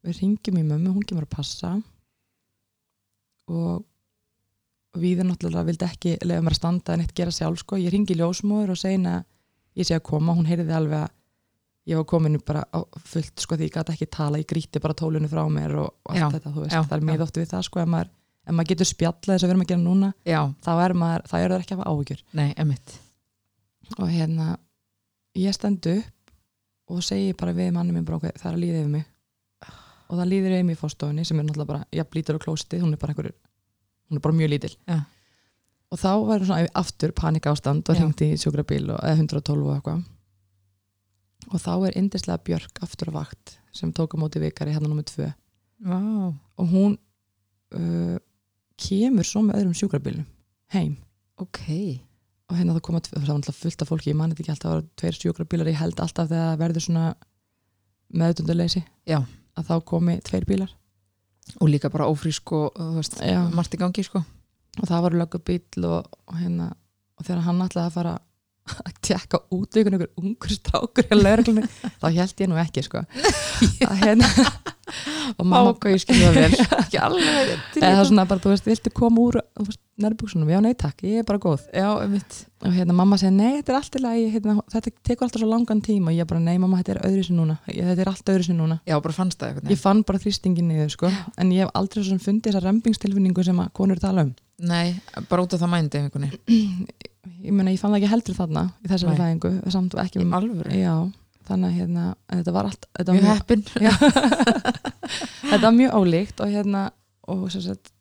við 0.07 0.23
ringjum 0.23 0.59
í 0.59 0.67
mömmu, 0.67 0.95
hún 0.97 1.07
kemur 1.07 1.27
að 1.29 1.35
passa. 1.37 1.77
Og 3.51 3.85
við 4.99 5.23
náttúrulega 5.25 5.67
vildi 5.69 5.87
ekki 5.87 6.17
lega 6.27 6.43
mér 6.43 6.57
að 6.57 6.61
standa 6.61 6.95
en 6.95 7.05
eitt 7.05 7.15
gera 7.17 7.35
sjálf 7.35 7.63
sko, 7.63 7.79
ég 7.79 7.93
ringi 7.95 8.17
ljósmóður 8.19 8.75
og 8.75 8.81
segna 8.81 9.21
ég 9.79 9.87
sé 9.87 9.97
að 9.97 10.07
koma, 10.11 10.35
hún 10.35 10.49
heyrði 10.49 10.75
alveg 10.75 11.05
að 11.05 11.11
ég 11.91 11.99
var 11.99 12.07
komin 12.09 12.39
bara 12.47 12.63
á 12.71 12.81
fullt 13.07 13.43
sko 13.43 13.57
því 13.59 13.69
ég 13.69 13.77
gæti 13.77 13.95
ekki 13.95 14.09
tala, 14.13 14.41
ég 14.41 14.49
gríti 14.51 14.83
bara 14.83 14.97
tólunu 14.97 15.31
frá 15.31 15.43
mér 15.51 15.77
og, 15.81 15.93
og 16.05 16.15
allt 16.15 16.21
Já, 16.21 16.27
þetta, 16.37 16.55
þú 16.55 16.65
veist, 16.65 16.75
já, 16.75 16.83
það 16.91 17.13
er 17.15 17.25
oft 17.25 17.39
við 17.41 17.49
það 17.51 17.65
sko. 17.67 17.83
Ef 17.83 17.93
maður, 17.95 18.11
ef 18.47 18.57
maður 18.57 18.71
getur 18.73 18.91
spjalla 18.91 19.35
þess 19.35 19.45
að 19.45 19.47
við 19.47 19.55
erum 19.55 19.65
að 19.65 19.71
gera 19.73 19.85
núna 19.85 20.11
já, 20.29 20.41
þá 20.67 20.73
er 20.75 20.97
maður, 21.03 21.25
það 21.31 21.45
er 21.45 21.55
það 21.55 21.65
ekki 21.65 21.77
að 21.77 21.81
hafa 21.81 21.95
áhugjur 21.95 22.25
og 23.99 24.11
hérna 24.11 24.49
ég 25.41 25.57
stend 25.57 25.87
upp 25.91 26.35
og 26.91 27.03
segi 27.07 27.35
bara 27.39 27.55
við 27.55 27.73
manni 27.75 27.95
minn 27.95 28.07
bara 28.07 28.21
ok, 28.21 28.29
það 28.37 28.51
er 28.51 28.57
að 28.57 28.63
líða 28.65 28.83
yfir 28.83 28.93
mig. 28.95 29.09
Og 30.11 30.19
það 30.19 30.31
líður 30.31 30.55
yfir 30.57 30.67
mig 30.67 30.77
í 30.77 30.81
fórstofunni 30.81 31.25
sem 31.27 31.39
er 31.39 31.47
náttúrulega 31.47 31.71
bara, 31.71 31.87
ég 31.95 32.09
blítur 32.11 32.39
á 32.39 32.43
klóstið 32.43 32.83
hún 32.83 32.95
er 32.97 33.01
bara 33.03 33.15
einhver, 33.15 33.31
hún 34.11 34.19
er 34.19 34.25
bara 34.25 34.37
mjög 34.37 34.53
lítil. 34.55 34.75
Já. 34.89 35.01
og 35.91 35.99
þá 35.99 36.11
var 36.27 36.45
svona 36.47 36.71
aftur 36.79 37.13
panik 37.19 37.47
ástand 37.51 37.89
og 37.91 37.99
hringdi 37.99 38.33
í 38.35 38.39
sjúkrabíl 38.39 38.93
og, 38.93 38.99
eða 39.03 39.17
112 39.17 39.65
og 39.65 39.73
eitthvað. 39.75 40.03
Og 41.51 41.63
þá 41.63 41.73
er 41.89 41.97
indislega 41.99 42.45
Björk 42.47 42.83
aftur 42.85 43.11
á 43.11 43.19
vakt 43.23 43.57
sem 43.75 43.91
tók 43.95 44.15
á 44.15 44.21
móti 44.21 44.43
vikari 44.43 44.75
hérna 44.75 44.91
nummið 44.91 45.09
tvö. 45.11 45.31
Vá, 45.87 45.99
og 46.31 46.71
hún 46.71 46.95
uh, 47.75 48.19
kemur 48.79 49.27
svo 49.27 49.43
með 49.47 49.63
öðrum 49.63 49.77
sjúkrabílum 49.79 50.29
heim. 50.75 50.95
Ok. 51.43 51.63
Og 52.51 52.59
hérna 52.59 52.75
það 52.77 52.85
koma, 52.87 53.03
það 53.07 53.25
var 53.25 53.35
alltaf 53.35 53.59
fullt 53.63 53.83
af 53.83 53.91
fólki 53.91 54.13
ég 54.13 54.19
mani 54.19 54.35
þetta 54.35 54.45
ekki 54.45 54.55
alltaf, 54.55 54.71
það 54.71 54.77
var 54.77 54.89
tveir 55.01 55.19
sjúkrabílar 55.19 55.71
ég 55.71 55.81
held 55.81 56.03
alltaf 56.03 56.31
þegar 56.31 56.51
það 56.51 56.63
verður 56.65 56.87
svona 56.87 57.07
meðutunduleysi 58.21 58.83
að 59.11 59.69
þá 59.71 59.75
komi 59.87 60.17
tveir 60.27 60.47
bílar 60.49 60.75
Og 61.59 61.71
líka 61.73 61.91
bara 61.91 62.09
ófrísk 62.11 62.53
og, 62.57 62.79
margt 63.55 63.75
í 63.75 63.81
gangi, 63.81 64.05
sko. 64.07 64.23
Og 64.79 64.87
það 64.87 65.05
var 65.07 65.19
löggubíl 65.19 65.87
og, 65.89 66.07
og 66.31 66.39
hérna 66.39 66.71
og 67.21 67.27
þegar 67.27 67.45
hann 67.45 67.65
ætlaði 67.67 67.91
að 67.91 67.97
fara 67.99 68.13
að 68.85 68.97
tjekka 69.07 69.43
út 69.55 69.81
ykkur 69.81 69.97
einhver 69.97 70.11
ungur 70.21 70.55
strákur 70.55 71.07
í 71.07 71.19
lauruglunni, 71.19 71.69
þá 72.01 72.07
held 72.09 72.45
ég 72.45 72.51
nú 72.51 72.61
ekki 72.61 72.85
sko. 72.87 73.05
Að 73.91 73.97
hérna 74.05 74.31
og 75.39 75.47
mamma 75.47 75.75
hvað 75.79 75.95
ég 75.95 76.35
vel. 76.35 76.51
Ekki 76.83 76.99
alveg 77.01 77.53
til 77.75 77.85
eða 77.87 78.07
svona 78.09 78.27
bara, 78.31 78.43
þú 78.43 78.53
veist, 78.55 78.67
viltu 78.69 78.93
koma 78.95 79.23
úr 79.23 79.41
nærbuksunum, 80.01 80.49
já 80.49 80.61
nei 80.65 80.73
takk, 80.79 81.05
ég 81.05 81.21
er 81.21 81.27
bara 81.29 81.41
góð. 81.43 81.67
Já, 81.77 81.91
og 81.93 82.75
hérna 82.75 82.97
mamma 82.97 83.19
segi, 83.21 83.35
nei, 83.37 83.59
þetta 83.59 83.73
er 83.75 83.79
allt 83.79 83.99
í 83.99 84.03
lagi 84.05 84.27
hérna, 84.33 84.57
þetta 84.73 84.93
tekur 85.07 85.27
alltaf 85.27 85.43
svo 85.43 85.51
langan 85.51 85.83
tíma. 85.85 86.11
Og 86.13 86.19
ég 86.19 86.29
bara, 86.31 86.41
nei 86.43 86.57
mamma, 86.61 86.81
þetta 86.81 86.97
er 86.97 87.03
öðru 87.11 87.27
sinni 87.27 87.43
núna 87.43 87.59
þetta 87.69 88.07
er 88.07 88.13
allt 88.13 88.33
öðru 88.35 88.49
sinni 88.49 88.63
núna. 88.63 88.81
Já, 88.89 88.97
bara 88.97 89.17
fannst 89.17 89.41
það 89.41 89.53
eitthvað 89.53 89.75
ég 89.75 89.83
fann 89.83 90.03
bara 90.09 90.23
þrýstingin 90.25 90.73
niður 90.73 90.95
sko. 90.97 91.13
en 91.37 91.53
ég 91.55 91.67
hef 91.67 91.75
aldrei 91.77 92.01
svo 92.01 92.09
sem 92.15 92.23
fundið 92.25 92.55
þessa 92.55 92.65
rempingstilfinningu 92.67 93.45
sem 93.47 93.63
að 93.63 93.73
konur 93.77 94.01
tala 94.03 94.27
um. 94.27 94.35
Nei, 94.61 94.97
bara 95.29 95.45
út 95.47 95.55
af 95.57 95.63
það 95.63 95.73
mændi 95.77 96.01
ég 97.45 97.53
meina, 97.53 97.73
ég 97.73 97.81
fann 97.81 97.93
það 97.93 98.01
ekki 98.01 98.13
heldur 98.15 98.39
þarna 98.39 98.65
í 98.81 98.91
þessari 98.91 99.15
Nei. 99.15 99.21
fæðingu 99.21 99.73
samt 99.75 99.97
ekki 100.01 100.25
alvöru? 100.25 100.73
Já, 100.77 100.95
þannig 101.49 101.69
að 101.69 101.77
hérna, 101.81 102.07
þetta 102.33 102.55
var 102.57 102.71
allt 102.71 102.89
þetta 102.99 103.13
var 103.13 103.21
Mjög 103.21 103.33
heppin 103.35 103.65
þetta 105.51 105.65
var 105.67 105.77
mjög 105.77 105.97
ólíkt 106.01 106.43
og 106.45 106.55
hérna 106.55 106.87
og 107.31 107.45
sem 107.53 107.65
sagt, 107.65 107.93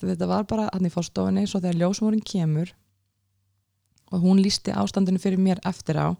þetta 0.00 0.28
var 0.30 0.46
bara 0.50 0.68
hann 0.72 0.88
í 0.88 0.92
fórstofunni 0.92 1.46
svo 1.48 1.62
þegar 1.62 1.80
ljósmórin 1.84 2.24
kemur 2.26 2.74
og 4.10 4.24
hún 4.24 4.42
lísti 4.42 4.74
ástandinu 4.74 5.22
fyrir 5.22 5.40
mér 5.40 5.62
eftir 5.68 6.00
á 6.00 6.10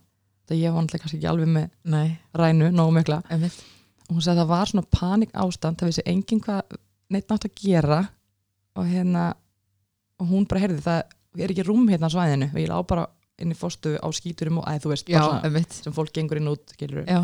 það 0.51 0.63
ég 0.63 0.75
var 0.75 0.85
náttúrulega 0.85 1.05
kannski 1.05 1.19
ekki 1.19 1.31
alveg 1.31 1.51
með 1.55 1.69
Nei, 1.91 2.09
rænu, 2.35 2.71
nógu 2.75 2.95
mikla. 2.95 3.21
Og 3.31 4.17
hún 4.17 4.25
sagði 4.25 4.41
að 4.41 4.41
það 4.41 4.51
var 4.51 4.71
svona 4.71 4.91
panik 4.95 5.35
ástand 5.39 5.79
það 5.79 5.91
vissi 5.91 6.07
enginn 6.11 6.43
hvað 6.43 6.79
neitt 7.11 7.31
nátt 7.31 7.47
að 7.47 7.61
gera 7.61 8.01
og 8.79 8.89
hérna 8.91 9.25
og 10.21 10.31
hún 10.31 10.47
bara 10.51 10.65
heyrði 10.65 10.83
það 10.85 11.03
er 11.39 11.53
ekki 11.55 11.67
rúm 11.67 11.89
hérna 11.91 12.11
á 12.11 12.15
svæðinu 12.15 12.51
og 12.51 12.59
ég 12.59 12.71
lá 12.71 12.79
bara 12.87 13.07
inn 13.41 13.55
í 13.55 13.57
fórstu 13.57 13.95
á 13.97 14.09
skíturum 14.13 14.61
og 14.61 14.69
æ, 14.69 14.81
þú 14.83 14.93
veist, 14.93 15.09
Já, 15.09 15.23
svona, 15.25 15.63
sem 15.73 15.95
fólk 15.97 16.13
gengur 16.13 16.41
inn 16.41 16.51
út 16.51 16.75
Já, 16.81 17.23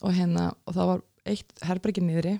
og 0.00 0.14
hérna, 0.16 0.50
og 0.64 0.76
það 0.76 0.92
var 0.94 1.02
eitt 1.28 1.64
herbergi 1.66 2.04
niðri. 2.04 2.38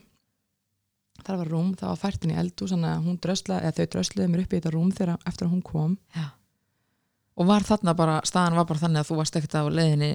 Þar 1.21 1.41
var 1.43 1.51
rúm, 1.53 1.73
það 1.77 1.91
var 1.93 1.99
fært 2.01 2.23
inn 2.25 2.33
í 2.33 2.39
eldu 2.41 2.67
að 2.73 3.09
drösla, 3.21 3.59
þau 3.77 3.87
drösluðu 3.93 4.29
mér 4.33 4.45
upp 4.45 4.53
í 4.55 4.61
þetta 4.61 4.73
rúm 4.73 4.93
þegar 4.97 5.19
eftir 5.29 5.47
að 5.47 5.53
hún 5.53 5.65
kom. 5.67 5.99
Og 7.41 7.49
var 7.49 7.65
þarna 7.65 7.95
bara, 7.97 8.17
staðan 8.29 8.57
var 8.59 8.67
bara 8.69 8.81
þannig 8.81 9.01
að 9.01 9.11
þú 9.11 9.17
varst 9.21 9.37
ekkert 9.39 9.55
á 9.57 9.65
leiðinni 9.73 10.11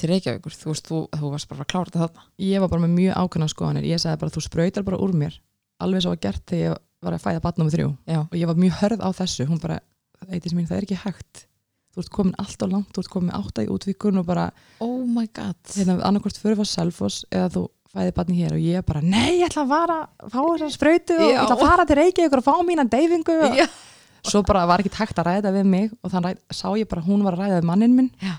til 0.00 0.08
Reykjavíkur. 0.08 0.54
Þú 0.56 0.68
veist, 0.70 0.86
þú, 0.88 1.00
þú 1.18 1.32
varst 1.34 1.48
bara 1.50 1.64
að 1.64 1.70
klára 1.72 1.90
þetta 1.90 2.04
þarna. 2.04 2.26
Ég 2.40 2.62
var 2.62 2.70
bara 2.72 2.84
með 2.84 2.94
mjög 2.96 3.18
ákveðna 3.18 3.48
skoðanir. 3.52 3.88
Ég 3.90 4.00
sagði 4.00 4.20
bara, 4.22 4.32
þú 4.32 4.44
sprautar 4.46 4.86
bara 4.86 5.00
úr 5.04 5.12
mér. 5.16 5.36
Alveg 5.84 6.04
svo 6.04 6.12
var 6.14 6.22
gert 6.22 6.44
þegar 6.48 6.62
ég 6.62 6.78
var 7.04 7.16
að 7.16 7.24
fæða 7.26 7.42
batnum 7.44 7.72
þrjú. 7.72 7.88
Já, 8.08 8.20
og 8.22 8.36
ég 8.38 8.48
var 8.48 8.60
mjög 8.62 8.78
hörð 8.80 9.04
á 9.04 9.08
þessu. 9.18 9.48
Hún 9.50 9.60
bara, 9.60 9.80
mín, 10.30 10.68
það 10.68 10.76
er 10.78 10.86
ekki 10.86 11.00
hægt. 11.02 11.46
Þú 11.92 12.00
ert 12.00 12.12
komin 12.14 12.36
allt 12.40 12.62
á 12.64 12.66
langt, 12.72 12.90
þú 12.94 13.02
ert 13.02 13.12
komin 13.12 13.34
átt 13.36 13.58
í 13.60 13.68
útvíkun 13.68 14.20
og 14.22 14.26
bara, 14.28 14.46
oh 14.80 15.02
my 15.04 15.26
god. 15.36 15.58
Hérna, 15.74 15.98
annarkvort 16.08 16.38
fyrir 16.40 16.56
var 16.56 16.68
Selfoss 16.70 17.26
eða 17.28 17.50
þú 17.52 17.64
fæði 17.92 18.14
batni 18.16 18.38
hér 18.40 18.54
og 18.56 18.62
ég 18.64 18.84
bara, 18.88 19.02
nei, 19.04 19.42
ég 19.42 19.50
ætla 19.50 19.66
að 19.66 19.72
fara 19.74 19.96
fá 20.32 20.38
þessar 20.40 20.72
sprautu 20.72 21.18
og 21.18 21.26
ég 21.26 21.40
ætla 21.42 21.56
að 21.58 21.64
fara 21.66 21.84
til 21.88 21.98
Reykjavíkur 21.98 22.40
og 22.40 22.46
fá 22.46 22.54
mína 22.64 22.86
deyfingu 22.88 23.34
og 23.44 23.58
Já, 23.60 23.66
svo 24.30 24.40
bara 24.48 24.62
var 24.70 24.80
ekki 24.80 24.94
hægt 24.96 25.20
að 25.20 25.28
ræða 25.28 25.52
við 25.58 25.68
mig 25.68 25.92
og 26.00 26.14
þannig 26.14 26.40
sá 26.48 26.70
ég 26.80 26.88
bara 26.88 27.04
að 27.04 27.10
hún 27.10 27.26
var 27.26 27.36
að 27.36 27.42
ræða 27.44 27.58
við 27.60 27.68
mannin 27.68 27.98
minn. 27.98 28.08
Já. 28.22 28.38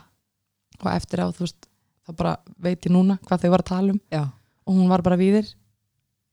og 0.81 0.89
eftir 0.95 1.21
á, 1.21 1.29
þú 1.29 1.45
veist, 1.45 1.67
þá 2.07 2.11
bara 2.23 2.33
veit 2.57 2.87
ég 2.89 2.91
núna 2.95 3.19
hvað 3.27 3.45
þau 3.45 3.51
var 3.53 3.61
að 3.63 3.69
tala 3.69 3.93
um. 3.93 4.01
Já, 4.09 4.23
og 4.65 4.73
hún 4.73 4.89
var 4.89 5.05
bara 5.05 5.19
víðir 5.21 5.45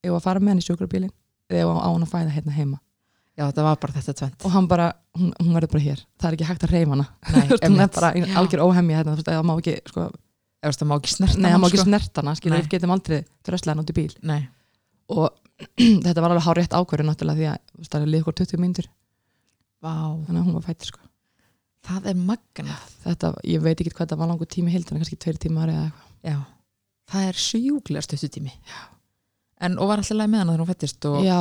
ég 0.01 0.15
var 0.15 0.23
að 0.23 0.27
fara 0.31 0.41
með 0.41 0.55
henni 0.55 0.65
í 0.65 0.69
sjúkrabílin 0.71 1.13
eða 1.51 1.77
á 1.77 1.89
hann 1.93 2.07
að 2.07 2.15
fæða 2.15 2.35
hérna 2.39 2.57
heima 2.57 2.81
já, 3.41 3.47
þetta 3.49 3.65
var 3.65 3.79
bara 3.81 3.97
þetta 3.97 4.15
tvent 4.21 4.47
og 4.47 4.53
hann 4.55 4.67
bara, 4.71 4.87
hún, 5.17 5.31
hún 5.41 5.55
verður 5.57 5.73
bara 5.75 5.85
hér. 5.85 6.01
Það 6.21 6.29
er 6.29 6.37
ekki 6.37 6.49
hægt 6.51 6.65
að 6.67 6.75
reyma 6.75 6.97
hana. 6.97 7.07
Nei, 7.33 7.47
hún 7.65 7.85
er 7.85 7.93
bara 7.95 8.11
algjör 8.41 8.65
óhemmi 8.67 8.97
hérna, 8.97 9.15
þú 9.15 9.21
veist, 9.21 9.31
það 9.31 9.47
má 9.49 9.55
ekki, 9.57 9.77
sko, 9.91 10.07
veist, 10.67 10.83
það 10.83 10.91
má 10.91 10.97
ekki 10.99 11.15
snerta 11.15 11.41
nei, 11.41 11.49
það 11.49 11.53
má 11.53 11.57
hann, 11.57 11.69
ekki 11.71 11.81
sko. 11.81 11.89
snert 11.89 12.21
hana 12.21 12.35
skilur, 12.39 12.61
við 12.61 12.73
getum 12.75 12.95
aldrei 12.97 13.19
dröslega 13.49 13.73
hann 13.75 13.85
út 13.85 13.93
í 13.93 13.97
bíl. 13.97 14.15
Nei, 14.31 14.41
og 15.17 15.27
þetta 16.07 16.21
var 16.21 16.31
alveg 16.35 16.47
hár 16.47 16.61
rétt 16.61 16.77
ákvörðu 16.77 17.09
náttúrulega 17.09 17.41
því 17.41 17.49
að 17.55 17.89
það 17.89 18.01
er 18.05 18.13
líka 18.15 18.37
20 18.43 18.63
mínútur. 18.65 18.91
Vá, 19.81 19.95
þannig 20.29 20.41
að 20.43 20.47
hún 20.47 20.59
var 20.59 20.67
fættir 20.69 20.93
sko. 20.93 21.03
það 21.89 22.11
er 22.13 22.17
magna 22.29 22.75
þetta, 23.07 23.33
ég 23.49 23.63
veit 23.65 23.79
ekki 23.81 23.93
hvað 23.95 24.05
þetta 24.05 24.21
var 24.21 24.29
langur 24.29 24.49
tími 24.53 24.73
hildina, 24.75 25.01
kannski 25.01 25.17
eða 26.21 26.45
það 27.09 27.23
er 27.31 27.37
en 29.61 29.77
og 29.81 29.91
var 29.91 30.01
alltaf 30.01 30.17
leið 30.17 30.33
með 30.33 30.43
hana 30.43 30.55
þegar 30.55 30.63
hún 30.63 30.71
fættist 30.71 31.07
og 31.09 31.19
já, 31.25 31.41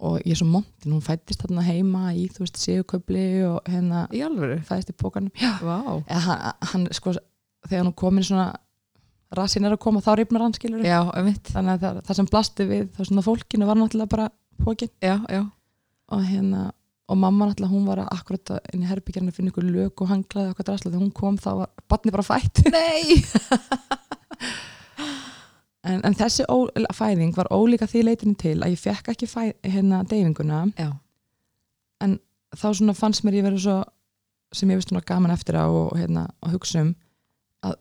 og 0.00 0.16
ég 0.24 0.32
er 0.32 0.40
svo 0.40 0.48
montin 0.48 0.94
hún 0.94 1.04
fættist 1.04 1.44
þarna 1.44 1.64
heima 1.66 2.10
í, 2.16 2.24
þú 2.32 2.46
veist, 2.46 2.60
sigurköfli 2.62 3.26
og 3.48 3.68
hérna 3.68 4.06
í 4.16 4.22
alvöru? 4.24 4.56
fæðist 4.68 4.94
í 4.94 4.96
pókanum 4.96 5.32
já, 5.36 5.52
eða 5.60 6.20
hann, 6.26 6.66
hann 6.72 6.88
sko 6.96 7.14
þegar 7.68 7.84
hún 7.84 7.96
komin 8.00 8.26
svona 8.26 8.50
rassin 9.36 9.66
er 9.66 9.76
að 9.76 9.82
koma 9.84 10.02
þá 10.02 10.10
rifnar 10.18 10.44
hann 10.46 10.56
skilur 10.56 10.84
já, 10.84 10.98
einmitt. 11.14 11.52
Þannig 11.52 11.76
að 11.76 11.84
það, 11.84 12.02
það 12.08 12.18
sem 12.18 12.28
blasti 12.32 12.66
við 12.70 12.84
þá 12.96 13.00
svona 13.04 13.26
fólkinu 13.26 13.68
var 13.68 13.78
náttúrulega 13.78 14.14
bara 14.16 14.28
pókin 14.64 14.92
já, 14.98 15.16
já, 15.30 15.42
og 16.10 16.26
hérna 16.26 16.66
og 17.10 17.18
mamma 17.18 17.50
náttúrulega 17.50 17.74
hún 17.74 17.86
var 17.90 18.02
að 18.04 18.12
akkurat 18.16 18.54
inn 18.74 18.84
í 18.84 18.90
herbyggjarni 18.90 19.32
að 19.32 19.38
finna 19.38 19.52
ykkur 19.52 19.66
lög 19.66 20.04
og 20.04 20.12
hanglaði 20.12 20.54
okkur 20.54 20.68
drasla 20.68 20.90
þegar 20.90 21.04
hún 21.04 21.16
kom 21.22 21.38
þá 21.42 21.50
var 21.62 21.72
barni 21.90 22.14
bara 22.14 22.26
fætt. 22.26 22.62
Nei 22.70 23.18
en, 25.90 26.02
en 26.06 26.16
þessi 26.16 26.46
ó, 26.48 26.56
fæðing 26.96 27.34
var 27.36 27.50
ólíka 27.52 27.88
því 27.90 28.06
leitinu 28.08 28.38
til 28.38 28.56
að 28.58 28.74
ég 28.74 28.82
fekk 28.82 29.12
ekki 29.14 29.28
fæ, 29.30 29.42
hérna 29.66 30.02
deyfinguna 30.08 30.64
já, 30.78 30.90
þá 32.56 32.68
svona 32.74 32.94
fannst 32.96 33.24
mér 33.24 33.40
ég 33.40 33.46
verið 33.46 33.64
svo 33.64 33.76
sem 34.56 34.70
ég 34.72 34.80
veist 34.80 34.90
svona 34.90 35.06
gaman 35.06 35.34
eftir 35.34 35.58
á 35.60 35.66
og, 35.66 35.92
hérna, 35.98 36.26
og 36.42 36.56
hugsa 36.56 36.82
um 36.82 36.94
að 37.66 37.76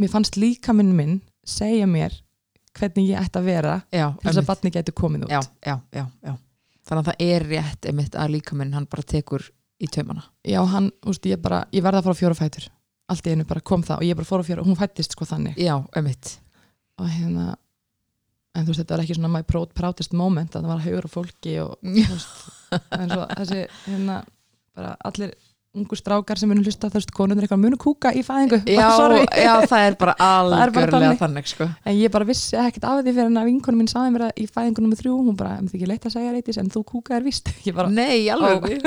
mér 0.00 0.12
fannst 0.12 0.38
líka 0.38 0.74
minn 0.76 0.94
minn 0.94 1.18
segja 1.46 1.88
mér 1.90 2.14
hvernig 2.74 3.10
ég 3.10 3.20
ætti 3.22 3.40
að 3.40 3.48
vera 3.48 3.74
já, 3.90 4.06
til 4.18 4.28
þess 4.28 4.42
að 4.42 4.48
barni 4.50 4.72
geti 4.74 4.94
komið 4.94 5.26
út. 5.26 5.34
Já, 5.34 5.40
já, 5.62 5.76
já, 5.94 6.04
já. 6.26 6.36
Þannig 6.84 7.00
að 7.00 7.10
það 7.10 7.26
er 7.26 7.44
rétt 7.48 7.86
einmitt 7.88 8.16
að 8.18 8.32
líkaminn 8.34 8.74
hann 8.76 8.88
bara 8.90 9.06
tekur 9.08 9.44
í 9.80 9.88
taumana. 9.90 10.24
Já 10.46 10.60
hann, 10.68 10.90
úst, 11.08 11.26
ég, 11.30 11.38
bara, 11.42 11.62
ég 11.74 11.84
verða 11.86 12.02
að 12.02 12.08
fara 12.08 12.18
á 12.18 12.20
fjóra 12.20 12.38
fætur. 12.38 12.66
Allt 13.10 13.28
í 13.28 13.34
einu 13.34 13.46
bara 13.48 13.62
kom 13.62 13.84
það 13.86 14.02
og 14.02 14.08
ég 14.08 14.18
bara 14.18 14.28
fór 14.28 14.42
á 14.42 14.48
fjóra 14.48 14.66
hún 14.66 14.78
fættist 14.78 15.14
sko 15.14 15.28
þannig. 15.28 15.58
Já, 15.60 15.76
einmitt 15.94 16.34
og 17.00 17.08
hérna 17.10 17.46
en 18.54 18.62
þú 18.62 18.70
veist 18.70 18.82
þetta 18.84 18.94
var 18.94 19.02
ekki 19.04 19.16
svona 19.18 19.32
my 19.34 19.42
proud, 19.48 19.72
proudest 19.74 20.12
moment 20.14 20.54
að 20.54 20.62
það 20.66 20.70
var 20.74 20.84
haugur 20.84 21.08
og 21.08 21.14
fólki 21.16 21.56
og 21.64 21.72
þú 21.82 22.04
veist, 22.12 22.36
en 23.00 23.10
svo 23.10 23.24
þessi 23.40 23.64
hérna 23.88 24.20
bara 24.74 24.92
allir 25.08 25.32
ungu 25.74 25.96
strákar 25.98 26.38
sem 26.38 26.46
munu 26.46 26.62
hlusta 26.62 26.86
þú 26.86 27.00
veist 27.00 27.10
konunir 27.16 27.48
eitthvað 27.48 27.62
munu 27.64 27.78
kúka 27.82 28.12
í 28.14 28.20
fæðingu? 28.22 28.60
Já, 28.70 28.86
já, 29.34 29.54
það 29.66 29.86
er 29.88 29.96
bara 29.98 30.14
algjörlega 30.28 31.16
þannig. 31.18 31.48
sko. 31.50 31.66
En 31.82 31.96
ég 31.98 32.12
bara 32.14 32.28
vissi 32.28 32.54
ekkert 32.62 32.86
af 32.86 33.00
því 33.02 33.14
fyrir 33.16 33.26
en 33.32 33.40
að 33.42 33.48
vinkonum 33.50 33.82
mín 33.82 33.90
saði 33.90 34.12
mér 34.14 34.28
að 34.28 34.38
í 34.38 34.46
fæðingu 34.54 34.84
nummer 34.84 35.00
þrjú 35.02 35.16
hún 35.18 35.38
bara, 35.40 35.56
það 35.64 35.74
ekki 35.80 35.88
leitt 35.90 36.06
að 36.06 36.14
segja 36.14 36.34
reytis 36.36 36.60
en 36.62 36.70
þú 36.70 36.84
kúka 36.92 37.16
er 37.18 37.26
vist 37.26 37.50
bara, 37.80 37.90
nei, 37.90 38.28
alveg 38.30 38.78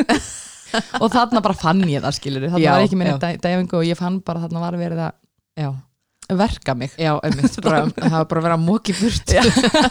og 1.03 1.11
þarna 1.11 1.43
bara 1.43 1.55
fann 1.59 1.83
ég 1.91 2.03
það 2.07 2.15
skilur 2.21 2.47
þarna 2.47 2.63
Já, 2.63 2.71
var 2.77 2.87
ekki 2.87 2.97
minni 2.99 3.13
já. 3.17 3.35
dæfingu 3.43 3.77
og 3.81 3.85
ég 3.87 3.99
fann 3.99 4.21
bara 4.23 4.45
þarna 4.47 4.63
var 4.63 4.79
verið 4.79 5.03
að 5.09 5.13
já, 5.59 5.69
verka 6.29 6.75
mig. 6.75 6.91
Já, 6.99 7.13
einmitt 7.23 7.55
bara, 7.65 7.85
það 7.95 8.17
var 8.17 8.27
bara 8.27 8.41
að 8.41 8.47
vera 8.49 8.59
móki 8.59 8.95
burt. 8.97 9.33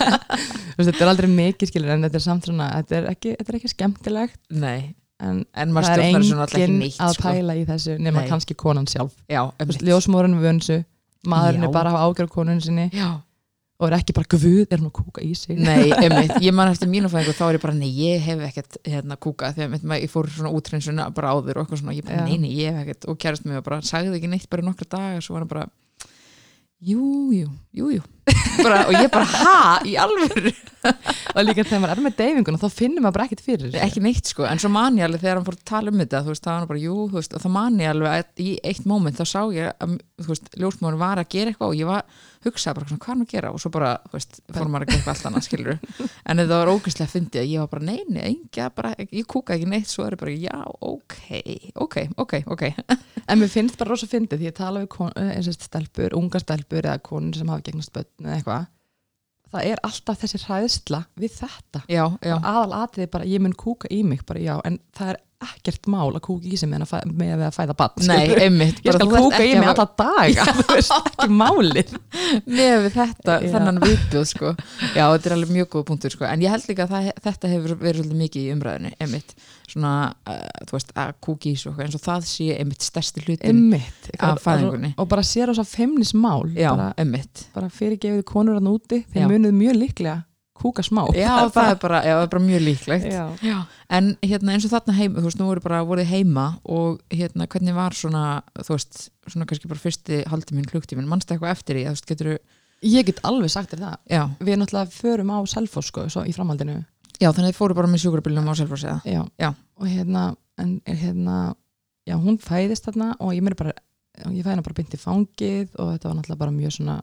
Þetta 0.77 1.01
er 1.01 1.11
aldrei 1.11 1.31
mikið 1.33 1.71
skilur 1.73 1.95
en 1.95 2.05
þetta 2.05 2.19
er 2.19 2.25
samt 2.27 2.49
svona, 2.51 2.67
þetta 2.83 2.97
er 2.99 3.07
ekki, 3.15 3.31
þetta 3.39 3.53
er 3.53 3.57
ekki 3.61 3.71
skemmtilegt. 3.73 4.41
Nei, 4.53 4.93
en 5.25 5.39
en 5.57 5.73
maður 5.73 5.89
það 5.89 5.97
er 5.97 6.03
enginn 6.11 6.75
neitt 6.83 6.99
að 7.01 7.15
sko. 7.17 7.31
pæla 7.33 7.57
í 7.57 7.63
þessu 7.69 7.95
nema 7.97 8.21
Nei. 8.21 8.29
kannski 8.29 8.57
konan 8.61 8.89
sjálf. 8.91 9.15
Ljósmórun 9.81 10.37
við 10.43 10.51
önsu 10.51 10.77
maðurinn 11.27 11.65
er 11.67 11.73
bara 11.75 11.95
að 11.95 12.11
ágjör 12.11 12.29
konun 12.31 12.61
sinni 12.63 12.91
já, 12.93 13.09
og 13.77 13.89
er 13.89 13.97
ekki 13.99 14.15
bara 14.17 14.29
guð, 14.33 14.67
er 14.71 14.81
hún 14.81 14.89
að 14.89 14.95
kúka 15.01 15.25
í 15.25 15.33
sig? 15.37 15.59
Nei, 15.59 15.91
einmitt, 16.03 16.37
ég 16.45 16.55
man 16.57 16.71
eftir 16.73 16.89
mínu 16.93 17.11
fæðingu 17.13 17.35
þá 17.37 17.43
er 17.49 17.59
ég 17.59 17.65
bara, 17.65 17.77
nei, 17.77 17.89
ég 17.93 18.23
hef 18.25 18.45
ekkert 18.51 18.79
hérna 18.87 19.19
kúka 19.21 19.51
því 19.53 19.65
að 19.65 19.67
einmitt, 19.67 19.89
ég 20.05 20.13
fór 20.13 20.29
svona 20.33 20.53
útrensuna 20.57 21.09
bara 21.17 21.33
áður 21.35 21.61
og 21.61 21.67
eitthvað 21.67 21.83
svona, 21.83 21.97
ég 21.97 22.07
bara, 22.07 22.23
Já. 22.23 22.29
nei, 22.29 22.39
nei, 22.45 22.53
ég 22.57 22.73
hef 22.73 22.85
ekkert. 22.87 23.09
Og 23.13 23.19
kærast 23.21 23.45
mig 23.49 23.59
og 23.61 23.67
bara, 23.67 23.83
sagði 23.85 24.17
ekki 24.17 24.31
neitt 24.33 24.49
bara 24.53 24.65
nokkra 24.65 24.89
daga. 24.97 25.21
Svo 25.25 25.37
var 25.37 25.45
hann 25.45 25.53
bara, 25.53 25.67
jú, 26.81 27.33
jú, 27.33 27.49
jú, 27.73 27.91
jú. 27.97 28.03
Bara, 28.63 28.87
og 28.89 28.95
ég 28.97 29.11
bara, 29.13 29.25
ha, 29.25 29.59
í 29.87 29.95
alvöru 30.01 30.53
og 31.37 31.45
líka 31.45 31.65
þegar 31.67 31.83
maður 31.83 32.01
er 32.01 32.05
með 32.07 32.15
deyfinguna 32.21 32.61
þá 32.63 32.69
finnur 32.73 33.05
maður 33.05 33.17
bara 33.17 33.27
ekkert 33.29 33.43
fyrir 33.45 33.67
þessu. 33.67 33.81
ekki 33.85 34.03
neitt 34.05 34.31
sko, 34.31 34.47
en 34.49 34.61
svo 34.63 34.71
man 34.73 34.97
ég 34.97 35.07
alveg 35.07 35.21
þegar 35.23 35.39
hann 35.39 35.47
fór 35.47 35.59
að 35.59 35.67
tala 35.69 35.93
um 35.93 36.01
þetta, 36.01 36.23
þú 36.25 36.33
veist, 36.33 36.45
það 36.47 36.57
var 36.57 36.71
bara, 36.71 36.81
jú, 36.81 36.95
þú 37.11 37.19
veist 37.21 37.37
og 37.37 37.43
það 37.45 37.55
man 37.57 37.77
ég 37.83 37.93
alveg 37.93 38.15
að 38.15 38.43
í 38.47 38.49
eitt 38.71 38.87
moment 38.89 39.21
þá 39.21 39.25
sá 39.29 39.41
ég 39.53 39.69
að, 39.75 39.99
þú 40.23 40.31
veist, 40.33 40.49
ljósmóðurinn 40.57 41.03
var 41.03 41.21
að 41.21 41.29
gera 41.35 41.53
eitthvað 41.53 41.75
og 41.75 41.77
ég 41.77 41.91
var, 41.91 42.07
hugsaði 42.47 42.79
bara, 42.79 42.89
svona, 42.89 43.03
hvað 43.03 43.13
er 43.13 43.17
hann 43.17 43.27
að 43.27 43.35
gera? 43.35 43.53
Og 43.53 43.63
svo 43.63 43.73
bara, 43.75 43.91
þú 44.07 44.17
veist, 44.17 44.41
fór 44.57 44.71
maður 44.73 44.87
að 44.87 44.93
gera 44.93 45.01
eitthvað 45.01 45.15
allt 45.15 45.29
annað 45.31 45.47
skilur, 45.47 45.81
en 46.31 46.43
þetta 46.43 46.61
var 46.63 46.73
ógæslega 46.73 47.13
fyndið 47.13 47.43
að 47.43 47.51
ég 47.53 47.65
var 47.65 47.73
bara, 47.75 47.87
nei, 47.91 48.01
nei, 48.09 48.23
engja, 48.31 48.71
bara, 48.77 48.95
ég 49.05 49.29
kúka 49.29 49.57
ekki 49.57 49.69
neitt, 49.71 49.91
svo 49.91 50.07
er 50.07 50.17
ég 50.17 50.23
bara, 50.23 50.37
já, 50.47 50.57
ok 50.87 51.19
ok, 51.85 51.99
ok, 52.17 52.39
ok. 52.57 52.65
En 53.27 53.41
mér 53.41 53.51
finnst 53.51 53.75
bara 53.81 53.91
rosa 53.91 54.07
fyndið 54.07 54.39
því 54.39 54.47
ég 54.47 54.55
tala 54.55 54.85
við 54.85 54.93
kon, 54.95 55.11
eh, 55.19 55.35
og 55.43 55.57
stelpur, 55.59 56.15
unga 56.15 56.39
stelpur 56.39 56.87
eða 56.87 57.03
konur 57.03 57.35
sem 57.35 57.51
hafa 57.51 57.65
gegnast 57.67 57.91
börn 57.91 58.07
eða 58.23 58.37
eitthvað 58.39 58.69
það 59.53 59.69
er 59.71 59.83
alltaf 59.87 60.21
þessi 60.23 60.41
hræðsla 60.47 61.03
við 61.21 61.37
þetta. 61.41 61.83
Já, 61.91 62.05
já, 62.21 62.35
og 62.37 62.49
aðal 62.53 62.81
atriði 62.83 63.13
bara, 63.15 63.29
ég 63.31 63.45
mun 63.45 63.57
kúka 63.57 63.91
í 63.93 64.03
mig 64.07 64.25
bara 64.27 64.43
já, 64.43 64.55
en 64.67 64.81
það 64.97 65.13
er 65.15 65.21
ekkert 65.45 65.89
mál 65.93 66.15
að 66.17 66.23
kúka 66.25 66.49
í 66.49 66.57
sig 66.57 66.71
með, 66.71 66.87
að, 66.87 67.11
við 67.21 67.43
að 67.45 67.53
fæða 67.57 67.75
bann 67.77 68.07
nei, 68.09 68.23
einmitt 68.47 68.79
ég 68.87 68.97
skal 68.97 69.09
kúka 69.11 69.41
í 69.45 69.51
mig 69.59 69.69
alla 69.69 69.85
daga 70.01 70.47
þú 70.61 70.65
veist, 70.71 70.95
ekki 71.11 71.29
málið 71.37 71.91
með 72.47 72.77
við 72.87 72.89
þetta, 72.97 73.35
Já. 73.45 73.51
þennan 73.53 73.81
viðbjóð 73.85 74.25
sko. 74.31 74.53
já, 74.97 75.03
þetta 75.05 75.29
er 75.29 75.35
alveg 75.37 75.53
mjög 75.59 75.69
góð 75.75 75.85
punktur 75.91 76.15
sko. 76.17 76.25
en 76.31 76.45
ég 76.47 76.55
held 76.55 76.71
líka 76.71 76.87
að 76.87 76.95
það, 76.95 77.11
þetta 77.27 77.51
hefur 77.53 77.75
verið 77.83 78.01
svolítið 78.01 78.23
mikið 78.23 78.47
í 78.47 78.55
umræðinu, 78.57 78.93
einmitt 79.05 79.35
svona, 79.67 79.93
uh, 80.31 80.47
þú 80.71 80.77
veist, 80.79 80.95
að 81.03 81.13
kúki 81.27 81.53
í 81.53 81.59
svo 81.61 81.75
eins 81.83 81.97
og 81.99 82.05
það 82.07 82.29
sé 82.31 82.47
einmitt 82.57 82.87
stærsti 82.87 83.25
hlutin 83.27 83.51
Einmitt, 83.51 84.09
Af 84.23 84.41
fæðingunni. 84.45 84.93
og, 84.97 85.09
bara 85.11 85.25
sér 85.27 85.51
þess 85.53 85.65
að 85.65 85.73
feimnismál 85.75 86.47
já, 86.55 86.71
bara, 86.71 86.93
einmitt 87.03 87.45
bara 87.57 87.69
fyrirgefið 87.75 88.25
konur 88.31 88.57
að 88.61 88.69
núti 88.71 89.03
þeir 89.13 89.29
munuð 89.35 89.57
mjög 89.59 89.79
líklega 89.83 90.17
kúka 90.59 90.85
smá 90.87 91.05
já, 91.17 91.31
það 91.53 91.71
er 91.71 91.79
bara, 91.83 92.01
já, 92.03 92.15
það 92.17 92.25
er 92.25 92.33
bara 92.35 92.45
mjög 92.47 92.65
líklegt 92.67 93.09
já. 93.11 93.25
Já. 93.45 93.57
en 93.99 94.13
hérna 94.23 94.57
eins 94.57 94.67
og 94.69 94.75
þarna 94.75 94.97
heima 94.99 95.21
þú 95.21 95.29
veist, 95.29 95.41
nú 95.41 95.49
voru 95.51 95.65
bara 95.65 95.83
voruð 95.87 96.11
heima 96.11 96.47
og 96.65 97.01
hérna 97.13 97.49
hvernig 97.53 97.77
var 97.77 97.97
svona, 97.97 98.25
þú 98.59 98.77
veist 98.77 99.01
svona 99.27 99.49
kannski 99.49 99.71
bara 99.71 99.83
fyrsti 99.83 100.23
haldi 100.31 100.57
minn 100.57 100.69
klukktíminn 100.71 101.09
mannst 101.11 101.31
eitthvað 101.31 101.55
eftir 101.57 101.81
því, 101.81 102.17
þú 102.23 102.39
ég 102.85 103.07
get 103.09 103.23
alveg 103.27 103.53
sagt 103.53 103.73
þér 103.73 103.85
það 103.85 103.97
já, 104.13 104.23
við 104.41 104.61
náttúrulega 104.61 104.93
förum 104.93 105.33
á 105.33 105.39
Selfoss 105.49 105.93
sko, 105.93 106.07
í 106.27 106.35
framhaldinu 106.37 106.81
já, 107.17 107.31
þannig 107.31 107.47
að 107.47 107.53
þið 107.53 107.59
fóru 107.61 107.77
bara 107.79 107.91
með 107.91 108.03
sjúkrabílunum 108.05 108.53
á 108.53 108.55
Selfoss 108.59 108.85
eða 108.85 108.99
já. 109.09 109.23
Já. 109.41 109.51
og 109.81 109.89
hérna, 109.89 110.25
en, 110.61 110.77
er 110.85 111.01
hérna 111.01 111.37
já, 112.07 112.17
hún 112.21 112.39
fæðist 112.43 112.89
þarna 112.89 113.15
og 113.21 113.33
ég 113.37 113.45
mér 113.45 113.57
bara 113.59 113.77
ég 114.25 114.45
fæði 114.45 114.55
hana 114.55 114.65
bara 114.65 114.79
bynt 114.79 114.97
í 114.97 115.01
fangið 115.01 115.79
og 115.81 115.93
þetta 115.95 116.09
var 116.09 116.19
náttúrulega 116.19 116.43
bara 116.43 116.55
mjög 116.57 116.77
svona 116.77 116.97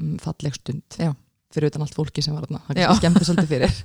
mm, 0.00 0.16
falleg 0.22 0.58
stund 0.58 0.98
Já. 1.00 1.12
Fyrir 1.56 1.72
utan 1.72 1.86
allt 1.86 1.96
fólki 1.96 2.24
sem 2.24 2.36
var 2.36 2.46
þarna. 2.46 2.62
Það 2.68 3.00
skemmti 3.00 3.28
svolítið 3.28 3.54
fyrir. 3.54 3.80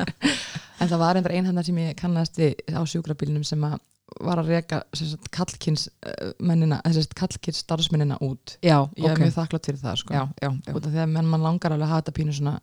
En 0.81 0.89
það 0.89 1.01
var 1.03 1.17
einhver 1.17 1.35
einhandar 1.37 1.65
sem 1.67 1.77
ég 1.77 1.97
kannast 1.99 2.39
á 2.41 2.81
sjúkrabílnum 2.89 3.43
sem 3.47 3.63
að 3.67 3.79
var 4.19 4.41
að 4.41 4.49
uh, 4.51 6.31
mennina, 6.43 6.81
þess 6.83 7.07
að 7.07 7.13
kallkins 7.15 7.61
starfsmennina 7.63 8.17
út. 8.25 8.57
Já, 8.59 8.83
ég 8.97 9.07
er 9.07 9.15
ok, 9.15 9.23
mjög 9.23 9.37
þakklátt 9.37 9.69
fyrir 9.69 9.79
það 9.81 10.01
sko. 10.01 10.17
já, 10.17 10.23
já, 10.41 10.49
út 10.73 10.83
af 10.83 10.91
því 10.91 11.01
að 11.03 11.13
menn 11.13 11.29
mann 11.31 11.45
langar 11.45 11.75
alveg 11.75 11.87
að 11.87 11.93
hafa 11.93 12.03
þetta 12.03 12.15
pínu 12.17 12.35
svona 12.35 12.55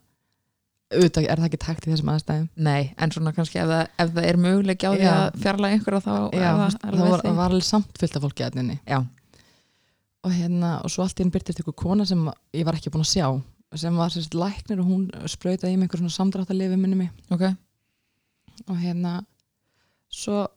auðvitað 0.89 1.27
er 1.29 1.41
það 1.41 1.47
ekki 1.49 1.61
takt 1.61 1.85
í 1.85 1.91
þessum 1.91 2.11
aðstæðum. 2.13 2.47
Nei, 2.65 2.89
en 2.97 3.13
svona 3.13 3.33
kannski 3.37 3.61
ef 3.61 3.69
það, 3.69 3.83
ef 4.01 4.13
það 4.15 4.27
er 4.29 4.39
möguleik 4.41 4.85
á 4.85 4.91
því 4.91 5.09
að 5.11 5.39
fjarlæga 5.43 5.77
einhverja 5.77 6.01
þá 6.05 6.13
já, 6.13 6.39
er 6.39 6.57
það, 6.59 6.77
það, 6.85 7.03
var, 7.03 7.25
var 7.39 7.45
alveg 7.45 7.67
samt 7.67 8.01
fullt 8.01 8.17
af 8.17 8.25
fólki 8.25 8.45
að 8.45 8.57
henni 8.61 8.77
Já, 8.89 8.99
og 10.25 10.33
hérna, 10.33 10.71
og 10.81 10.93
svo 10.93 11.05
allt 11.05 11.19
í 11.19 11.23
henni 11.23 11.35
byrtist 11.35 11.61
ykkur 11.61 11.77
kona 11.77 12.07
sem 12.09 12.23
ég 12.57 12.65
var 12.65 12.79
ekki 12.79 12.93
búin 12.93 13.05
að 13.05 13.11
sjá 13.13 13.27
sem 13.77 13.97
var 13.97 14.09
sérst 14.13 14.33
læknir 14.33 14.81
og 14.81 14.87
hún 14.89 15.03
sprautaði 15.29 15.75
í 15.75 15.77
mig 15.77 15.87
einhver 15.89 16.01
svona 16.01 16.15
samdráttalifi 16.15 16.77
minni 16.79 16.97
mig 16.97 17.11
ok, 17.29 17.43
og 18.67 18.79
hérna 18.81 19.19
svo, 20.09 20.47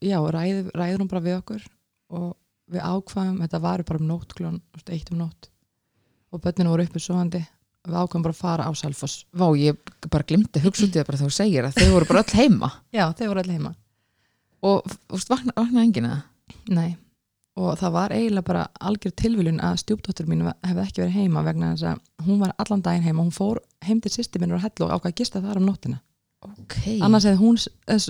já, 0.00 0.16
ræður, 0.16 0.70
ræður 0.76 1.04
hún 1.04 1.10
bara 1.10 1.24
við 1.24 1.38
okkur 1.40 1.66
og 2.16 2.30
við 2.72 2.84
ákvaðum, 2.84 3.40
þetta 3.44 3.60
var 3.62 3.84
bara 3.88 4.00
um 4.00 4.08
nótt 4.08 4.36
klón, 4.36 4.60
eitt 4.88 5.10
um 5.12 5.20
nótt. 5.20 5.50
Og 6.32 6.40
börninu 6.40 6.72
voru 6.72 6.86
uppi 6.86 7.02
svoandi 7.02 7.42
við 7.84 7.98
ákvaðum 7.98 8.24
bara 8.24 8.36
að 8.36 8.40
fara 8.40 8.68
á 8.68 8.72
Selfoss. 8.78 9.26
Vá, 9.36 9.46
ég 9.58 9.78
bara 10.08 10.26
glimti 10.28 10.60
að 10.60 10.68
hugsa 10.68 10.86
út 10.86 10.94
í 10.94 11.00
það 11.00 11.08
bara 11.10 11.20
þú 11.20 11.30
segir 11.36 11.68
að 11.68 11.78
þau 11.80 11.94
voru 11.96 12.08
bara 12.08 12.24
öll 12.24 12.38
heima. 12.40 12.70
Já, 12.96 13.04
þau 13.18 13.26
voru 13.26 13.42
allir 13.42 13.58
heima. 13.58 13.72
Og 14.62 14.84
þú 14.88 15.18
veist, 15.18 15.32
vakna, 15.32 15.56
vaknaði 15.58 15.86
enginn 15.88 16.08
eða? 16.08 16.20
Nei, 16.72 16.90
og 17.60 17.74
það 17.80 17.92
var 17.96 18.14
eiginlega 18.16 18.46
bara 18.46 18.62
algjör 18.80 19.12
tilviljun 19.22 19.60
að 19.64 19.80
stjúpdóttur 19.82 20.28
mín 20.30 20.46
hefði 20.64 20.86
ekki 20.86 21.02
verið 21.02 21.18
heima 21.18 21.42
vegna 21.44 21.74
þess 21.74 21.90
að 21.90 22.28
hún 22.28 22.40
var 22.40 22.54
allan 22.62 22.84
daginn 22.84 23.04
heima, 23.04 23.26
hún 23.26 23.34
fór 23.34 23.60
heim 23.84 24.00
til 24.00 24.12
sýsti 24.14 24.40
minn 24.40 24.54
og 24.56 24.62
hella 24.64 24.86
og 24.86 24.94
ákvað 24.96 25.12
að 25.12 25.18
gista 25.20 25.42
þar 25.44 25.60
um 25.60 25.68
nóttina. 25.68 26.00
Ok, 26.42 26.74
annars 27.06 27.26
hefði 27.28 27.38
hún 27.38 27.58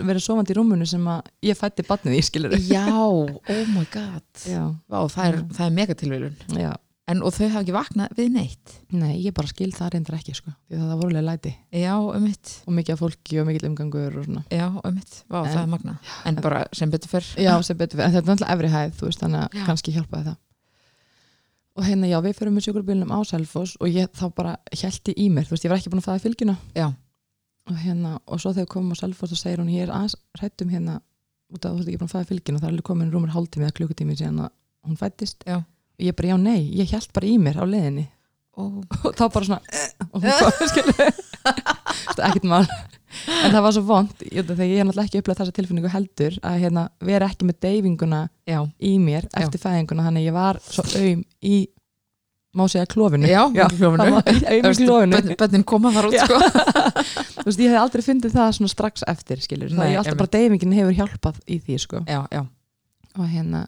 verið 0.09 0.25
sofandi 0.25 0.55
í 0.55 0.57
rúmunu 0.57 0.87
sem 0.89 1.03
að 1.11 1.27
ég 1.45 1.59
fætti 1.59 1.85
batnið 1.85 2.15
í 2.17 2.23
skilur 2.25 2.55
já, 2.65 2.87
oh 2.97 3.27
my 3.75 3.85
god. 3.93 4.25
Já, 4.49 4.63
Vá, 4.89 5.03
það 5.13 5.27
er, 5.27 5.41
það 5.59 5.67
er 5.67 5.75
megatilvílun 5.81 6.39
já, 6.63 6.71
En 7.13 7.21
og 7.27 7.35
þau 7.37 7.47
hafa 7.51 7.61
ekki 7.63 7.75
vaknað 7.77 8.13
við 8.19 8.29
neitt? 8.35 8.75
Nei, 8.97 9.13
ég 9.27 9.35
bara 9.37 9.51
skil 9.51 9.69
það 9.77 9.91
reyndar 9.97 10.17
ekki 10.19 10.35
sko, 10.39 10.53
því 10.71 10.79
að 10.79 10.87
það 10.93 11.01
vorulega 11.03 11.25
læti. 11.29 11.53
Já, 11.83 11.93
um 12.01 12.23
mitt. 12.25 12.53
Og 12.67 12.77
mikið 12.79 12.95
af 12.95 13.03
fólki 13.03 13.41
og 13.43 13.49
mikið 13.51 13.67
umgangur 13.69 14.17
og 14.21 14.25
svona. 14.29 14.45
Já, 14.55 14.67
um 14.73 14.95
mitt, 14.97 15.19
vá, 15.29 15.39
En- 15.43 15.51
það 15.53 15.61
er 15.63 15.71
magnað. 15.75 16.15
En 16.31 16.41
bara 16.47 16.63
sem 16.73 16.91
betur 16.95 17.13
fyrr. 17.13 17.29
Já, 17.45 17.53
sem 17.67 17.77
betur 17.77 17.99
fyrir, 18.01 18.07
en 18.09 18.15
þetta 18.17 18.23
er 18.25 18.31
náttúrulega 18.33 18.57
efri 18.57 18.73
hæð 18.77 18.97
þú 19.01 19.09
veist, 19.11 19.21
þannig 19.27 19.43
að 19.45 19.59
Já. 19.61 19.67
kannski 19.69 19.93
hjálpaði 19.99 20.25
það. 20.31 20.37
Og 21.77 21.85
hérna 21.89 22.09
já, 22.11 22.19
við 22.21 22.35
fyrir 22.37 22.53
með 22.53 22.65
sjúkrabílnum 22.67 23.13
á 23.17 23.19
Selfoss 23.25 23.77
og 23.81 23.89
ég 23.89 24.09
þá 24.13 24.27
bara 24.37 24.57
hælti 24.77 25.15
í 25.17 25.29
mér, 25.33 25.47
þú 25.49 25.55
veist, 25.57 25.65
ég 25.65 25.73
var 25.73 25.79
ekki 25.81 25.93
búin 25.93 26.03
að 26.03 26.09
fæða 26.11 26.25
fylgina. 26.27 26.57
Já. 26.77 26.93
og 27.71 27.77
hérna, 27.79 28.19
og 28.27 28.41
svo 28.43 28.51
þegar 28.51 28.67
við 28.67 28.73
komum 28.75 28.93
á 28.93 28.97
Selfoss 28.99 29.33
og 29.33 29.39
segir 29.39 29.61
hún, 29.63 29.69
ég 29.71 29.85
er 29.87 29.93
aðeins 29.95 30.17
hrættum 30.37 30.69
hérna 30.69 30.97
út 31.53 31.65
af 31.65 31.71
að 31.71 31.77
þú 31.77 31.79
veist 31.79 31.89
ekki 31.93 32.01
búin 32.01 32.11
að 32.11 32.15
fæða 32.17 32.29
fylgina. 32.33 32.57
Og 32.57 32.61
það 32.61 32.67
er 32.69 32.73
alveg 32.73 32.85
komin 32.89 33.13
rúmur 33.13 33.31
hálftími 33.33 33.65
eða 33.69 33.77
klukkutími 33.79 34.17
síðan 34.19 34.41
að 34.43 34.51
hún 34.89 34.99
fættist 34.99 35.45
Já. 35.47 35.63
Ég 36.03 36.17
bara, 36.19 36.33
já 36.35 36.39
nei, 36.41 36.63
ég 36.81 36.91
held 36.95 37.13
bara 37.17 37.29
í 37.31 37.37
mér 37.43 37.61
á 37.63 37.65
leiðinni. 37.69 38.07
Ó, 38.53 38.63
og 39.09 39.15
þá 39.17 39.23
bara 39.33 39.47
svona 39.49 39.61
eh, 39.73 39.93
og 40.13 40.21
hún 40.21 40.35
kom, 40.37 40.67
skilu 40.73 40.93
það 40.93 42.19
er 42.19 42.27
ekkert 42.29 42.49
mál. 42.51 42.67
En 43.43 43.53
það 43.53 43.63
var 43.65 43.75
svo 43.77 43.83
vond, 43.89 44.13
þegar 44.25 44.67
ég 44.69 44.81
er 44.83 44.87
náttúrulega 44.89 45.09
ekki 45.09 45.21
upplegað 45.23 45.41
þessa 45.43 45.55
tilfinningu 45.57 45.91
heldur 45.93 46.37
að 46.49 46.59
hérna, 46.65 46.85
vera 47.05 47.29
ekki 47.33 47.49
með 47.49 47.59
deyfinguna 47.65 48.21
já, 48.49 48.59
í 48.81 48.93
mér 49.01 49.29
eftir 49.37 49.61
fæðinguna 49.63 50.07
þannig 50.07 50.29
ég 50.29 50.37
var 50.37 50.61
svo 50.65 50.85
aum 51.01 51.25
í 51.45 51.57
má 52.53 52.67
segja 52.69 52.87
klófinu 52.89 53.29
já, 53.29 53.41
Já, 53.57 53.67
klófinu. 53.73 55.09
það 55.09 55.37
Bönnin 55.41 55.65
koma 55.65 55.93
þar 55.95 56.09
út 56.11 56.17
Já. 56.17 56.25
sko. 56.27 56.41
Þú 57.43 57.47
veist, 57.49 57.63
ég 57.65 57.73
hef 57.73 57.81
aldrei 57.81 58.05
fundið 58.05 58.35
það 58.37 58.59
strax 58.73 59.05
eftir 59.09 59.41
skilur, 59.45 59.73
það 59.73 59.81
Nei, 59.81 59.93
er 59.95 60.01
alltaf 60.03 60.19
bara 60.21 60.33
deyfingin 60.37 60.75
hefur 60.77 60.99
hjálpað 61.01 61.41
í 61.49 61.61
því 61.65 61.79
sko. 61.81 62.03
Já, 62.09 62.21
já, 62.33 62.43
og 63.17 63.31
hérna, 63.33 63.65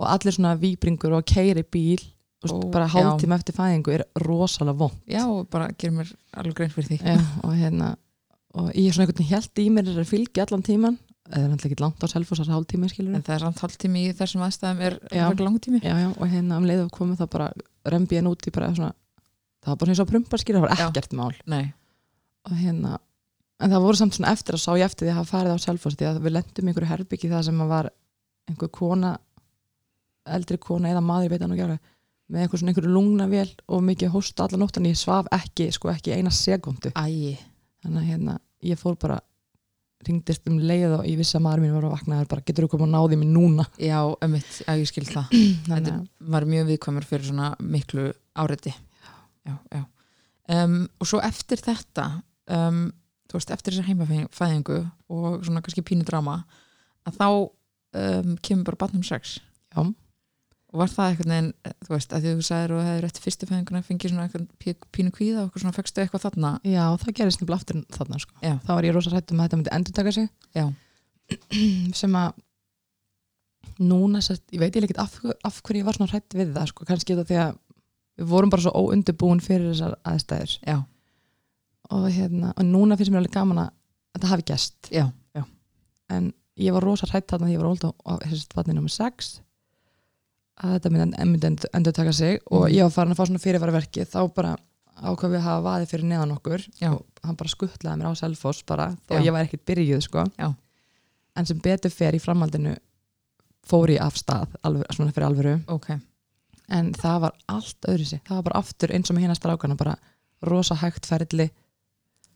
og 0.00 0.08
allir 0.14 0.34
svona 0.36 0.54
víbringur 0.60 1.12
og 1.18 1.26
keiri 1.28 1.62
bíl 1.62 2.00
veist, 2.40 2.54
Ó, 2.56 2.70
bara 2.72 2.86
já. 2.88 2.94
hálftíma 2.96 3.36
eftir 3.36 3.56
fæðingu 3.56 3.92
er 3.98 4.06
rosalega 4.24 4.78
vond 4.80 4.96
já, 5.10 5.24
bara 5.52 5.68
gerir 5.76 5.98
mér 5.98 6.14
alveg 6.40 6.56
grein 6.56 6.72
fyrir 6.72 6.88
því. 6.88 6.98
Já, 7.04 7.20
og 7.44 7.54
hérna 7.58 7.90
og 8.56 8.70
ég 8.74 8.88
er 8.88 8.96
svona 8.96 9.06
einhvern 9.06 9.20
veginn 9.20 9.34
held 9.36 9.60
í 9.62 9.66
mér 9.70 9.90
er 9.92 10.00
að 10.02 10.08
fylgja 10.10 10.46
allan 10.46 10.64
tíman 10.66 10.96
eða 11.30 11.44
er 11.44 11.50
náttúrulega 11.52 11.70
ekki 11.70 11.84
langt 11.84 12.02
á 12.02 12.06
selfos 12.10 12.40
þessar 12.40 12.56
hálftími 12.56 12.88
skilur 12.90 13.14
En 13.14 13.22
það 13.22 13.34
er 13.36 13.44
samt 13.44 13.60
hálftími 13.62 14.00
í 14.08 14.14
þessum 14.18 14.42
aðstæðum 14.48 14.80
er 14.88 14.96
frekar 15.04 15.44
langur 15.44 15.62
tími. 15.62 15.78
Já, 15.84 15.94
já, 16.00 16.08
og 16.16 16.32
hérna 16.32 16.56
um 16.58 16.66
leið 16.66 16.80
og 16.86 16.90
komið 16.96 17.20
það 17.20 17.30
bara 17.36 17.50
rembi 17.94 18.18
henn 18.18 18.30
út 18.32 18.48
í 18.48 18.54
bara 18.56 18.72
svona 18.74 18.90
það 19.60 19.70
var 19.70 19.78
bara 19.84 19.92
eins 19.94 20.00
og 20.02 20.08
prumpar 20.10 20.40
skilur, 20.42 20.64
það 20.64 20.80
var 20.80 20.88
ekkert 20.88 21.14
mál. 21.20 21.36
Nei, 21.46 21.64
og 22.48 22.56
hérna, 22.58 22.96
en 23.60 23.70
það 23.76 23.84
voru 23.86 24.00
samt 24.00 24.16
svona 24.16 24.32
eftir 24.34 24.56
að 24.56 24.62
sá 24.64 24.70
ég 24.80 24.84
eftir 24.88 25.06
því 25.06 25.12
að 25.12 25.18
hafa 25.20 25.30
farið 25.36 25.54
á 25.54 25.58
selfos 25.68 25.96
því 26.00 26.08
að 26.10 26.20
við 26.24 26.34
lendum 26.38 26.70
einhverju 26.72 26.90
herbyggi 26.90 27.30
það 27.30 27.44
sem 27.50 27.60
að 27.62 27.72
var 27.76 27.90
einhver 28.50 28.72
kona 28.74 29.12
eldri 30.26 30.58
kona 30.60 30.90
eða 30.92 31.02
maður, 31.04 31.34
veit 31.34 31.44
hann 31.44 31.54
og 31.54 31.60
gera 31.60 31.78
með 32.30 32.44
einhver 32.44 32.60
svona 32.60 32.72
einhverju 32.72 32.92
lungnavél 32.94 33.48
og 33.66 33.82
mikið 33.86 34.12
hósta 34.14 34.44
allan 34.44 34.62
nótt 34.62 34.78
en 34.78 34.86
ég 34.86 34.98
svaf 34.98 35.26
ekki, 35.34 35.70
sko 35.74 35.90
ekki 35.90 36.14
eina 36.14 36.30
sekundu 36.34 36.92
æi. 36.94 37.34
Þannig 37.82 38.02
að 38.02 38.08
hérna, 38.12 38.36
ég 38.70 38.78
fór 38.78 38.98
bara 39.00 39.18
ringdist 40.06 40.46
um 40.48 40.60
leið 40.62 40.94
og 41.00 41.08
ég 41.08 41.18
vissi 41.20 41.36
að 41.36 41.44
maður 41.44 41.64
mín 41.64 41.74
var 41.74 41.88
að 41.88 41.94
vakna 41.96 42.20
bara 42.30 42.44
getur 42.46 42.66
þú 42.66 42.70
komið 42.74 42.86
að 42.86 42.94
náði 42.94 43.18
mér 43.20 43.32
núna? 43.34 43.66
Já, 43.82 43.98
ömmitt, 44.24 44.52
já, 44.62 44.70
ég 44.78 44.88
skil 44.88 45.06
það. 45.08 45.34
Þetta 45.68 45.96
að 45.96 46.06
var 46.36 46.46
mjög 46.48 46.70
viðkvæmur 46.70 47.08
fyrir 47.08 47.28
svona 47.28 47.50
miklu 47.60 48.06
áreiti 48.38 48.72
Já, 49.48 49.54
já. 49.72 49.82
Um, 50.50 50.80
Og 51.00 51.08
svo 51.08 51.20
eftir 51.24 51.60
þetta 51.62 52.04
um, 52.50 52.88
þú 53.30 53.38
veist, 53.38 53.52
eftir 53.54 53.74
þessar 53.74 53.88
heimafæðingu 53.88 54.78
og 55.14 55.44
svona 55.46 55.62
kannski 55.64 55.84
pínu 55.86 56.06
drama 56.06 56.40
að 57.08 57.18
þá 57.20 57.28
um, 57.30 58.34
kemur 58.42 58.70
bara 58.70 58.80
batnum 58.84 59.04
sex. 59.06 59.38
Já. 59.74 59.84
Og 60.70 60.78
var 60.78 60.90
það 60.92 61.08
einhvern 61.10 61.32
veginn, 61.34 61.48
þú 61.86 61.90
veist, 61.94 62.12
að 62.14 62.22
því 62.26 62.32
þú 62.38 62.44
sagðir 62.46 62.72
og 62.76 62.84
hefði 62.86 63.00
rétt 63.04 63.20
fyrstu 63.24 63.46
fæðinguna 63.50 63.80
fengið 63.86 64.12
svona 64.12 64.26
pí- 64.62 64.76
pínu 64.94 65.10
kvíða 65.16 65.40
og 65.42 65.48
eitthvað 65.48 65.64
svona, 65.64 65.74
fegstu 65.78 66.02
eitthvað 66.04 66.24
þarna. 66.28 66.50
Já, 66.62 66.84
það 67.02 67.16
gerist 67.18 67.40
nefnilega 67.42 67.58
aftur 67.60 67.80
þarna 67.96 68.20
sko. 68.22 68.36
Þá 68.66 68.70
var 68.76 68.86
ég 68.86 68.94
rosa 68.94 69.10
hrættum 69.14 69.40
að 69.42 69.48
þetta 69.48 69.58
myndi 69.60 69.74
endur 69.78 69.96
taka 69.98 70.12
sig. 70.14 70.28
Já, 70.54 70.66
sem 72.00 72.14
að 72.20 72.38
núna, 73.80 74.20
sest, 74.22 74.44
ég 74.54 74.60
veit 74.62 74.76
ég 74.76 74.86
ekkert 74.86 75.02
af, 75.02 75.18
af 75.48 75.58
hverju 75.64 75.82
ég 75.82 75.88
var 75.88 75.96
svona 75.98 76.12
hrætt 76.12 76.36
við 76.38 76.54
það 76.54 76.70
sko. 76.70 76.86
kannski 76.88 77.16
þetta 77.16 77.28
því 77.30 77.40
að 77.42 77.58
við 78.20 78.30
vorum 78.30 78.50
bara 78.52 78.64
svo 78.66 78.72
óundubúin 78.76 79.40
fyrir 79.42 79.70
þessar 79.72 79.94
aðstæður. 80.06 80.56
Já, 80.68 80.78
og, 81.90 82.08
hérna, 82.14 82.52
og 82.54 82.66
núna 82.68 82.98
finnst 83.00 83.10
mér 83.14 83.22
alveg 83.24 83.34
gaman 83.34 83.62
að 83.64 83.70
þetta 84.16 84.30
hafi 84.34 84.46
gæst 84.52 84.90
en 86.10 86.32
ég 86.60 86.74
var 86.74 86.82
rosa 86.84 87.06
hrætt 87.10 87.28
þarna 87.30 87.46
því 87.48 87.54
ég 87.56 87.62
var 87.62 87.70
óld 87.70 87.84
á, 87.86 87.90
á 88.06 88.12
þessi 88.26 88.48
vatni 88.58 88.74
nummer 88.76 88.90
6 88.92 89.28
að 90.60 90.74
þetta 90.76 90.90
myndi, 90.92 91.24
myndi 91.26 91.50
endur, 91.72 91.92
taka 91.96 92.12
sig 92.12 92.40
og 92.50 92.66
Mhm. 92.68 92.74
ég 92.76 92.82
var 92.82 92.90
farin 92.90 93.12
að 93.14 93.16
fá 93.20 93.26
svona 93.26 93.40
fyrirvara 93.40 93.72
verki 93.72 94.04
þá 94.04 94.34
bara 94.34 94.56
ákvað 95.00 95.30
við 95.32 95.38
að 95.40 95.46
hafa 95.48 95.64
vaðið 95.68 95.88
fyrir 95.90 96.04
neðan 96.10 96.32
okkur 96.36 96.66
Já. 96.80 96.90
og 96.92 97.04
hann 97.24 97.36
bara 97.36 97.48
skuttlaði 97.48 97.96
mér 97.98 98.10
á 98.12 98.20
Selfoss 98.20 98.62
bara 98.66 98.96
Já. 99.08 99.20
ég 99.24 99.32
var 99.32 99.44
ekkert 99.46 99.64
byrjuð 99.64 100.02
sko. 100.02 100.24
Já. 100.38 100.54
en 101.36 101.46
sem 101.46 101.58
betur 101.60 101.90
fer 101.90 102.12
í 102.12 102.20
framhaldinu 102.20 102.76
fór 103.64 103.88
ég 103.88 104.00
af 104.02 104.14
stað 104.18 104.48
alveg, 104.64 104.84
svona 104.92 105.12
fyrir 105.12 105.26
alvöru. 105.28 105.60
Ok, 105.68 105.90
en 106.68 106.92
það 106.92 107.20
var 107.20 107.32
allt 107.48 107.80
öðru 107.88 108.04
sig 108.06 108.20
það 108.24 108.34
var 108.36 108.42
bara 108.42 108.58
aftur 108.58 108.88
eins 108.92 109.10
og 109.10 109.16
með 109.16 109.22
hérna 109.28 109.36
strákana 109.38 109.76
bara 109.76 109.96
rosa 110.42 110.74
hægt 110.74 111.06
ferli. 111.06 111.50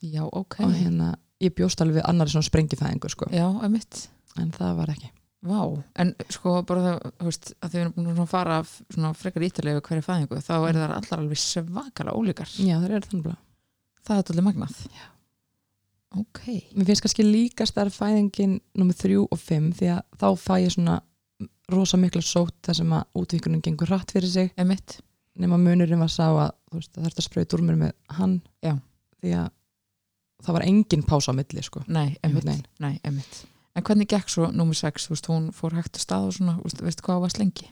Já, 0.02 0.22
ok. 0.32 0.60
Og 0.60 0.72
hérna 0.72 1.14
ég 1.40 1.54
bjóst 1.54 1.80
alveg 1.80 1.96
við 2.02 2.08
annari 2.08 2.30
svona 2.30 2.48
sprengifæðingur 2.48 3.10
sko. 3.10 3.26
Já, 3.32 3.44
en 4.38 4.50
það 4.52 4.76
var 4.76 4.86
ekki 4.94 5.10
Vá, 5.44 5.60
en 6.00 6.14
sko 6.32 6.54
bara 6.64 6.80
það, 6.86 7.08
þú 7.20 7.26
veist, 7.28 7.50
að 7.60 7.72
þau 7.74 7.80
erum 7.82 7.94
búin 7.98 8.20
að 8.22 8.28
fara 8.30 8.58
svona 8.64 9.10
frekar 9.18 9.44
ítalegu 9.44 9.82
hverju 9.84 10.04
fæðingu, 10.06 10.38
þá 10.40 10.54
er 10.70 10.78
það 10.78 10.94
allar 10.96 11.18
alveg 11.20 11.40
svakalega 11.42 12.14
ólíkar. 12.16 12.52
já 12.64 12.76
það 12.80 12.94
er 12.96 13.08
þannig 13.10 13.26
bara 13.28 13.40
Það 14.04 14.18
er 14.20 14.30
allir 14.32 14.44
magnað. 14.44 14.78
Já. 14.92 15.04
Ok. 16.14 16.40
mér 16.76 16.86
finnst 16.88 17.02
kannski 17.04 17.24
líka 17.26 17.64
stærð 17.66 17.94
fæðingin 17.96 18.58
nummið 18.78 18.98
þrjú 19.00 19.22
og 19.34 19.40
fimm 19.40 19.70
því 19.74 19.88
að 19.96 20.02
þá 20.20 20.26
fæ 20.38 20.54
ég 20.62 20.74
svona 20.76 20.98
rosa 21.72 21.96
mikla 21.98 22.22
sót 22.22 22.54
þar 22.64 22.76
sem 22.78 22.92
að 22.94 23.04
útvíkunin 23.18 23.62
gengur 23.64 23.88
hratt 23.90 24.12
fyrir 24.14 24.28
sig 24.30 24.52
Emitt. 24.60 25.00
nema 25.40 25.56
munurinn 25.58 25.98
var 26.04 26.12
sá 26.12 26.28
að 26.28 26.52
þú 26.70 26.78
veist, 26.78 26.92
það 26.94 27.08
þarf 27.08 27.18
að 27.18 27.26
sprauta 27.28 27.56
úr 27.58 27.64
mér 27.66 27.80
með 27.80 27.92
hann 28.20 28.36
Já. 28.62 28.74
því 29.24 29.32
að 29.40 29.48
það 30.44 30.56
var 30.58 30.66
engin 30.68 31.02
pása 31.08 31.32
á 31.32 31.38
milli 31.40 31.62
sko. 31.64 31.82
Nei, 31.88 32.16
emitt. 32.22 32.68
Nei, 32.84 32.94
emitt. 33.02 33.44
En 33.74 33.82
hvernig 33.82 34.06
gekk 34.10 34.28
svo 34.30 34.50
númer 34.54 34.76
6, 34.78 35.08
þú 35.08 35.14
veist, 35.16 35.26
hún 35.32 35.46
fór 35.54 35.74
hægt 35.74 35.96
að 35.98 36.04
stað 36.04 36.28
og 36.28 36.36
svona, 36.36 36.58
veistu 36.84 37.02
hvað 37.06 37.24
var 37.24 37.32
slengi? 37.34 37.70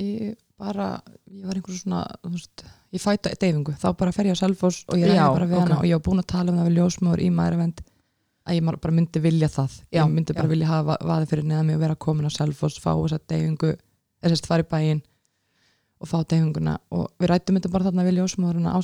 ég 0.00 0.34
bara, 0.58 1.00
ég 1.30 1.46
var 1.46 1.58
einhversu 1.58 1.82
svona 1.84 2.02
þú 2.22 2.32
veist, 2.34 2.64
ég 2.94 3.02
fæta 3.02 3.32
deyfingu 3.40 3.74
þá 3.78 3.88
bara 3.98 4.12
fer 4.14 4.28
ég 4.30 4.38
á 4.38 4.42
Selfoss 4.42 4.84
og 4.88 4.98
ég 4.98 5.10
ræði 5.10 5.18
Já, 5.18 5.26
bara 5.30 5.48
við 5.50 5.58
ok. 5.58 5.64
hana 5.64 5.78
og 5.80 5.88
ég 5.88 5.98
var 5.98 6.04
búin 6.08 6.22
að 6.22 6.30
tala 6.32 6.52
um 6.52 6.60
það 6.60 6.68
við 6.68 6.78
ljósmóður 6.78 7.22
í 7.24 7.30
maðurvend 7.34 7.82
að 8.44 8.58
ég 8.58 8.68
bara 8.68 8.94
myndi 8.94 9.22
vilja 9.24 9.50
það 9.54 9.76
Já, 9.94 10.02
ég 10.02 10.12
myndi 10.14 10.36
bara 10.36 10.48
já. 10.48 10.52
vilja 10.54 10.70
hafa 10.70 10.96
vaði 11.10 11.28
fyrir 11.30 11.48
neðan 11.48 11.66
mig 11.70 11.78
og 11.78 11.82
vera 11.84 11.98
komin 12.06 12.28
á 12.28 12.32
Selfoss, 12.34 12.80
fá 12.82 12.90
þessa 12.94 13.20
deyfingu 13.30 13.74
þess 14.24 14.44
að 14.44 14.50
fara 14.50 14.66
í 14.66 14.70
bæinn 14.74 15.02
og 16.00 16.10
fá 16.10 16.18
deyfinguna 16.22 16.78
og 16.94 17.06
við 17.18 17.30
rættum 17.30 17.58
þetta 17.58 17.72
bara 17.72 17.88
þarna 17.88 18.06
við 18.08 18.18
ljósmóðurina 18.18 18.74
á 18.74 18.78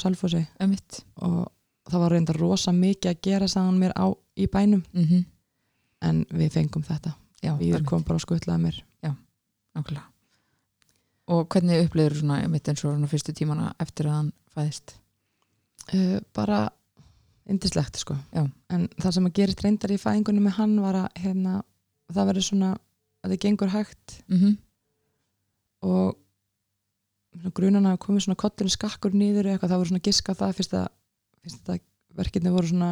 Emitt. 0.60 1.02
og 1.16 1.50
það 1.90 2.00
var 2.00 2.12
reynda 2.14 2.32
rosa 2.38 2.72
mikið 2.72 3.10
að 3.10 3.20
gera 3.22 3.48
sagðan 3.48 3.78
mér 3.80 3.92
á, 3.98 4.06
í 4.36 4.46
bænum 4.46 4.84
Mm 4.94 5.24
en 6.06 6.22
við 6.30 6.54
fengum 6.54 6.84
þetta. 6.86 7.14
Já, 7.40 7.54
við 7.56 7.74
einmitt, 7.74 7.88
kom 7.88 8.04
bara 8.06 8.20
og 8.20 8.24
skuttlaði 8.24 8.64
mér. 8.66 8.80
Nákvæmlega. 9.76 10.06
Og 11.30 11.44
hvernig 11.52 11.84
upplifir 11.84 12.16
svona, 12.18 12.40
emitt 12.42 12.68
eins 12.68 12.82
og 12.82 12.90
svona 12.90 13.08
fyrstu 13.10 13.32
tímana 13.38 13.68
eftir 13.78 14.08
að 14.10 14.16
hann 14.16 14.32
fæðist? 14.50 14.96
uh, 15.94 16.18
bara 16.36 16.68
indislegt 17.50 17.98
sko. 17.98 18.16
Já. 18.34 18.44
en 18.70 18.88
það 19.00 19.14
sem 19.16 19.28
að 19.28 19.36
gerist 19.38 19.62
reyndar 19.64 19.94
í 19.94 20.00
fæðingunum 20.00 20.46
með 20.46 20.56
hann 20.58 20.74
var 20.82 20.98
að 21.04 21.22
hérna, 21.22 21.60
það 22.10 22.28
verður 22.30 22.46
svona 22.46 22.72
að 22.74 23.32
það 23.32 23.40
gengur 23.46 23.72
hægt. 23.74 24.18
Mm 24.30 24.58
og 25.80 26.16
svona 27.32 27.52
grunan 27.56 27.86
að 27.88 28.00
komið 28.04 28.26
svona 28.26 28.36
kottinu 28.36 28.68
skakkur 28.68 29.14
nýður 29.16 29.46
eitthvað, 29.48 29.70
það 29.70 29.78
voru 29.80 29.88
svona 29.88 30.02
giska 30.04 30.34
það 30.36 30.50
fyrst 30.58 30.74
að, 30.76 30.88
fyrst 31.40 31.70
að 31.72 31.78
verkinni 32.18 32.52
voru 32.52 32.68
svona 32.68 32.90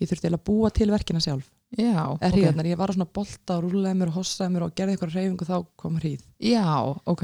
ég 0.00 0.10
þurfti 0.10 0.32
að 0.32 0.44
búa 0.48 0.70
til 0.74 0.88
verkina 0.90 1.22
sjálf 1.22 1.46
Já, 1.76 1.92
eða 1.92 2.16
ok. 2.16 2.32
hríðarnar, 2.32 2.66
ég 2.70 2.78
var 2.80 2.88
á 2.88 2.94
svona 2.96 3.08
bolta 3.18 3.56
og 3.58 3.64
rúlaði 3.66 3.98
mér 4.00 4.08
og 4.12 4.16
hossaði 4.20 4.50
mér 4.54 4.62
og 4.64 4.74
gerði 4.76 4.92
eitthvað 4.96 5.14
reyfingu 5.16 5.44
þá 5.48 5.56
kom 5.76 5.94
hríð. 6.00 6.22
Já, 6.40 6.64
ok. 7.04 7.22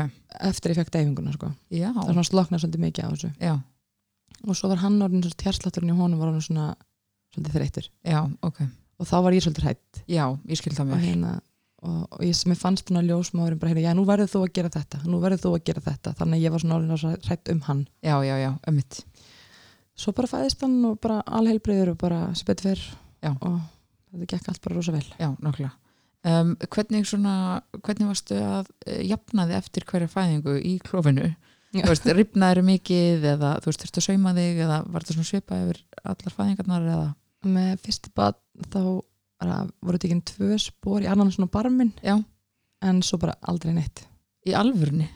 eftir 0.50 0.70
ég 0.74 0.78
fekk 0.80 0.92
deyfinguna 0.92 1.32
sko. 1.32 1.48
Já, 1.72 1.88
það 1.92 2.05
var 2.05 2.12
svona 2.18 2.30
sloknað 2.30 2.61
svolítið 2.64 2.84
mikið 2.84 3.03
á 3.05 3.09
þessu. 3.12 3.30
Já, 3.40 3.55
og 4.46 4.55
svo 4.59 4.68
var 4.72 4.80
hann 4.82 5.03
orðin 5.07 5.24
svo 5.24 5.32
tjárslátturinn 5.40 5.92
í 5.92 5.96
honum 5.96 6.18
var 6.20 6.28
hann 6.32 6.44
svona 6.44 6.66
svolítið 7.34 7.53
þreyttur. 7.57 7.86
Já, 8.05 8.20
ok. 8.42 8.59
og 8.98 9.07
þá 9.09 9.16
var 9.22 9.32
ég 9.32 9.42
svolítið 9.46 9.64
hrætt 9.64 9.92
Já, 10.07 10.24
ég 10.48 10.57
skil 10.61 10.74
það 10.76 10.84
og, 10.84 10.90
mér. 10.92 11.00
hérna, 11.07 11.30
og, 11.82 12.00
og 12.12 12.20
ég 12.26 12.34
sem 12.36 12.53
ég 12.53 12.61
fannst 12.61 12.88
svona 12.88 13.03
ljósmáðurinn 13.09 13.59
bara 13.59 13.70
hérna, 13.72 13.86
já 13.88 13.94
nú 13.96 14.05
verður 14.05 14.30
þú 14.34 14.40
að 14.44 14.53
gera 14.59 14.70
þetta 14.76 14.98
nú 15.09 15.16
verður 15.22 15.42
þú 15.46 15.50
að 15.57 15.64
gera 15.70 15.80
þetta, 15.80 16.12
þannig 16.20 16.36
að 16.36 16.44
ég 16.44 16.53
var 16.53 16.61
svona 16.61 16.76
orðin 16.76 17.16
hrætt 17.24 17.48
Já, 24.13 24.19
já, 24.19 24.21
já, 24.21 24.21
Já. 24.21 24.21
þetta 24.21 24.31
gekk 24.35 24.49
allt 24.49 24.63
bara 24.63 24.77
rosa 24.77 24.93
vel 24.93 25.07
Já, 25.19 25.29
nákvæmlega. 25.39 25.73
Um, 26.23 26.57
hvernig, 26.71 27.07
hvernig 27.83 28.07
varstu 28.07 28.37
að 28.39 28.69
uh, 28.87 29.01
jafna 29.03 29.47
þig 29.49 29.57
eftir 29.59 29.87
hverja 29.89 30.09
fæðingu 30.13 30.59
í 30.63 30.77
klófinu? 30.85 31.35
Já. 31.73 31.87
Ripnaður 32.15 32.63
mikið 32.63 33.25
eða 33.33 33.57
þú 33.65 33.71
veist, 33.71 33.83
þurftu 33.83 34.03
að 34.03 34.07
sauma 34.07 34.35
þig 34.37 34.61
eða 34.61 34.85
var 34.87 35.03
þetta 35.03 35.17
svona 35.17 35.31
svipað 35.31 35.63
yfir 35.65 35.83
allar 36.05 36.37
fæðingarnar 36.37 36.89
eða? 36.93 37.11
með 37.43 37.81
fyrsti 37.83 38.13
bad 38.15 38.37
þá 38.71 39.03
voru 39.83 39.99
þetta 39.99 40.07
ekki 40.07 40.35
tvö 40.37 40.59
spór 40.63 41.03
í 41.03 41.09
annan 41.11 41.33
svona 41.35 41.51
barminn 41.51 41.93
Já, 42.05 42.21
en 42.83 43.03
svo 43.03 43.19
bara 43.19 43.35
aldrei 43.43 43.73
neitt 43.75 44.05
í 44.47 44.55
alvörni? 44.55 45.09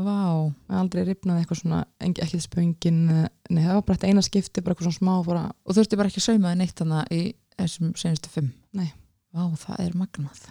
Vá, 0.00 0.50
aldrei 0.80 1.04
ripnaði 1.04 1.44
eitthvað 1.44 1.60
svona, 1.60 1.84
ekki 2.00 2.40
spöngin 2.40 3.00
nei, 3.06 3.62
það 3.62 3.74
var 3.76 3.84
bara 3.86 3.98
eitt 3.98 4.08
eina 4.08 4.22
skipti, 4.24 4.62
bara 4.62 4.74
eitthvað 4.74 4.88
svona 4.88 4.98
smá 4.98 5.26
bara, 5.26 5.44
og 5.66 5.78
ertu 5.78 5.98
bara 6.00 6.10
ekki 6.10 6.22
saumaði 6.24 6.60
neitt 6.62 6.82
hana 6.82 7.04
í 7.12 7.34
þessum 7.66 7.92
senustu 7.98 8.32
fimm. 8.32 8.52
Nei. 8.76 8.90
Vá, 9.34 9.44
það 9.60 9.84
er 9.84 9.98
magnað. 9.98 10.46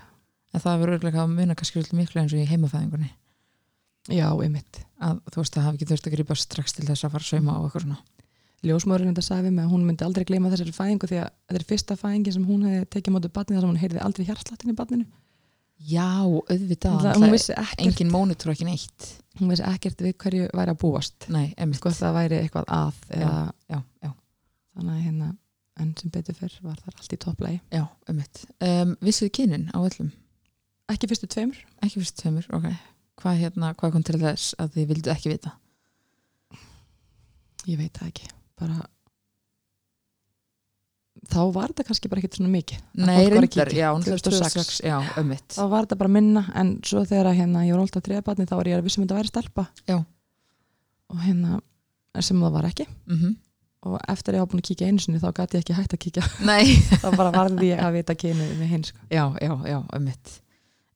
En 0.54 0.64
það 0.64 0.80
verður 0.82 0.98
örgulega 0.98 1.24
að 1.26 1.34
muna 1.36 1.58
kannski 1.58 1.84
miklu 1.94 2.22
eins 2.22 2.34
og 2.34 2.42
í 2.42 2.48
heimafæðingunni. 2.50 3.12
Já, 4.10 4.30
einmitt. 4.34 4.80
Að 5.04 5.20
þú 5.30 5.44
veist 5.44 5.58
að 5.60 5.68
hafa 5.68 5.78
ekki 5.78 5.88
þurft 5.92 6.08
að 6.08 6.16
grípa 6.16 6.38
strax 6.40 6.76
til 6.76 6.88
þess 6.88 7.06
að 7.06 7.14
fara 7.14 7.26
að 7.26 7.30
sauma 7.30 7.58
á 7.58 7.60
eitthvað 7.62 7.86
svona. 7.86 8.00
Ljósmórinn 8.66 9.14
þetta 9.14 9.24
sagði 9.24 9.52
mig 9.56 9.68
að 9.68 9.74
hún 9.74 9.86
myndi 9.88 10.04
aldrei 10.04 10.26
gleyma 10.28 10.50
þessari 10.52 10.74
fæðingu 10.76 11.08
því 11.08 11.20
að 11.22 11.30
þetta 11.48 11.60
er 11.60 11.68
fyrsta 11.70 11.96
fæðingi 12.00 12.34
sem 12.36 12.48
hún 12.48 12.66
hefði 12.68 12.88
tekið 12.96 13.16
mótið 13.16 13.34
barnið 13.38 13.56
þar 13.56 13.64
sem 13.64 13.70
hún 13.70 13.82
heyrði 13.84 14.02
aldrei 14.04 14.26
hjartslattin 14.28 14.74
í 14.74 14.76
barninu. 14.80 15.06
Já, 15.80 16.10
auðvitað. 16.28 17.06
Það 17.06 17.28
er 17.30 17.38
ekkert, 17.38 17.84
engin 17.86 18.12
mónitor 18.12 18.52
ekki 18.52 18.68
neitt. 18.68 19.06
Hún 19.40 19.54
vissi 19.54 19.64
ekkert 19.64 20.04
við 20.04 20.18
hverju 20.20 20.50
væri 20.60 20.74
að 20.74 20.82
búast. 20.82 21.30
Nei, 21.32 21.54
emitt 21.56 21.80
sko 21.80 21.94
það 21.96 22.18
væri 22.18 22.42
eitthvað 22.42 22.74
að 22.76 22.98
eða, 23.16 23.38
já, 23.72 23.80
já, 24.04 24.12
þannig 24.76 25.06
hérna 25.06 25.30
en 25.80 25.94
sem 26.00 26.12
betur 26.14 26.36
fyrr 26.38 26.56
var 26.66 26.80
það 26.84 27.00
allt 27.00 27.16
í 27.16 27.20
topplægi 27.26 27.60
já, 27.76 27.84
emitt 28.12 28.44
um, 28.66 28.96
Vissuðu 29.06 29.32
kynin 29.40 29.70
á 29.72 29.80
öllum? 29.80 30.12
ekki 30.90 31.10
fyrstu 31.10 31.30
tveimur. 31.30 31.58
Ekki 31.86 32.02
fyrst 32.02 32.18
tveimur, 32.20 32.48
ok. 32.56 32.70
Hvað, 33.20 33.42
hérna, 33.44 33.74
hvað 33.78 33.96
kom 33.96 34.06
til 34.08 34.20
þess 34.22 34.56
að 34.62 34.78
þið 34.78 34.94
vildu 34.94 35.12
ekki 35.14 35.34
vita? 35.34 35.58
ég 37.68 37.78
veit 37.78 37.94
það 37.94 38.08
ekki. 38.10 38.30
Bara 38.60 38.78
þá 41.30 41.42
var 41.54 41.74
þetta 41.74 41.86
kannski 41.90 42.10
bara 42.10 42.22
ekkert 42.24 42.38
svona 42.40 42.52
mikið. 42.54 42.80
Nei, 43.04 43.18
reyndar, 43.30 43.74
já, 43.76 43.90
2006. 44.00 44.24
2006 44.30 44.80
Já, 44.88 44.96
emitt 45.20 45.58
þá 45.58 45.66
var 45.70 45.86
þetta 45.86 46.00
bara 46.00 46.14
minna 46.16 46.46
en 46.58 46.72
svo 46.88 47.04
þegar 47.04 47.30
að, 47.34 47.42
hérna, 47.42 47.66
ég 47.68 47.76
var 47.76 47.84
alltaf 47.84 48.06
þriða 48.08 48.24
barni 48.30 48.48
þá 48.50 48.56
var 48.56 48.72
ég 48.72 48.80
að 48.80 48.88
vissum 48.88 49.04
að 49.04 49.10
þetta 49.10 49.20
væri 49.20 49.34
stelpa. 49.34 49.68
Já. 49.90 49.98
og 51.10 51.22
hérna 51.26 51.60
sem 52.26 52.42
það 52.42 52.56
var 52.58 52.72
ekki. 52.72 52.88
Mm 53.12 53.36
og 53.88 54.00
eftir 54.12 54.34
að 54.34 54.40
ég 54.40 54.44
var 54.44 54.50
búin 54.52 54.62
að 54.64 54.70
kíkja 54.70 54.88
einu 54.90 55.04
sinni 55.04 55.22
þá 55.22 55.30
gæti 55.38 55.58
ég 55.58 55.64
ekki 55.64 55.78
hægt 55.78 55.94
að 55.96 56.02
kíkja. 56.06 56.24
Þá 57.04 57.10
bara 57.16 57.32
varði 57.36 57.70
ég 57.72 57.84
að 57.84 57.96
vita 58.00 58.16
kynu 58.16 58.48
með 58.60 58.74
hinn 58.74 58.88
sko. 58.88 59.00
já, 59.08 59.24
já, 59.40 59.54
já, 59.70 59.80
emitt 60.00 60.34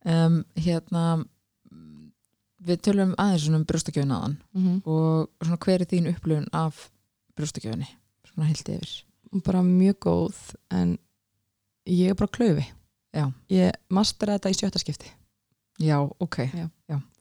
um, 0.06 0.42
Hérna 0.56 1.06
Við 2.64 2.80
tölum 2.88 3.16
aðeins 3.20 3.50
um 3.52 3.66
brjóstakjöfun 3.68 4.14
aðan 4.16 4.36
mm 4.54 4.62
-hmm. 4.64 4.76
og 4.88 5.30
svona 5.44 5.58
hver 5.66 5.82
er 5.82 5.90
þín 5.92 6.08
upplifun 6.14 6.46
af 6.56 6.90
brjóstakjöfunni? 7.36 7.90
Svona 8.30 8.48
heilt 8.48 8.70
yfir. 8.70 8.94
Bara 9.44 9.62
mjög 9.62 9.98
góð 10.00 10.38
en 10.72 10.98
ég 11.86 12.10
er 12.10 12.16
bara 12.16 12.32
klöfi 12.32 12.66
Já. 13.14 13.32
ég 13.50 13.72
mastera 13.90 14.38
þetta 14.38 14.50
í 14.50 14.58
sjötta 14.58 14.80
skipti. 14.80 15.12
Já, 15.80 16.00
ok. 16.20 16.38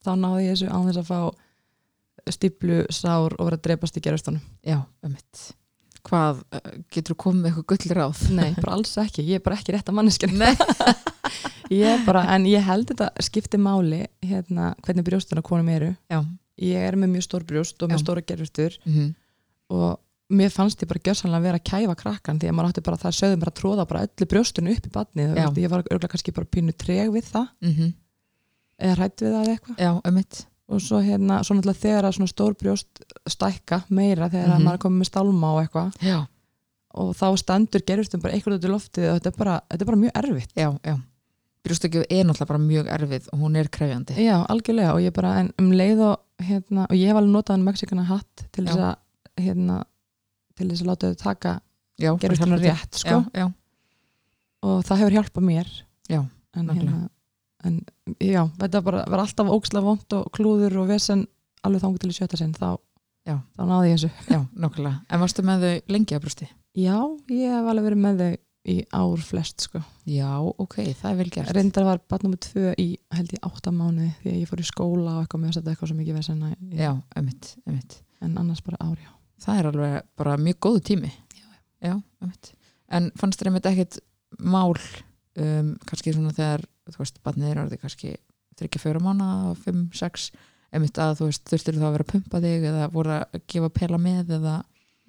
Þá 0.03 0.13
náði 0.19 0.47
ég 0.47 0.55
þessu 0.55 0.69
án 0.71 0.87
þess 0.87 1.03
að 1.03 1.11
fá 1.11 1.21
stíplu, 2.31 2.85
sár 2.93 3.35
og 3.39 3.49
vera 3.49 3.59
að 3.59 3.67
drepast 3.69 3.99
í 3.99 4.05
gerustunum 4.05 4.43
Já, 4.67 4.79
emitt 5.05 5.49
Hvað, 6.03 6.43
uh, 6.51 6.71
getur 6.91 7.15
þú 7.15 7.19
komið 7.23 7.43
með 7.43 7.51
eitthvað 7.53 7.67
gull 7.71 7.97
ráð? 7.99 8.23
nei, 8.35 8.49
bara 8.59 8.77
alls 8.77 8.97
ekki, 8.99 9.23
ég 9.23 9.39
er 9.39 9.45
bara 9.45 9.59
ekki 9.59 9.75
rétt 9.77 9.91
að 9.91 9.99
manneskjana 10.01 10.51
Nei. 10.51 10.55
ég 11.83 12.07
bara, 12.07 12.25
en 12.35 12.47
ég 12.51 12.65
held 12.67 12.91
þetta 12.91 13.11
skipti 13.23 13.61
máli 13.63 14.01
hérna, 14.27 14.73
hvernig 14.83 15.07
brjóstuna 15.07 15.45
konum 15.47 15.71
eru. 15.71 15.93
Já. 16.11 16.19
Ég 16.59 16.89
er 16.89 16.99
með 16.99 17.15
mjög 17.15 17.27
stór 17.29 17.47
brjóst 17.47 17.79
og 17.87 17.93
mjög 17.93 18.01
Já. 18.01 18.05
stóra 18.05 18.25
gerustur 18.27 18.79
mm 18.83 19.13
og 19.73 19.97
mér 20.33 20.53
fannst 20.53 20.83
ég 20.85 20.89
bara 20.91 21.01
gjörsanlega 21.01 21.41
að 21.41 21.47
vera 21.47 21.59
að 21.61 21.67
kæfa 21.71 21.97
krakkan 22.03 22.39
því 22.41 22.49
að 22.51 22.55
maður 22.57 22.71
átti 22.73 22.85
bara, 22.87 23.01
það 23.01 23.19
sögðum 23.19 23.43
bara 23.43 23.53
að 23.53 23.59
tróða 23.61 23.87
bara 23.89 24.05
öllu 24.07 24.29
brjóstunum 24.33 24.77
upp 24.77 24.87
í 24.89 24.93
badnið 24.93 25.35
ég 25.61 25.73
var 25.73 25.85
örgulega 25.85 26.13
kannski 26.13 26.35
bara 26.37 26.51
pínu 26.57 26.75
treg 26.77 27.13
við 27.13 27.29
það. 27.29 27.47
-hmm. 27.73 27.93
eða 28.79 28.97
hrætt 28.99 29.25
við 29.25 29.33
það 29.33 29.43
eða 29.43 29.55
eitthvað 29.57 29.83
og 30.69 30.81
svo 30.81 31.01
hérna, 31.03 31.41
svo 31.45 31.55
náttúrulega 31.57 31.83
þegar 31.83 32.05
að 32.09 32.17
svona 32.17 32.31
stór 32.33 32.55
brjóst 32.55 33.03
stækka 33.29 33.83
meira 33.91 34.29
þegar 34.31 34.49
Mhm. 34.49 34.57
að 34.57 34.63
maður 34.65 34.75
er 34.79 34.83
komið 34.85 34.99
með 35.03 35.11
stálma 35.11 35.49
og 35.55 35.63
eitthvað. 35.67 36.27
Og 36.95 37.15
þá 37.17 37.27
stendur 37.39 37.81
gerustum 37.87 38.21
bara 38.21 38.35
eitthvað 38.35 38.59
út 38.59 38.65
í 38.65 38.69
loftið 38.69 39.09
og 39.11 39.21
þetta 39.21 39.27
er 39.33 39.39
bara, 39.39 39.61
þetta 39.71 39.81
er 39.83 39.87
bara 39.87 39.97
mjög 39.97 40.13
erfitt. 40.15 40.53
Já, 40.57 40.79
já. 40.85 40.97
Brjóstakjöf 41.65 42.05
er 42.11 42.25
náttúrulega 42.25 42.47
bara 42.49 42.59
mjög 42.59 42.87
erfið 42.91 43.29
og 43.33 43.39
hún 43.41 43.57
er 43.57 43.69
krefjandi. 43.69 44.15
Já, 44.19 44.47
algjörlega. 44.47 44.93
Og 44.95 45.01
ég 45.01 45.13
bara, 45.13 45.39
en 45.41 45.53
um 45.59 45.71
leið 45.71 46.01
og 46.01 46.19
hérna, 46.43 46.85
og 46.91 46.97
ég 46.97 47.07
hef 47.07 47.17
alveg 47.17 47.33
notað 47.33 47.55
hann 47.57 47.65
mexikana 47.65 48.05
hatt 48.05 48.45
til 48.53 48.65
þess 48.67 48.77
að 48.77 48.97
hérna, 49.39 49.85
til 50.57 50.69
þess 50.69 50.83
að 50.83 50.87
láta 50.91 51.09
þau 51.13 51.17
taka 51.23 51.61
hjálpa 51.99 52.59
rétt 52.61 52.95
sko. 52.99 53.09
Já, 53.09 53.31
já, 53.35 53.55
og 54.63 54.85
það 54.85 54.99
hefur 54.99 55.17
hjálpað 55.17 55.45
mér. 55.49 55.69
Já, 56.11 56.21
en, 56.55 56.69
hérna, 56.69 57.09
en 57.65 57.81
já, 58.19 58.43
þetta 58.61 58.83
bara 58.85 59.05
var 59.11 59.23
alltaf 59.25 59.51
óksla 59.55 59.83
vond 59.85 60.17
og 60.19 60.31
klúður 60.35 60.81
og 60.83 60.89
vesen 60.91 61.27
alveg 61.67 61.83
þangur 61.85 62.03
til 62.03 62.11
í 62.13 62.17
sjötta 62.17 62.39
sinn 62.41 62.55
þá, 62.57 62.73
Já. 63.29 63.37
þá 63.55 63.63
náði 63.69 63.91
ég 63.93 63.99
þessu. 64.01 64.11
Já, 64.35 64.41
nokkulega 64.59 64.97
En 65.15 65.21
varstu 65.23 65.45
með 65.47 65.67
þau 65.67 65.93
lengi 65.95 66.17
að 66.17 66.25
brjósti? 66.25 66.49
Já, 66.75 66.97
ég 67.31 67.53
hef 67.55 67.69
alveg 67.71 67.87
verið 67.87 68.03
með 68.03 68.23
þau 68.23 68.33
í 68.73 68.77
ár 68.95 69.23
flest 69.27 69.65
sko. 69.67 69.81
Já, 70.07 70.31
ok, 70.39 70.77
það 70.95 71.09
er 71.11 71.17
vel 71.19 71.31
gert. 71.35 71.53
Reyndar 71.57 71.87
var 71.87 72.01
barn 72.11 72.27
nummer 72.29 72.39
tvö 72.43 72.73
í 72.79 72.89
held 73.15 73.33
ég 73.35 73.43
átta 73.49 73.73
mánuði 73.75 74.13
því 74.23 74.31
að 74.33 74.37
ég 74.39 74.51
fór 74.51 74.63
í 74.63 74.67
skóla 74.69 75.17
og 75.17 75.25
eitthvað 75.25 75.43
með 75.43 75.51
að 75.51 75.57
setja 75.57 75.73
eitthvað 75.75 75.91
svo 75.91 75.97
mikið 75.99 76.19
vesen 76.21 76.45
að 76.47 76.53
ég, 76.55 76.77
Já, 76.79 76.93
emitt, 77.19 77.49
emitt 77.67 77.97
en 78.23 78.37
annars 78.39 78.63
bara 78.63 78.79
ár, 78.87 78.99
já. 79.03 79.11
Það 79.43 79.59
er 79.59 79.69
alveg 79.73 79.97
bara 80.23 80.37
mjög 80.39 80.61
góðu 80.63 80.83
tími. 80.93 81.11
Já, 81.35 81.49
já. 81.83 81.95
Emitt 82.23 82.53
En 82.93 83.09
fannst 83.19 83.41
þér 83.41 83.51
einmitt 83.51 83.67
ekkit 83.73 83.99
mál 84.39 84.75
um, 84.77 85.73
kannski 85.89 86.13
svona 86.15 86.31
þegar 86.37 86.63
þú 86.91 87.03
veist, 87.03 87.21
barnið 87.25 87.51
er 87.53 87.63
orðið 87.63 87.83
kannski 87.85 88.13
þryggja 88.59 88.83
fjóra 88.83 89.03
mánu 89.03 89.29
fimm, 89.63 89.87
sex 89.97 90.31
einmitt 90.73 90.99
að 91.01 91.19
þú 91.21 91.29
veist, 91.31 91.45
þurftir 91.51 91.79
þá 91.79 91.87
að 91.87 91.97
vera 91.97 92.07
að 92.07 92.13
pumpa 92.13 92.43
þig 92.43 92.69
eða 92.71 92.91
voru 92.93 93.17
að 93.19 93.41
gefa 93.53 93.73
pela 93.77 94.01
með 94.01 94.37
eða? 94.39 94.55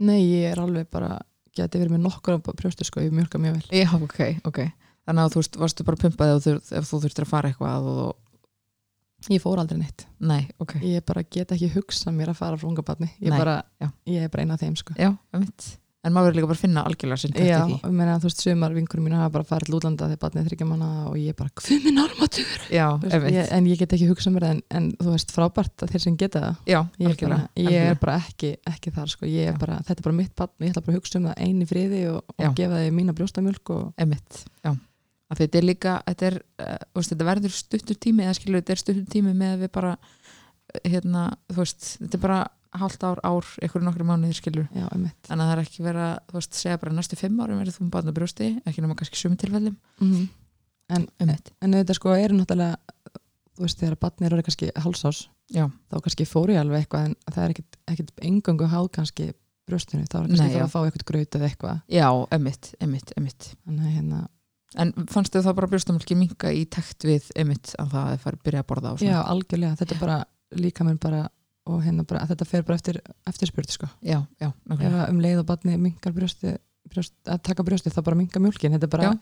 Nei, 0.04 0.20
ég 0.22 0.52
er 0.52 0.62
alveg 0.64 0.90
bara 0.92 1.18
geti 1.54 1.80
verið 1.80 1.96
með 1.96 2.06
nokkur 2.08 2.40
á 2.40 2.40
brjóstu 2.42 2.88
sko, 2.88 3.04
ég 3.04 3.14
mjölka 3.14 3.40
mjög 3.42 3.60
vel. 3.60 3.84
Já, 3.84 3.90
ok, 3.96 4.20
ok. 4.50 4.60
Þannig 5.04 5.24
að 5.24 5.36
þú 5.36 5.42
veist, 5.44 5.60
varstu 5.62 5.86
bara 5.88 6.00
að 6.00 6.04
pumpa 6.08 6.28
þig 6.28 6.36
ef 6.36 6.44
þú, 6.44 6.78
ef 6.80 6.90
þú 6.90 7.00
þurftir 7.06 7.28
að 7.28 7.34
fara 7.34 7.52
eitthvað 7.54 7.90
og, 7.94 8.12
Ég 9.32 9.40
fór 9.40 9.56
aldrei 9.62 9.78
neitt. 9.80 10.04
Nei, 10.20 10.50
ok. 10.60 10.74
Ég 10.84 11.04
bara 11.08 11.22
get 11.24 11.54
ekki 11.56 11.70
hugsað 11.78 12.12
mér 12.18 12.34
að 12.34 12.42
fara 12.42 12.58
frá 12.60 12.68
unga 12.68 12.84
barni 12.84 13.08
Ég, 13.24 13.32
bara, 13.32 13.62
ég 14.04 14.26
er 14.26 14.34
bara 14.34 14.44
eina 14.44 14.58
af 14.58 14.66
þeim 14.66 14.76
sko. 14.76 14.96
Já, 15.00 15.14
einmitt 15.32 15.70
En 16.04 16.12
maður 16.12 16.28
verður 16.34 16.36
líka 16.40 16.48
bara 16.50 16.58
að 16.58 16.64
finna 16.66 16.82
algjörlega 16.84 17.22
sinn 17.22 17.36
Já, 17.38 17.42
í 17.64 17.68
því 17.70 17.76
ég 17.80 17.94
meina 17.96 18.16
þú 18.20 18.28
veist, 18.28 18.42
sumar 18.44 18.74
vinkurum 18.76 19.06
mín 19.08 19.14
hafa 19.16 19.32
bara 19.38 19.48
farið 19.48 19.70
til 19.70 19.76
útlanda 19.78 20.10
þegar 20.12 20.20
barnið 20.24 20.42
er 20.42 20.48
þryggja 20.50 20.68
manna 20.68 20.90
og 21.08 21.16
ég 21.16 21.38
bara, 21.40 21.54
hvað 21.62 21.86
minn 21.86 22.02
armatur? 22.04 22.50
Já, 22.76 22.88
veist, 23.00 23.28
ég, 23.38 23.52
en 23.56 23.70
ég 23.72 23.80
get 23.80 23.96
ekki 23.96 24.10
hugsað 24.10 24.36
mér 24.36 24.46
það 24.48 24.56
en, 24.58 24.62
en 24.80 24.90
þú 25.00 25.14
veist, 25.14 25.32
frábært 25.38 25.86
að 25.86 25.94
þeir 25.94 26.04
sem 26.04 26.18
geta 26.20 26.42
það 26.44 26.74
Já, 26.74 26.80
ég, 26.84 26.84
er 26.84 26.98
bara, 27.00 27.14
algjörlega 27.14 27.40
ég 27.40 27.64
er 27.64 27.70
algjörlega. 27.72 28.00
bara 28.04 28.18
ekki, 28.20 28.52
ekki 28.74 28.94
þar 28.98 29.14
sko. 29.14 29.30
ég 29.32 29.48
Já. 29.48 29.52
er 29.54 29.62
bara, 29.64 29.78
þetta 29.88 30.04
er 30.04 30.08
bara 30.10 30.18
mitt 30.20 30.34
barn 30.42 30.66
ég 30.68 30.74
ætla 30.74 30.84
bara 30.84 30.94
að 30.94 31.00
hugsa 31.00 31.20
um 31.22 31.30
það 31.30 31.46
einu 31.48 31.68
friði 31.72 32.02
og, 32.12 32.20
Já. 32.36 32.48
og 32.50 32.58
gefa 32.60 32.82
þið 32.84 32.98
mína 33.00 33.16
brjóstamjölk 33.22 33.72
og 33.78 34.04
Einmitt, 34.04 34.42
já 34.68 34.74
Af 35.32 35.40
því 35.40 35.46
Þetta 35.48 35.58
er 35.58 35.66
líka, 35.66 35.94
þetta, 36.06 36.28
er, 36.28 36.36
uh, 36.62 37.00
þetta 37.00 37.26
verður 37.32 37.54
stuttur 37.56 37.98
tími 38.04 38.26
eða 38.28 38.36
skilur, 38.38 38.60
þetta 38.60 38.76
er 38.76 38.82
stuttur 38.84 39.08
tími 39.10 39.32
með 39.34 39.56
að 39.56 39.64
við 39.64 39.72
bara 39.80 39.94
eh, 39.96 40.92
hérna, 40.94 41.24
þú 41.50 41.62
veist, 41.64 41.88
þetta 42.04 42.20
er 42.20 42.24
bara 42.28 42.42
hálft 42.82 43.04
ár, 43.06 43.20
ár, 43.26 43.50
einhverju 43.62 43.86
nokkru 43.86 44.08
mánuðir 44.08 44.38
skilur 44.38 44.70
já, 44.74 44.88
þannig 44.90 45.30
að 45.30 45.44
það 45.44 45.52
er 45.56 45.62
ekki 45.64 45.86
vera, 45.86 46.08
þú 46.30 46.40
veist, 46.40 46.58
segja 46.58 46.80
bara 46.82 46.96
næstu 46.96 47.20
fimm 47.20 47.42
árum 47.44 47.60
verður 47.62 47.78
þú 47.78 47.86
með 47.86 47.92
barn 47.98 48.10
á 48.10 48.18
brjósti, 48.18 48.50
ekki 48.66 48.84
nema 48.84 48.98
kannski 49.00 49.20
sumi 49.20 49.38
tilfellum. 49.42 49.78
Mm 50.02 50.24
en, 50.92 51.08
Einmitt, 51.22 51.54
en 51.64 51.78
þetta 51.78 51.96
sko 51.98 52.16
eru 52.18 52.38
náttúrulega 52.38 52.76
þú 53.54 53.66
veist, 53.66 53.80
þegar 53.80 54.00
barnið 54.02 54.28
er 54.28 54.36
orðið 54.36 54.48
kannski 54.50 54.70
hálsás 54.84 55.22
já, 55.54 55.66
þá 55.92 55.96
kannski 56.02 56.28
fór 56.28 56.54
ég 56.54 56.62
alveg 56.62 56.84
eitthvað 56.84 57.10
en 57.10 57.16
það 57.30 57.44
er 57.46 57.56
ekkit 57.94 58.24
engangu 58.30 58.70
háð 58.72 58.90
kannski 58.98 59.30
brjóstinu, 59.70 60.06
þá 60.10 60.18
er 60.20 60.30
kannski 60.30 60.44
Nei, 60.44 60.54
það 60.56 60.66
að 60.66 60.74
fá 60.74 60.80
eitthvað 60.82 61.06
graut 61.12 61.38
eða 61.38 61.50
eitthvað. 61.50 61.84
Já, 61.94 62.08
emitt, 62.36 62.72
emitt, 62.84 63.14
emitt 63.20 63.52
að 63.70 63.84
hérna, 63.88 64.24
En 64.82 64.90
fannst 65.06 65.36
þau 65.36 65.44
þá 65.46 65.52
bara 65.54 65.68
brjóstamölki 65.70 66.16
minka 66.18 66.50
í 66.50 66.64
takt 66.74 67.06
við 67.06 67.28
emitt 67.38 67.76
að 67.78 67.92
það 67.94 68.14
er 68.16 68.22
farið 68.24 68.40
að 68.40 68.46
byrja 68.48 68.62
að 68.64 68.70
borða 68.72 68.94
og 68.96 69.04
já, 69.06 69.18
algjörlega. 69.22 69.78
Þetta 69.78 69.94
er 69.94 70.00
bara 70.02 70.16
líka 70.58 70.88
mér 70.88 70.98
bara 71.04 71.20
og 71.70 71.84
hérna 71.84 72.04
bara, 72.08 72.26
þetta 72.28 72.48
fer 72.48 72.64
bara 72.68 72.80
eftir 72.80 73.00
eftirspurt 73.30 73.72
sko, 73.72 73.88
Já, 74.04 74.20
já, 74.42 74.50
að 74.52 74.84
um 75.08 75.22
leið 75.24 75.44
og 75.44 75.48
barni 75.48 75.78
minkar 75.80 76.16
brjósti, 76.16 76.58
brjóst, 76.92 77.16
að 77.28 77.40
taka 77.48 77.64
brjósti 77.64 77.94
þá 77.94 78.02
bara 78.04 78.20
minkar 78.20 78.44
mjólkin, 78.44 78.76
þetta 78.76 78.90
er 78.90 78.92
bara 78.92 79.06
Já. 79.08 79.14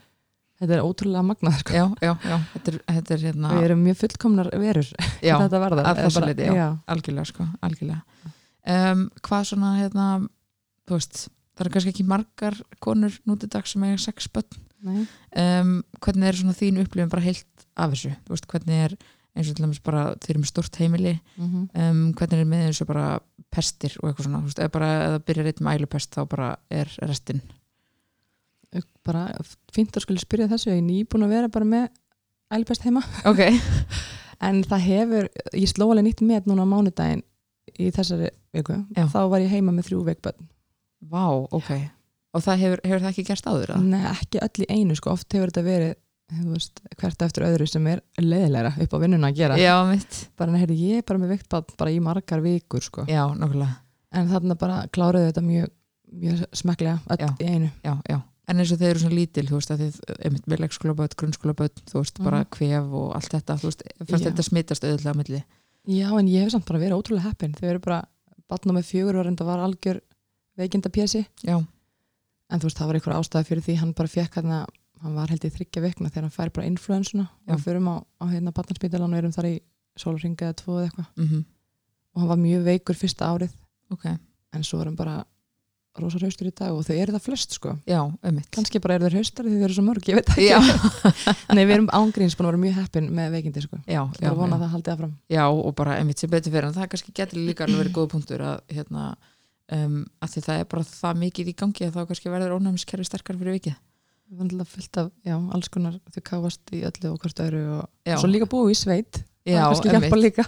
þetta 0.64 0.78
er 0.78 0.86
ótrúlega 0.86 1.26
magnað 1.28 1.60
sko. 1.62 1.76
Já, 1.76 1.86
já, 2.02 2.14
já, 2.26 2.38
þetta 2.56 2.74
er, 2.74 2.80
þetta 2.96 3.16
er 3.16 3.26
hérna, 3.28 3.54
við 3.58 3.68
erum 3.70 3.84
mjög 3.86 4.00
fullkomnar 4.02 4.50
verur 4.64 4.90
já, 5.30 5.36
þetta 5.36 5.62
var 5.66 5.78
það 5.78 5.92
að 5.92 6.02
þessu 6.02 6.26
leyti, 6.26 6.50
já. 6.58 6.68
algjörlega 6.96 7.30
sko, 7.30 7.48
algjörlega. 7.70 8.34
Um, 8.62 9.06
hvað 9.26 9.48
svona, 9.54 9.76
hérna, 9.78 10.10
þú 10.90 10.98
veist, 10.98 11.24
það 11.54 11.66
eru 11.66 11.76
kannski 11.76 11.94
ekki 11.96 12.10
margar 12.10 12.60
konur 12.82 13.22
nútið 13.30 13.54
dag 13.56 13.70
sem 13.70 13.86
eiga 13.86 14.02
sex 14.02 14.30
börn. 14.34 14.62
Um, 14.82 15.74
hvernig 16.02 16.32
er 16.32 16.38
svona 16.42 16.58
þín 16.58 16.82
upplifin 16.82 17.10
bara 17.12 17.22
heilt 17.22 17.66
af 17.78 17.94
þessu? 17.94 18.16
Þú 18.26 18.34
veist, 18.34 18.48
hvernig 18.50 18.86
er 18.88 18.96
eins 19.36 19.50
og 19.50 19.56
til 19.56 19.64
dæmis 19.66 19.80
bara 19.84 20.04
þeir 20.20 20.34
eru 20.36 20.40
með 20.44 20.50
stort 20.52 20.76
heimili, 20.82 21.14
Mm 21.38 21.48
-hmm. 21.48 21.82
um, 21.90 22.14
hvernig 22.14 22.40
er 22.40 22.46
með 22.46 22.66
eins 22.68 22.82
og 22.82 22.88
bara 22.88 23.20
pestir 23.52 23.96
og 24.02 24.10
eitthvað 24.10 24.24
svona, 24.26 24.40
þú 24.42 24.50
veist, 24.50 24.60
ef 24.60 24.72
bara 24.72 24.90
ef 25.04 25.10
það 25.16 25.26
byrjar 25.26 25.46
eitt 25.48 25.62
með 25.62 25.80
ælupest 25.80 26.16
þá 26.16 26.26
bara 26.30 26.56
er 26.70 26.98
restin. 27.02 27.42
bara 29.04 29.26
fínt 29.76 29.96
að 29.98 30.02
skulle 30.06 30.20
spyrja 30.20 30.48
þessu 30.48 30.72
ég 30.72 30.78
er 30.80 30.86
nýbúin 30.86 31.26
að 31.26 31.34
vera 31.34 31.48
bara 31.50 31.66
með 31.66 31.88
ælbest 32.56 32.86
heima 32.88 33.02
Ok, 33.32 33.42
en 34.42 34.64
það 34.64 34.80
hefur, 34.86 35.28
ég 35.54 35.68
sló 35.72 35.90
alveg 35.92 36.06
nýtt 36.08 36.22
með 36.22 36.48
núna 36.52 36.64
á 36.64 36.72
mánudaginn 36.72 37.24
í 37.80 37.90
þessari 37.92 38.30
viku, 38.54 38.78
Já. 38.96 39.08
þá 39.12 39.20
var 39.30 39.40
ég 39.44 39.50
heima 39.52 39.72
með 39.76 39.90
þrjú 39.90 40.04
veikbönn 40.12 40.48
Vá, 41.12 41.26
ok 41.52 41.72
Og 42.34 42.40
það 42.46 42.62
hefur, 42.64 42.80
hefur 42.88 43.02
það 43.04 43.10
ekki 43.12 43.24
gerst 43.28 43.48
áður? 43.50 43.72
Nei, 43.84 44.06
ekki 44.08 44.40
öll 44.40 44.64
í 44.64 44.68
einu, 44.72 44.96
sko, 44.96 45.12
oft 45.12 45.34
hefur 45.36 45.50
þetta 45.52 45.64
verið 45.66 45.96
veist, 46.32 46.80
hvert 47.00 47.22
eftir 47.26 47.44
öðru 47.48 47.68
sem 47.68 47.88
er 47.92 48.02
leiðilegra 48.20 48.72
upp 48.84 48.94
á 48.96 48.98
vinnuna 49.04 49.30
að 49.32 49.36
gera. 49.42 49.58
Já, 49.60 49.76
bara, 50.40 50.58
heyrðu, 50.62 50.78
ég 50.80 50.98
er 51.02 51.06
bara 51.08 51.20
með 51.20 51.34
veikbönn 51.36 51.78
bara 51.78 51.92
í 51.92 52.00
margar 52.04 52.42
vikur, 52.42 52.82
sko. 52.86 53.06
Já, 53.10 53.26
en 54.12 54.28
þarna 54.32 54.58
bara 54.60 54.82
kláruðu 54.92 55.30
þetta 55.32 55.44
mjög, 55.46 55.72
mjög 56.12 56.44
smeklega 56.54 57.00
öll 57.10 57.32
í 57.40 57.48
einu. 57.48 57.72
Já, 57.84 57.96
já. 58.10 58.22
En 58.52 58.60
eins 58.60 58.72
og 58.74 58.80
þeir 58.82 58.90
eru 58.90 59.00
svona 59.00 59.16
lítil, 59.16 59.46
þú 59.48 59.60
veist, 59.60 59.72
að 59.72 59.84
þið, 59.86 60.40
með 60.52 60.64
leikskólaböld, 60.66 61.14
grunnskólaböld, 61.16 61.84
þú 61.88 62.00
veist, 62.02 62.18
bara 62.24 62.40
Mhm. 62.42 62.50
kvef 62.52 62.94
og 63.02 63.14
allt 63.16 63.32
þetta, 63.32 63.56
þú 63.62 63.70
veist, 63.70 63.84
fyrst 64.10 64.26
þetta 64.28 64.44
smitast 64.44 64.84
auðvitað 64.84 65.14
á 65.14 65.20
milli. 65.22 65.44
Já, 65.88 66.08
en 66.20 66.28
ég 66.28 66.44
hef 66.44 66.52
samt 66.52 66.66
bara 66.66 66.80
verið 66.80 66.98
ótrúlega 67.00 67.28
heppin. 67.30 67.54
Þau 67.54 67.70
eru 67.70 67.80
bara, 67.80 68.02
batna 68.50 68.74
með 68.74 68.90
fjögur 68.92 69.20
og 69.20 69.26
reynda 69.26 69.46
var 69.46 69.60
algjör 69.64 70.02
veikinda 70.58 70.90
pjessi 70.92 71.26
Já, 71.46 71.56
en 72.52 72.60
þú 72.60 72.68
veist, 72.68 72.78
það 72.78 72.88
var 72.88 72.96
einhver 73.00 73.16
ástæða 73.16 73.46
fyrir 73.48 73.64
því 73.64 73.76
hann 73.80 73.94
bara 73.94 74.08
fekk 74.12 74.36
hann 74.42 74.52
hann 75.02 75.18
var 75.18 75.32
held 75.34 75.46
í 75.48 75.54
þryggja 75.54 75.84
vikna 75.86 76.12
þegar 76.12 76.28
hann 76.28 76.36
fær 76.36 76.54
bara 76.56 76.68
influensuna. 76.70 77.28
Og 77.48 77.56
við 77.56 77.66
förum 77.66 77.90
á, 77.92 77.96
á 78.22 78.26
hérna 78.30 78.54
batnarspítalan 78.56 79.14
og 79.14 79.22
erum 79.22 79.34
þar 79.36 79.50
í 79.50 79.56
sólringa 80.00 80.50
eða 80.50 80.60
tvo 80.62 80.78
eða 80.80 80.90
eitthvað. 80.90 81.10
Mm 81.18 81.42
og 82.12 82.24
hann 82.24 82.32
var 82.32 82.40
mjög 82.40 82.64
veikur 82.68 82.98
fyrsta 82.98 83.30
árið. 83.32 83.54
Ok, 83.92 84.08
en 84.56 84.66
svo 84.68 84.82
er 84.82 84.90
hann 84.90 85.00
bara 85.00 85.22
rosa 86.00 86.22
hraustur 86.22 86.48
í 86.48 86.54
dag 86.56 86.72
og 86.72 86.86
þau 86.88 86.94
eru 86.96 87.14
það 87.18 87.26
flest 87.26 87.58
sko. 87.58 87.74
Já, 87.88 88.00
einmitt. 88.24 88.48
kannski 88.56 88.80
bara 88.84 88.96
eru 88.96 89.10
þeir 89.10 89.18
haustar 89.20 89.48
því 89.48 89.58
þau 89.58 89.66
eru 89.68 89.76
svo 89.76 89.84
mörg, 89.84 90.08
ég 90.08 90.20
veit 90.20 90.32
ekki. 90.32 90.94
Nei, 91.56 91.66
við 91.66 91.74
erum 91.76 91.90
ángríns 91.98 92.38
búin 92.40 92.48
að 92.48 92.54
vera 92.54 92.62
mjög 92.62 92.78
heppin 92.80 93.10
með 93.18 93.36
veikindi 93.36 93.64
sko. 93.66 93.82
Já, 93.84 94.00
og 94.06 94.16
já, 94.16 94.30
bara 94.30 94.38
vona 94.40 94.56
að 94.56 94.64
það 94.64 94.74
haldið 94.78 94.94
áfram. 94.96 95.14
Já, 95.36 95.44
og 95.52 95.76
bara 95.82 95.98
einmitt 96.00 96.24
sem 96.24 96.32
betur 96.32 96.56
fyrir, 96.56 96.70
en 96.70 96.78
það 96.78 96.90
kannski 96.94 97.16
getur 97.20 97.44
líka 97.44 97.68
alveg 97.68 97.84
verið 97.84 97.98
góð 97.98 98.10
punktur 98.16 98.46
að, 98.48 98.64
hérna, 98.72 99.10
um, 99.76 99.98
að 100.24 100.36
því 100.36 100.46
það 100.48 100.64
er 100.64 100.72
bara 100.72 100.88
það 100.94 101.22
mikið 101.26 101.52
í 101.52 101.58
gangi 101.60 101.90
að 101.90 101.98
þá 101.98 102.02
kannski 102.14 102.32
verður 102.38 102.56
ónæmiskerfi 102.56 103.10
sterkar 103.12 103.42
fyrir 103.42 103.60
vikið. 103.60 103.80
Var 104.32 104.46
náttúrulega 104.48 104.70
fullt 104.72 104.98
af, 105.02 105.10
já, 105.28 105.36
alls 105.52 105.68
konar 105.70 105.98
þau 106.16 106.22
káfast 106.24 106.72
í 106.72 106.82
öllu 106.88 107.10
og 107.12 107.20
hvort 107.20 107.42
öðru 107.44 107.62
og, 107.82 107.90
svo 108.22 108.30
líka 108.32 108.48
búið 108.48 108.72
í 108.72 108.78
sveit 108.80 109.20
Já, 109.44 109.66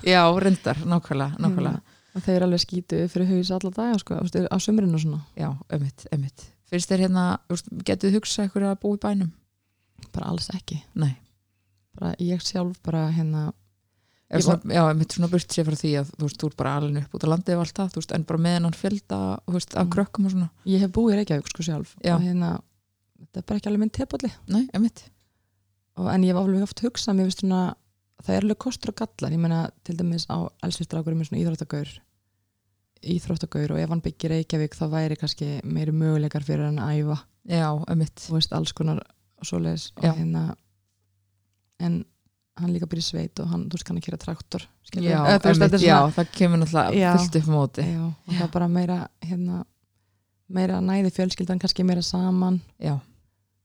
Já, 0.05 0.21
reyndar, 0.39 0.77
nákvæmlega, 0.85 1.35
nákvæmlega. 1.41 1.81
og 2.15 2.21
þeir 2.21 2.35
eru 2.37 2.45
alveg 2.45 2.61
skítu 2.61 2.99
fyrir 3.09 3.27
haus 3.31 3.49
alla 3.51 3.71
daga 3.73 3.97
sko, 3.99 4.15
á 4.21 4.55
sömurinn 4.61 4.93
og 4.95 5.01
svona 5.01 5.19
Já, 5.35 5.49
einmitt, 5.73 6.05
einmitt. 6.13 6.45
Finnst 6.69 6.89
þér 6.93 7.03
hérna, 7.07 7.23
getur 7.83 8.09
þið 8.09 8.15
hugsað 8.19 8.47
ykkur 8.49 8.67
að 8.69 8.79
búa 8.85 8.95
í 8.95 9.01
bænum? 9.03 9.31
bara 10.13 10.29
alls 10.29 10.49
ekki 10.53 10.77
Nei. 10.99 11.15
bara 11.97 12.13
ég 12.19 12.41
sjálf 12.43 12.79
bara 12.85 13.07
hérna 13.11 13.51
Ég 14.33 14.41
svona, 14.41 14.63
já, 14.73 14.81
einmitt 14.89 15.13
svona 15.13 15.27
burt 15.29 15.51
sér 15.53 15.65
frá 15.67 15.75
því 15.77 15.89
að 15.99 16.11
þú 16.17 16.23
veist, 16.25 16.37
þú 16.41 16.47
ert 16.49 16.57
bara 16.57 16.71
alveg 16.79 17.03
upp 17.03 17.13
út 17.19 17.25
á 17.25 17.31
landið 17.33 17.53
og 17.57 17.63
allt 17.65 17.75
það, 17.77 17.89
þú 17.93 17.99
veist, 18.01 18.13
en 18.15 18.23
bara 18.29 18.39
með 18.41 18.55
hennan 18.57 18.73
fjölda, 18.77 19.19
þú 19.45 19.53
veist, 19.57 19.75
af 19.77 19.85
Mm. 19.85 19.91
krökkum 19.93 20.25
og 20.25 20.31
svona. 20.31 20.49
ég 20.65 20.79
hef 20.79 20.89
búið 20.91 21.13
í 21.13 21.17
Reykjavík 21.19 21.47
sko 21.51 21.63
sjálf 21.67 21.91
Já. 22.01 22.15
og 22.15 22.21
hérna, 22.21 22.49
þetta 23.23 23.41
er 23.41 23.47
bara 23.49 23.61
ekki 23.61 23.71
alveg 23.71 23.83
minn 23.83 23.93
tepalli 23.99 24.31
Nei, 24.53 24.63
einmitt. 24.73 25.03
og, 25.97 26.07
en 26.13 26.23
ég 26.25 26.33
hef 26.33 26.41
alveg 26.43 26.65
oft 26.67 26.83
hugsað 26.85 27.17
mér 27.19 27.29
veist 27.29 27.43
svona 27.43 27.61
það 28.23 28.35
er 28.37 28.45
alveg 28.47 28.59
kostur 28.63 28.93
og 28.93 28.99
gallar 29.01 29.35
ég 29.35 29.41
meina 29.43 29.61
til 29.83 29.97
dæmis 29.99 30.25
á 30.31 30.37
elsvistrákur 30.63 31.15
með 31.17 31.29
svona 31.31 31.43
íþróttagaur 31.43 31.93
íþróttagaur 33.03 33.73
og 33.75 33.81
ef 33.83 33.91
hann 33.91 34.01
byggir 34.05 34.31
Reykjavík 34.31 34.77
þá 34.79 34.85
væri 34.93 35.17
kannski 35.19 35.47
meiri 35.67 35.91
möguleikar 35.95 36.45
fyrir 36.47 36.69
hann 36.69 36.79
að 36.79 37.01
æfa 37.01 37.17
Já, 37.51 37.67
einmitt. 37.91 38.15
þú 38.23 38.37
veist 38.37 38.53
alls 38.55 38.71
konar 38.75 39.01
svoleiðis 39.43 39.89
og 39.99 40.05
hérna 40.07 40.43
en 41.83 42.03
hann 42.61 42.71
líka 42.71 42.87
byrja 42.87 43.09
sveit 43.09 43.39
og 43.43 43.49
hann, 43.51 43.65
þú 43.67 43.75
veist, 43.75 43.85
kann 43.87 43.97
ekki 43.99 44.11
gera 44.11 44.19
traktor. 44.21 44.63
Já, 44.93 45.17
þetta 45.25 45.49
er 45.49 45.73
já, 45.81 45.95
svona, 45.97 46.11
það 46.13 46.27
kemur 46.37 46.59
náttúrulega 46.61 47.13
fullt 47.17 47.37
upp 47.39 47.47
móti. 47.49 47.85
já, 47.89 48.01
og 48.05 48.29
Já. 48.29 48.37
það 48.37 48.43
er 48.45 48.51
bara 48.53 48.67
meira 48.69 48.97
hérna, 49.25 49.63
meira 50.53 50.77
næði 50.85 51.11
fjölskyldan 51.15 51.59
kannski 51.63 51.83
meira 51.87 52.03
saman 52.05 52.61
Já, 52.77 52.93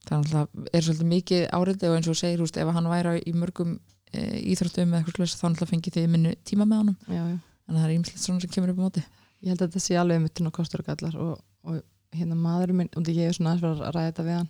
það 0.08 0.34
er 0.38 0.72
er 0.72 0.86
svolítið 0.86 1.10
mikið 1.12 1.44
áriði 1.54 1.90
og 1.90 1.98
eins 1.98 2.10
og 2.10 2.18
segir, 2.18 2.42
veist, 2.42 2.58
ef 2.60 2.72
hann 2.74 2.90
væri 2.90 3.14
í 3.28 3.34
mörgum 3.36 3.76
e, 4.12 4.22
íþróttum 4.54 4.92
eða 4.92 5.02
eitthvað 5.02 5.30
slags, 5.32 5.60
þá 5.60 5.70
fengið 5.70 5.98
þið 5.98 6.10
minni 6.14 6.34
tíma 6.48 6.66
með 6.68 6.82
honum, 6.82 6.98
já, 7.06 7.22
já. 7.22 7.38
en 7.68 7.78
það 7.78 7.86
er 7.86 7.94
ímslegt 7.96 8.22
svona 8.24 8.44
sem 8.44 8.54
kemur 8.54 8.72
upp 8.74 8.80
á 8.80 8.84
móti. 8.86 9.04
ég 9.44 9.52
held 9.52 9.62
að 9.62 9.68
þetta 9.68 9.84
sé 9.84 9.98
alveg 10.00 10.22
mittin 10.24 10.50
og 10.50 10.56
kostur 10.56 10.82
og 10.82 10.88
gallar 10.88 11.18
og, 11.22 11.34
og 11.68 11.82
hérna 12.16 12.38
maðurinn 12.38 12.82
minn, 12.82 12.92
og 12.96 13.10
ég 13.12 13.28
hef 13.28 13.36
svona 13.38 13.54
aðeins 13.54 13.82
að 13.82 13.92
ræða 13.96 14.12
þetta 14.12 14.28
við 14.28 14.38
hann 14.38 14.48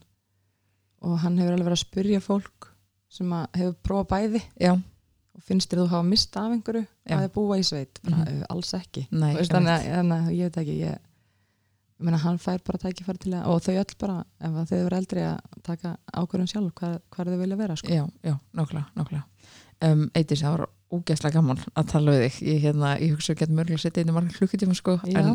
og 0.98 1.18
hann 1.22 1.38
hefur 1.38 1.54
alveg 1.54 1.68
verið 1.68 1.78
að 1.78 1.84
spyrja 1.84 2.22
fólk 2.22 2.70
sem 3.12 3.34
hefur 3.56 3.76
prófað 3.86 4.08
bæði 4.14 4.42
Já, 4.60 4.72
og 4.74 5.44
finnst 5.46 5.70
þér 5.70 5.84
þú 5.84 5.90
hafa 5.92 6.06
mist 6.08 6.38
af 6.38 6.54
einhverju 6.54 6.84
að 7.18 7.28
búa 7.34 7.58
í 7.58 7.66
sveit, 7.66 8.00
mm 8.04 8.42
alls 8.48 8.72
ekki. 8.76 9.06
Nei, 9.10 9.34
veist, 9.36 9.52
þannig, 9.52 9.86
að, 10.16 10.32
ég 10.34 10.48
veit 10.50 10.58
ekki 10.62 10.78
ég 10.82 11.04
meina, 11.98 12.18
hann 12.22 12.38
fær 12.38 12.60
bara 12.66 12.78
tækifæri 12.78 13.18
til 13.24 13.32
að 13.34 13.46
og 13.50 13.62
þau 13.64 13.74
öll 13.82 13.94
bara, 13.98 14.16
ef 14.40 14.58
þau 14.70 14.78
eru 14.84 14.96
eldri 14.98 15.24
að 15.26 15.38
taka 15.66 15.96
ákvörðun 16.14 16.50
sjálf 16.52 16.74
hvað, 16.78 16.98
hvað 17.14 17.32
þau 17.32 17.38
vilja 17.42 17.56
vera 17.62 17.76
sko. 17.76 17.88
Já, 17.92 18.04
já, 18.24 18.34
nákvæmlega. 18.54 19.22
Um, 19.78 20.08
Eitís, 20.18 20.40
það 20.42 20.56
var 20.56 20.64
úgeðslega 20.90 21.36
gaman 21.36 21.58
að 21.78 21.84
tala 21.92 22.12
við 22.16 22.22
þig. 22.24 22.36
Ég, 22.48 22.56
hérna, 22.64 22.88
ég 22.98 23.12
hugsa 23.14 23.34
að 23.34 23.38
geta 23.42 23.54
mörgulega 23.54 23.78
að 23.78 23.82
setja 23.84 24.02
inn 24.02 24.10
í 24.10 24.14
margar 24.16 24.38
klukkutíma, 24.38 24.74
sko, 24.78 24.94
en 25.12 25.28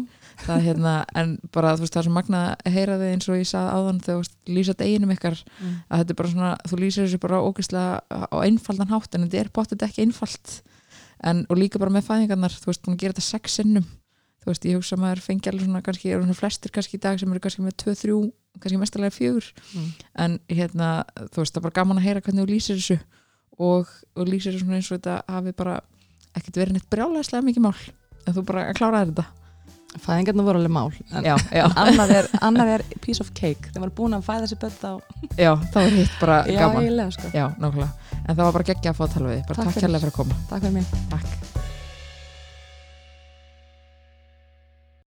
það, 0.43 0.63
hérna, 0.65 0.93
en 1.21 1.31
bara, 1.53 1.71
þú 1.77 1.85
veist, 1.85 1.93
það 1.93 2.01
er 2.01 2.07
svo 2.09 2.13
magna 2.17 2.41
að 2.57 2.75
heyra 2.75 2.97
þig 2.99 3.11
eins 3.13 3.29
og 3.29 3.37
ég 3.39 3.47
sagði 3.51 3.75
áðan 3.77 4.01
þegar 4.03 4.17
þú 4.17 4.23
veist, 4.23 4.35
lýsa 4.57 4.75
deginum 4.81 5.13
ykkar, 5.15 5.39
Mm. 5.61 5.75
að 5.87 6.01
þetta 6.03 6.11
er 6.15 6.19
bara 6.23 6.31
svona, 6.33 6.51
þú 6.67 6.79
lýsir 6.81 7.05
þessu 7.07 7.19
bara 7.23 7.41
ógeðslega 7.45 8.01
á 8.33 8.37
einfaldan 8.43 8.91
hátt, 8.91 9.15
en 9.15 9.27
þetta 9.29 9.39
er 9.45 9.51
bóttið 9.53 9.85
ekki 9.87 10.03
einfalt, 10.07 10.61
en, 11.23 11.45
og 11.49 11.57
líka 11.61 11.79
bara 11.79 11.93
með 11.93 12.07
fæðingarnar, 12.09 12.51
þú 12.59 12.71
veist, 12.73 12.83
búin 12.83 12.97
að 12.97 13.03
gera 13.05 13.13
þetta 13.13 13.29
sex 13.29 13.59
sinnum, 13.61 13.85
þú 14.43 14.51
veist, 14.51 14.65
ég 14.69 14.77
hugsa 14.77 14.95
að 14.97 15.01
maður 15.03 15.21
fengi 15.25 15.49
alveg 15.51 15.65
svona, 15.67 15.81
kannski, 15.85 16.11
eru 16.13 16.23
svona 16.27 16.37
flestir 16.39 16.71
kannski 16.75 16.97
í 16.99 17.01
dag 17.03 17.19
sem 17.19 17.31
eru 17.31 17.39
kannski 17.43 17.63
með 17.65 17.77
tvö, 17.83 17.95
þrjú, 18.03 18.17
kannski 18.59 18.79
mestalega 18.81 19.15
fjögur, 19.15 19.49
Mm. 19.73 19.91
en 20.25 20.39
hérna, 20.49 20.89
þú 21.31 21.43
veist, 21.43 21.53
það 21.53 21.61
er 21.61 21.67
bara 21.69 21.77
gaman 21.81 21.97
að 22.01 22.07
heyra 22.09 22.21
hvernig 22.21 22.43
þú 22.45 22.49
lýsir 22.53 22.77
þessu. 22.81 22.99
Og, 23.59 23.87
og 24.17 24.27
lýsir 24.27 24.51
þessu 24.53 24.63
svona 24.65 24.79
eins 24.79 24.91
og 24.91 24.97
þetta 24.99 25.21
hafi 25.29 25.51
bara 25.53 25.79
ekkert 26.35 26.55
verið 26.57 26.73
neitt 26.73 26.89
brjálæðislega 26.89 27.45
mikið 27.45 27.61
mál. 27.67 27.75
En 28.27 28.33
þú 28.33 28.43
bara 28.49 28.73
kláraði 28.73 29.11
þetta. 29.13 29.25
Fæðingarna 29.93 30.41
voru 30.47 30.57
alveg 30.57 30.71
mál 30.73 30.89
en, 31.13 31.21
já, 31.27 31.35
já, 31.53 31.65
en 31.69 31.77
annað, 31.83 32.13
er, 32.17 32.29
annað 32.41 32.71
er 32.79 32.83
piece 33.03 33.21
of 33.21 33.29
cake. 33.37 33.69
Þeim 33.75 33.83
var 33.85 33.91
búin 33.93 34.17
að 34.17 34.25
fæða 34.25 34.49
sér 34.49 34.57
börn 34.63 34.89
á 34.89 34.93
já, 35.37 35.51
það 35.69 35.79
var 35.85 35.97
hitt 35.99 36.15
bara 36.19 36.39
já, 36.49 36.59
gaman. 36.65 37.11
sko. 37.13 37.29
já, 37.29 37.45
nákvæmlega, 37.61 37.91
en 38.25 38.35
það 38.35 38.43
var 38.47 38.53
bara 38.57 38.69
geggja 38.73 38.89
að 38.95 38.97
fá 38.97 39.03
að 39.05 39.13
tala 39.19 39.29
við 39.35 39.41
bara 39.45 39.55
Takk 39.61 39.65
takk 39.69 39.77
fyrir. 39.77 39.99
fyrir 39.99 40.09
að 40.09 40.17
koma. 40.17 40.39
Takk 40.49 40.61
fyrir 40.65 40.79
mig. 40.81 40.85
Takk 41.13 41.52